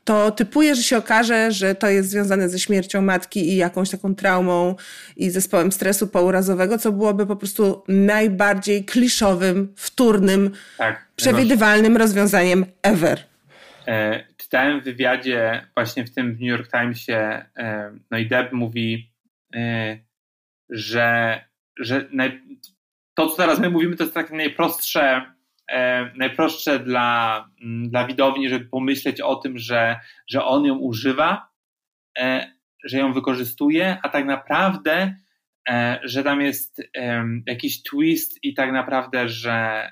to 0.04 0.30
typuję, 0.30 0.74
że 0.74 0.82
się 0.82 0.96
okaże, 0.96 1.52
że 1.52 1.74
to 1.74 1.88
jest 1.88 2.10
związane 2.10 2.48
ze 2.48 2.58
śmiercią 2.58 3.02
matki 3.02 3.48
i 3.48 3.56
jakąś 3.56 3.90
taką 3.90 4.14
traumą 4.14 4.74
i 5.16 5.30
zespołem 5.30 5.72
stresu 5.72 6.06
pourazowego, 6.06 6.78
co 6.78 6.92
byłoby 6.92 7.26
po 7.26 7.36
prostu 7.36 7.82
najbardziej 7.88 8.84
kliszowym, 8.84 9.72
wtórnym, 9.76 10.50
tak, 10.78 11.06
przewidywalnym 11.16 11.96
rozwiązaniem 11.96 12.66
ever. 12.82 13.18
E, 13.86 14.24
czytałem 14.36 14.80
w 14.80 14.84
wywiadzie 14.84 15.66
właśnie 15.74 16.04
w 16.04 16.14
tym 16.14 16.34
w 16.34 16.40
New 16.40 16.48
York 16.48 16.70
Timesie, 16.70 17.44
e, 17.56 17.92
no 18.10 18.18
i 18.18 18.26
Deb 18.26 18.52
mówi, 18.52 19.10
że, 20.70 21.40
że 21.78 22.08
naj, 22.12 22.40
to, 23.14 23.28
co 23.28 23.36
teraz 23.36 23.58
my 23.58 23.70
mówimy, 23.70 23.96
to 23.96 24.04
jest 24.04 24.14
takie 24.14 24.36
najprostsze, 24.36 25.22
e, 25.70 26.10
najprostsze 26.16 26.78
dla, 26.78 27.48
mm, 27.62 27.90
dla 27.90 28.06
widowni, 28.06 28.48
żeby 28.48 28.64
pomyśleć 28.64 29.20
o 29.20 29.36
tym, 29.36 29.58
że, 29.58 30.00
że 30.28 30.44
on 30.44 30.64
ją 30.64 30.78
używa, 30.78 31.48
e, 32.18 32.52
że 32.84 32.98
ją 32.98 33.12
wykorzystuje, 33.12 33.98
a 34.02 34.08
tak 34.08 34.26
naprawdę, 34.26 35.16
że 36.02 36.24
tam 36.24 36.40
jest 36.40 36.82
jakiś 37.46 37.82
twist 37.82 38.44
i 38.44 38.54
tak 38.54 38.72
naprawdę, 38.72 39.28
że, 39.28 39.88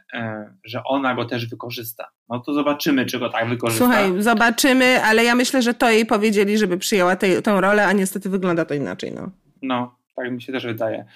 że 0.65 0.85
ona 0.85 1.15
go 1.15 1.25
też 1.25 1.49
wykorzysta. 1.49 2.11
No 2.29 2.41
to 2.41 2.55
zobaczymy, 2.55 3.07
czy 3.07 3.19
go 3.19 3.31
tak 3.31 3.49
wykorzysta. 3.49 3.85
Słuchaj, 3.85 4.23
zobaczymy, 4.23 5.03
ale 5.03 5.25
ja 5.25 5.35
myślę, 5.35 5.63
że 5.63 5.75
to 5.75 5.91
jej 5.91 6.07
powiedzieli, 6.07 6.59
żeby 6.59 6.79
przyjęła 6.79 7.17
tę 7.17 7.61
rolę, 7.61 7.87
a 7.87 7.93
niestety 7.93 8.31
wygląda 8.31 8.65
to 8.65 8.75
inaczej. 8.75 9.13
No. 9.13 9.31
No, 9.67 9.99
tak 10.17 10.31
mi 10.31 10.43
się 10.43 10.53
też 10.53 10.67
wydaje. 10.67 11.07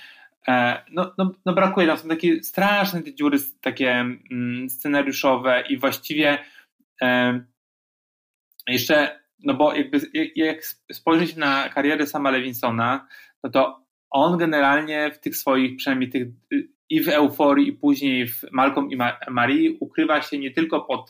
E, 0.48 0.82
no, 0.92 1.14
no, 1.18 1.32
no 1.46 1.52
brakuje, 1.52 1.86
tam 1.86 1.98
są 1.98 2.08
takie 2.08 2.42
straszne 2.42 3.02
te 3.02 3.14
dziury 3.14 3.38
takie 3.60 3.90
mm, 3.90 4.70
scenariuszowe 4.70 5.64
i 5.68 5.78
właściwie 5.78 6.38
e, 7.02 7.40
jeszcze, 8.68 9.20
no 9.44 9.54
bo 9.54 9.74
jakby 9.74 10.00
jak 10.36 10.64
spojrzeć 10.92 11.36
na 11.36 11.68
karierę 11.68 12.06
sama 12.06 12.30
Lewinsona, 12.30 13.08
no 13.44 13.50
to 13.50 13.84
on 14.10 14.38
generalnie 14.38 15.10
w 15.10 15.20
tych 15.20 15.36
swoich, 15.36 15.76
przynajmniej 15.76 16.10
tych 16.10 16.28
i 16.90 17.02
w 17.02 17.08
Euforii 17.08 17.68
i 17.68 17.72
później 17.72 18.28
w 18.28 18.42
Malcolm 18.52 18.90
i 18.90 18.98
Marii 19.30 19.76
ukrywa 19.80 20.22
się 20.22 20.38
nie 20.38 20.50
tylko 20.50 20.80
pod, 20.80 21.08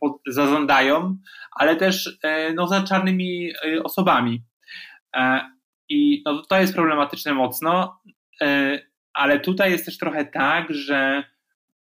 pod 0.00 0.12
zaządają, 0.26 1.16
ale 1.52 1.76
też 1.76 2.18
e, 2.22 2.54
no, 2.54 2.66
za 2.66 2.82
czarnymi 2.82 3.52
osobami. 3.84 4.42
I 5.88 6.22
no, 6.26 6.42
to 6.42 6.60
jest 6.60 6.74
problematyczne 6.74 7.34
mocno, 7.34 8.00
e, 8.40 8.78
ale 9.12 9.40
tutaj 9.40 9.70
jest 9.70 9.84
też 9.84 9.98
trochę 9.98 10.24
tak, 10.24 10.74
że 10.74 11.24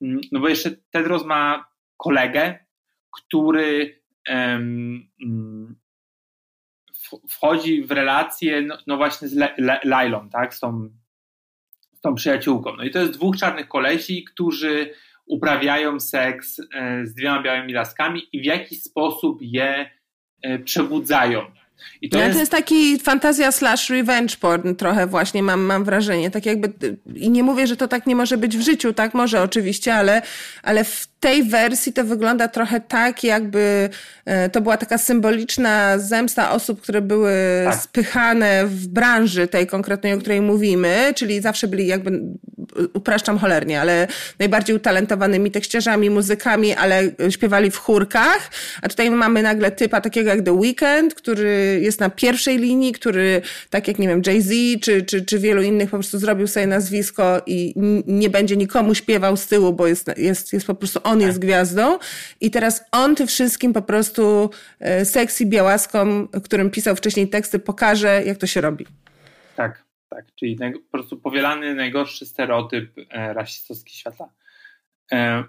mm, 0.01 0.21
no 0.31 0.39
bo 0.39 0.49
jeszcze 0.49 0.71
Tedros 0.91 1.25
ma 1.25 1.65
kolegę, 1.97 2.65
który 3.11 4.01
um, 4.29 5.07
wchodzi 7.29 7.83
w 7.83 7.91
relację, 7.91 8.61
no, 8.61 8.77
no 8.87 8.97
właśnie 8.97 9.27
z 9.27 9.35
Lailą, 9.83 10.29
tak, 10.29 10.53
z 10.53 10.59
tą, 10.59 10.89
z 11.93 12.01
tą 12.01 12.15
przyjaciółką. 12.15 12.75
No 12.75 12.83
i 12.83 12.91
to 12.91 12.99
jest 12.99 13.11
dwóch 13.11 13.37
czarnych 13.37 13.67
kolesi, 13.67 14.23
którzy 14.23 14.93
uprawiają 15.25 15.99
seks 15.99 16.59
e, 16.59 17.05
z 17.05 17.13
dwiema 17.13 17.41
białymi 17.41 17.73
laskami 17.73 18.21
i 18.31 18.41
w 18.41 18.45
jakiś 18.45 18.83
sposób 18.83 19.37
je 19.41 19.91
e, 20.41 20.59
przebudzają. 20.59 21.51
I 22.01 22.09
to, 22.09 22.17
no, 22.17 22.23
jest... 22.23 22.33
to 22.33 22.39
jest 22.39 22.51
taki 22.51 22.99
fantazja 22.99 23.51
slash 23.51 23.89
revenge 23.89 24.37
porn 24.39 24.75
trochę 24.75 25.07
właśnie 25.07 25.43
mam, 25.43 25.61
mam 25.61 25.83
wrażenie. 25.83 26.31
Tak 26.31 26.45
jakby, 26.45 26.73
i 27.15 27.29
nie 27.29 27.43
mówię, 27.43 27.67
że 27.67 27.77
to 27.77 27.87
tak 27.87 28.07
nie 28.07 28.15
może 28.15 28.37
być 28.37 28.57
w 28.57 28.61
życiu, 28.61 28.93
tak 28.93 29.13
może 29.13 29.41
oczywiście, 29.41 29.95
ale, 29.95 30.21
ale 30.63 30.83
w 30.83 31.07
tej 31.25 31.43
wersji 31.43 31.93
to 31.93 32.03
wygląda 32.03 32.47
trochę 32.47 32.81
tak, 32.81 33.23
jakby 33.23 33.89
e, 34.25 34.49
to 34.49 34.61
była 34.61 34.77
taka 34.77 34.97
symboliczna 34.97 35.97
zemsta 35.99 36.51
osób, 36.51 36.81
które 36.81 37.01
były 37.01 37.33
tak. 37.65 37.81
spychane 37.81 38.65
w 38.65 38.87
branży 38.87 39.47
tej 39.47 39.67
konkretnej, 39.67 40.13
o 40.13 40.17
której 40.17 40.41
mówimy, 40.41 41.13
czyli 41.15 41.41
zawsze 41.41 41.67
byli 41.67 41.87
jakby, 41.87 42.21
upraszczam 42.93 43.37
cholernie, 43.37 43.81
ale 43.81 44.07
najbardziej 44.39 44.75
utalentowanymi 44.75 45.51
tekściarzami, 45.51 46.09
muzykami, 46.09 46.73
ale 46.73 47.11
śpiewali 47.29 47.71
w 47.71 47.77
chórkach, 47.77 48.51
a 48.81 48.89
tutaj 48.89 49.11
mamy 49.11 49.41
nagle 49.43 49.71
typa 49.71 50.01
takiego 50.01 50.29
jak 50.29 50.41
The 50.41 50.53
Weeknd, 50.53 51.13
który 51.15 51.79
jest 51.81 51.99
na 51.99 52.09
pierwszej 52.09 52.57
linii, 52.57 52.91
który 52.91 53.41
tak 53.69 53.87
jak, 53.87 53.99
nie 53.99 54.07
wiem, 54.07 54.21
Jay-Z 54.25 54.81
czy, 54.81 55.03
czy, 55.03 55.21
czy 55.21 55.39
wielu 55.39 55.61
innych 55.61 55.89
po 55.89 55.97
prostu 55.97 56.19
zrobił 56.19 56.47
sobie 56.47 56.67
nazwisko 56.67 57.41
i 57.45 57.73
nie 58.07 58.29
będzie 58.29 58.57
nikomu 58.57 58.95
śpiewał 58.95 59.37
z 59.37 59.47
tyłu, 59.47 59.73
bo 59.73 59.87
jest, 59.87 60.11
jest, 60.17 60.53
jest 60.53 60.67
po 60.67 60.75
prostu 60.75 60.99
on 61.03 61.14
jest 61.21 61.39
gwiazdą 61.39 61.99
i 62.41 62.51
teraz 62.51 62.85
on 62.91 63.15
tym 63.15 63.27
wszystkim 63.27 63.73
po 63.73 63.81
prostu 63.81 64.49
e, 64.79 65.05
sexy 65.05 65.45
białaskom, 65.45 66.27
którym 66.43 66.71
pisał 66.71 66.95
wcześniej 66.95 67.29
teksty, 67.29 67.59
pokaże, 67.59 68.23
jak 68.25 68.37
to 68.37 68.47
się 68.47 68.61
robi. 68.61 68.85
Tak, 69.55 69.85
tak. 70.09 70.25
Czyli 70.35 70.57
po 70.73 70.91
prostu 70.91 71.17
powielany 71.17 71.75
najgorszy 71.75 72.25
stereotyp 72.25 72.91
e, 73.09 73.33
rasistowski 73.33 73.97
świata. 73.97 74.29
E, 75.11 75.43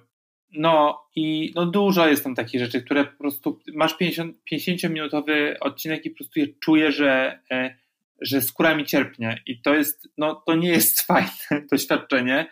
no 0.52 1.02
i 1.16 1.52
no 1.54 1.66
dużo 1.66 2.08
jest 2.08 2.24
tam 2.24 2.34
takich 2.34 2.60
rzeczy, 2.60 2.82
które 2.82 3.04
po 3.04 3.18
prostu 3.18 3.60
masz 3.74 3.96
50, 3.96 4.36
50-minutowy 4.52 5.56
odcinek 5.60 6.06
i 6.06 6.10
po 6.10 6.16
prostu 6.16 6.40
czuję, 6.60 6.92
że, 6.92 7.40
że 8.20 8.42
skóra 8.42 8.74
mi 8.74 8.84
cierpnie 8.84 9.42
i 9.46 9.62
to 9.62 9.74
jest, 9.74 10.08
no 10.18 10.34
to 10.34 10.54
nie 10.54 10.68
jest 10.68 11.00
fajne 11.06 11.66
doświadczenie. 11.70 12.46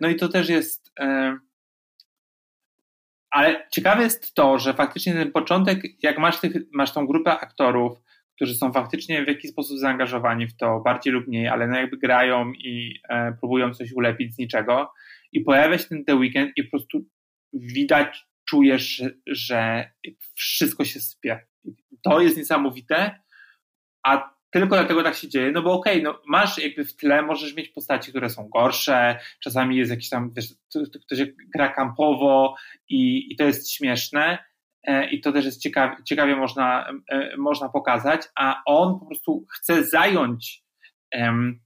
No 0.00 0.08
i 0.08 0.16
to 0.16 0.28
też 0.28 0.48
jest 0.48 0.92
ale 3.30 3.66
ciekawe 3.70 4.02
jest 4.02 4.34
to, 4.34 4.58
że 4.58 4.74
faktycznie 4.74 5.12
ten 5.12 5.32
początek, 5.32 5.82
jak 6.02 6.18
masz, 6.18 6.40
tych, 6.40 6.52
masz 6.72 6.92
tą 6.92 7.06
grupę 7.06 7.30
aktorów, 7.30 7.98
którzy 8.34 8.54
są 8.54 8.72
faktycznie 8.72 9.24
w 9.24 9.28
jakiś 9.28 9.50
sposób 9.50 9.78
zaangażowani 9.78 10.46
w 10.46 10.56
to, 10.56 10.80
bardziej 10.80 11.12
lub 11.12 11.26
mniej, 11.26 11.48
ale 11.48 11.68
no 11.68 11.76
jakby 11.76 11.96
grają 11.96 12.52
i 12.52 13.00
e, 13.08 13.32
próbują 13.32 13.74
coś 13.74 13.92
ulepić 13.92 14.34
z 14.34 14.38
niczego 14.38 14.92
i 15.32 15.40
pojawia 15.40 15.78
się 15.78 15.84
ten 15.84 16.04
The 16.04 16.14
Weekend 16.14 16.52
i 16.56 16.64
po 16.64 16.70
prostu 16.70 17.04
widać, 17.52 18.26
czujesz, 18.44 19.02
że 19.26 19.90
wszystko 20.34 20.84
się 20.84 21.00
sypie. 21.00 21.46
To 22.02 22.20
jest 22.20 22.36
niesamowite, 22.36 23.20
a 24.02 24.37
tylko 24.50 24.76
dlatego 24.76 25.02
tak 25.02 25.14
się 25.14 25.28
dzieje, 25.28 25.52
no 25.52 25.62
bo 25.62 25.72
okej, 25.72 26.02
okay, 26.02 26.02
no 26.02 26.20
masz 26.26 26.58
jakby 26.58 26.84
w 26.84 26.96
tle, 26.96 27.22
możesz 27.22 27.54
mieć 27.54 27.68
postaci, 27.68 28.10
które 28.10 28.30
są 28.30 28.48
gorsze, 28.48 29.18
czasami 29.40 29.76
jest 29.76 29.90
jakiś 29.90 30.08
tam, 30.08 30.32
wiesz, 30.36 30.54
ktoś 31.06 31.18
gra 31.54 31.68
kampowo 31.68 32.54
i, 32.88 33.32
i 33.32 33.36
to 33.36 33.44
jest 33.44 33.72
śmieszne 33.72 34.38
e, 34.84 35.10
i 35.10 35.20
to 35.20 35.32
też 35.32 35.44
jest 35.44 35.62
ciekawie, 35.62 35.96
ciekawie 36.04 36.36
można, 36.36 36.90
e, 37.10 37.36
można 37.36 37.68
pokazać, 37.68 38.22
a 38.36 38.62
on 38.66 39.00
po 39.00 39.06
prostu 39.06 39.46
chce 39.50 39.84
zająć 39.84 40.62
em, 41.10 41.60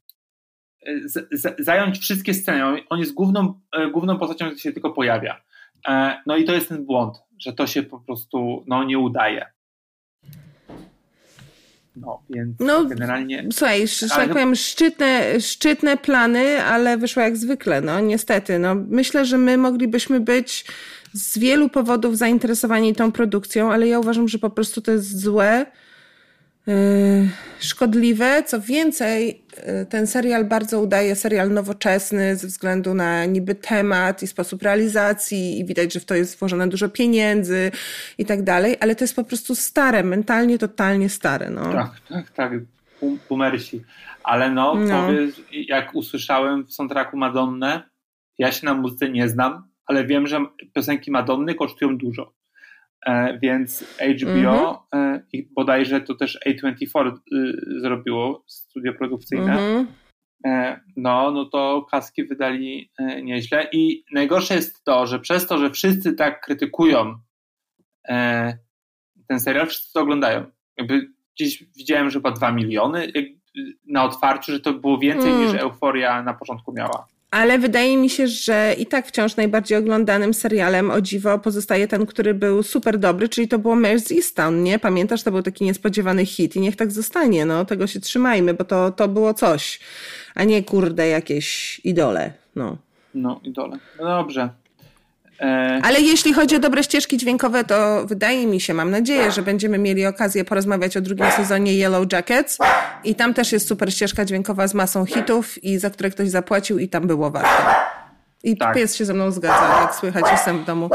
z, 1.05 1.29
z, 1.33 1.65
zająć 1.65 1.99
wszystkie 1.99 2.35
sceny. 2.35 2.89
On, 2.89 2.99
jest 2.99 3.15
główną, 3.15 3.61
e, 3.73 3.91
główną 3.91 4.19
postacią, 4.19 4.47
która 4.47 4.61
się 4.61 4.73
tylko 4.73 4.91
pojawia. 4.91 5.43
E, 5.89 6.23
no 6.27 6.37
i 6.37 6.45
to 6.45 6.53
jest 6.53 6.69
ten 6.69 6.87
błąd, 6.87 7.17
że 7.39 7.53
to 7.53 7.67
się 7.67 7.83
po 7.83 8.01
prostu 8.01 8.65
no, 8.67 8.85
nie 8.85 8.99
udaje. 8.99 9.53
No, 11.97 12.23
więc 12.31 12.61
no, 12.61 12.85
generalnie... 12.85 13.49
Słuchaj, 13.53 13.89
że 13.89 14.09
tak 14.09 14.29
no... 14.29 14.35
powiem, 14.35 14.55
szczytne, 14.55 15.41
szczytne 15.41 15.97
plany, 15.97 16.63
ale 16.63 16.99
wyszło 16.99 17.23
jak 17.23 17.37
zwykle, 17.37 17.81
no 17.81 18.01
niestety. 18.01 18.59
No, 18.59 18.75
myślę, 18.75 19.25
że 19.25 19.39
my 19.39 19.59
moglibyśmy 19.59 20.21
być 20.21 20.65
z 21.13 21.39
wielu 21.39 21.69
powodów 21.69 22.19
zainteresowani 22.19 22.95
tą 22.95 23.13
produkcją, 23.13 23.73
ale 23.73 23.89
ja 23.89 23.99
uważam, 23.99 24.29
że 24.29 24.39
po 24.39 24.51
prostu 24.51 24.81
to 24.81 24.93
jest 24.93 25.21
złe, 25.21 25.67
szkodliwe. 27.59 28.43
Co 28.43 28.61
więcej, 28.61 29.43
yy, 29.67 29.87
ten 29.87 30.07
serial 30.07 30.45
bardzo 30.45 30.81
udaje 30.81 31.17
serial 31.17 31.51
nowoczesny 31.51 32.37
ze 32.37 32.47
względu 32.47 32.95
na 32.95 33.25
niby 33.25 33.55
temat 33.55 34.23
i 34.23 34.27
sposób 34.27 34.63
realizacji 34.63 35.59
i 35.59 35.65
widać, 35.65 35.93
że 35.93 36.01
w 36.01 36.05
to 36.05 36.15
jest 36.15 36.39
włożone 36.39 36.69
dużo 36.69 36.89
pieniędzy 36.89 37.71
i 38.19 38.25
tak 38.25 38.43
dalej, 38.43 38.77
ale 38.81 38.95
to 38.95 39.05
jest 39.05 39.17
po 39.17 39.25
prostu 39.25 39.55
stare, 39.55 40.03
mentalnie 40.03 40.59
totalnie 40.59 41.09
stare. 41.09 41.51
No. 41.51 41.73
Tak, 41.73 42.01
tak, 42.09 42.31
tak. 42.31 42.53
Boomersi. 43.29 43.83
Ale 44.25 44.51
no, 44.51 44.75
no. 44.75 45.07
Powiedz, 45.07 45.41
jak 45.53 45.95
usłyszałem 45.95 46.65
w 46.67 46.73
soundtracku 46.73 47.17
Madonnę, 47.17 47.83
ja 48.39 48.53
się 48.53 48.67
na 48.67 48.75
muzyce 48.75 49.09
nie 49.09 49.29
znam, 49.29 49.69
ale 49.87 50.07
wiem, 50.07 50.27
że 50.27 50.47
piosenki 50.75 51.11
Madonny 51.11 51.55
kosztują 51.55 51.99
dużo. 51.99 52.33
E, 53.07 53.39
więc 53.39 53.85
HBO 53.99 54.87
mm-hmm. 54.93 54.97
e, 54.97 55.23
i 55.33 55.49
bodajże 55.55 56.01
to 56.01 56.15
też 56.15 56.39
A24 56.47 57.13
y, 57.33 57.81
zrobiło, 57.81 58.45
studio 58.47 58.93
produkcyjne. 58.93 59.57
Mm-hmm. 59.57 59.87
No, 60.97 61.31
no 61.31 61.45
to 61.45 61.87
kaski 61.91 62.25
wydali 62.25 62.91
nieźle. 63.23 63.69
I 63.73 64.05
najgorsze 64.13 64.55
jest 64.55 64.85
to, 64.85 65.07
że 65.07 65.21
przez 65.21 65.47
to, 65.47 65.59
że 65.59 65.71
wszyscy 65.71 66.13
tak 66.13 66.41
krytykują 66.41 67.19
ten 69.29 69.41
serial, 69.41 69.67
wszyscy 69.67 69.93
to 69.93 70.01
oglądają. 70.01 70.47
Jakby 70.77 71.09
gdzieś 71.35 71.65
widziałem, 71.77 72.11
że 72.11 72.19
chyba 72.19 72.31
2 72.31 72.53
miliony 72.53 73.13
na 73.87 74.05
otwarciu, 74.05 74.53
że 74.53 74.61
to 74.61 74.73
było 74.73 74.99
więcej 74.99 75.31
mm. 75.31 75.47
niż 75.47 75.55
Euforia 75.55 76.23
na 76.23 76.35
początku 76.35 76.73
miała. 76.73 77.07
Ale 77.33 77.59
wydaje 77.59 77.97
mi 77.97 78.11
się, 78.11 78.29
że 78.29 78.75
i 78.79 78.87
tak 78.87 79.07
wciąż 79.07 79.37
najbardziej 79.37 79.79
oglądanym 79.79 80.35
serialem 80.35 80.91
o 80.91 81.01
dziwo 81.01 81.39
pozostaje 81.39 81.89
ten, 81.89 82.07
który 82.07 82.35
był 82.35 82.63
super 82.63 82.99
dobry, 82.99 83.29
czyli 83.29 83.49
to 83.49 83.59
było 83.59 83.77
Mare's 83.77 84.53
nie? 84.63 84.79
Pamiętasz, 84.79 85.23
to 85.23 85.31
był 85.31 85.43
taki 85.43 85.65
niespodziewany 85.65 86.27
hit 86.27 86.57
i 86.57 86.61
niech 86.61 86.77
tak 86.77 86.93
zostanie, 86.93 87.47
no. 87.47 87.65
Tego 87.65 87.87
się 87.87 88.01
trzymajmy, 88.01 88.55
bo 88.55 88.65
to, 88.65 88.91
to 88.91 89.09
było 89.09 89.35
coś, 89.35 89.81
a 90.35 90.45
nie 90.45 90.63
kurde 90.63 91.09
jakieś 91.09 91.81
idole, 91.85 92.33
no. 92.57 92.77
No, 93.15 93.41
idole. 93.45 93.79
No 93.99 94.05
dobrze. 94.05 94.49
E, 95.41 95.81
Ale 95.83 96.01
jeśli 96.01 96.33
chodzi 96.33 96.57
o 96.57 96.59
dobre 96.59 96.83
ścieżki 96.83 97.17
dźwiękowe, 97.17 97.65
to 97.65 98.07
wydaje 98.07 98.47
mi 98.47 98.61
się, 98.61 98.75
mam 98.75 98.91
nadzieję, 98.91 99.31
że 99.31 99.43
będziemy 99.43 99.79
mieli 99.79 100.07
okazję 100.07 100.45
porozmawiać 100.45 100.97
o 100.97 101.01
drugim 101.01 101.31
sezonie 101.31 101.73
Yellow 101.73 102.13
Jackets 102.13 102.59
i 103.05 103.15
tam 103.15 103.35
też 103.35 103.53
jest 103.53 103.69
super 103.69 103.93
ścieżka 103.93 104.25
dźwiękowa 104.25 104.69
z 104.69 104.75
masą 104.75 105.07
hitów 105.07 105.65
i 105.65 105.79
za 105.79 105.91
które 105.91 106.11
ktoś 106.11 106.29
zapłacił 106.29 106.79
i 106.79 106.89
tam 106.89 107.07
było 107.07 107.31
warto. 107.31 107.73
I 108.45 108.57
tak. 108.57 108.75
pies 108.75 108.97
się 108.97 109.05
ze 109.05 109.15
mną 109.15 109.31
zgadza, 109.31 109.81
jak 109.81 109.95
słychać, 109.95 110.25
jestem 110.33 110.59
w 110.59 110.65
domu. 110.65 110.91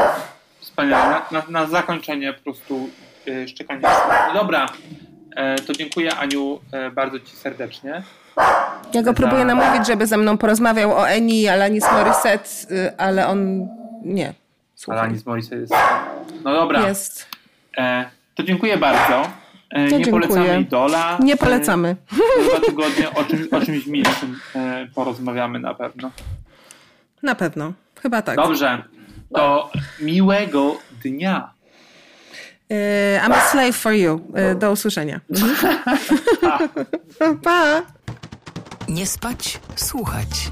Wspaniale. 0.60 1.22
Na, 1.32 1.44
na, 1.50 1.66
zakończenie 1.66 2.34
po 2.34 2.44
prostu 2.44 2.90
yy, 3.26 3.48
szczekanie. 3.48 3.82
Dobra, 4.34 4.66
e, 5.36 5.56
to 5.56 5.74
dziękuję 5.74 6.16
Aniu 6.16 6.60
bardzo 6.94 7.20
Ci 7.20 7.36
serdecznie. 7.36 8.04
Ja 8.94 9.02
go 9.02 9.14
próbuję 9.14 9.46
namówić, 9.46 9.88
żeby 9.88 10.08
ze 10.08 10.18
mną 10.18 10.38
porozmawiał 10.38 10.92
o 10.92 11.10
Eni 11.10 11.48
Alanis 11.48 11.86
Morissette, 11.92 12.50
y, 12.72 12.98
ale 12.98 13.28
on 13.28 13.68
nie. 14.08 14.34
Słuchaj. 14.76 15.00
Alanis 15.00 15.26
Morissette 15.26 15.62
jest... 15.62 15.74
No 16.44 16.54
dobra. 16.54 16.88
Jest. 16.88 17.28
E, 17.78 18.10
to 18.36 18.44
dziękuję 18.44 18.78
bardzo. 18.78 19.30
E, 19.70 19.84
nie 19.84 19.90
dziękuję. 19.90 20.12
polecamy 20.12 20.62
Idola. 20.62 21.18
Nie 21.24 21.38
polecamy. 21.38 21.96
E, 22.40 22.50
dwa 22.50 22.60
tygodnie 22.66 23.14
o, 23.14 23.24
czym, 23.24 23.48
o 23.52 23.62
czymś 23.62 23.88
milszym 23.88 24.40
e, 24.56 24.88
porozmawiamy 24.96 25.60
na 25.60 25.74
pewno. 25.74 26.12
Na 27.24 27.36
pewno. 27.36 27.74
Chyba 28.02 28.22
tak. 28.22 28.36
Dobrze. 28.36 28.84
To 29.34 29.72
miłego 30.02 30.78
dnia. 31.04 31.54
E, 32.70 33.22
I'm 33.26 33.34
a 33.34 33.42
slave 33.42 33.76
for 33.76 33.94
you. 33.94 34.22
E, 34.34 34.56
do 34.56 34.72
usłyszenia. 34.72 35.20
pa. 36.42 36.60
pa. 37.44 37.82
Nie 38.88 39.06
spać, 39.06 39.60
słuchać. 39.76 40.52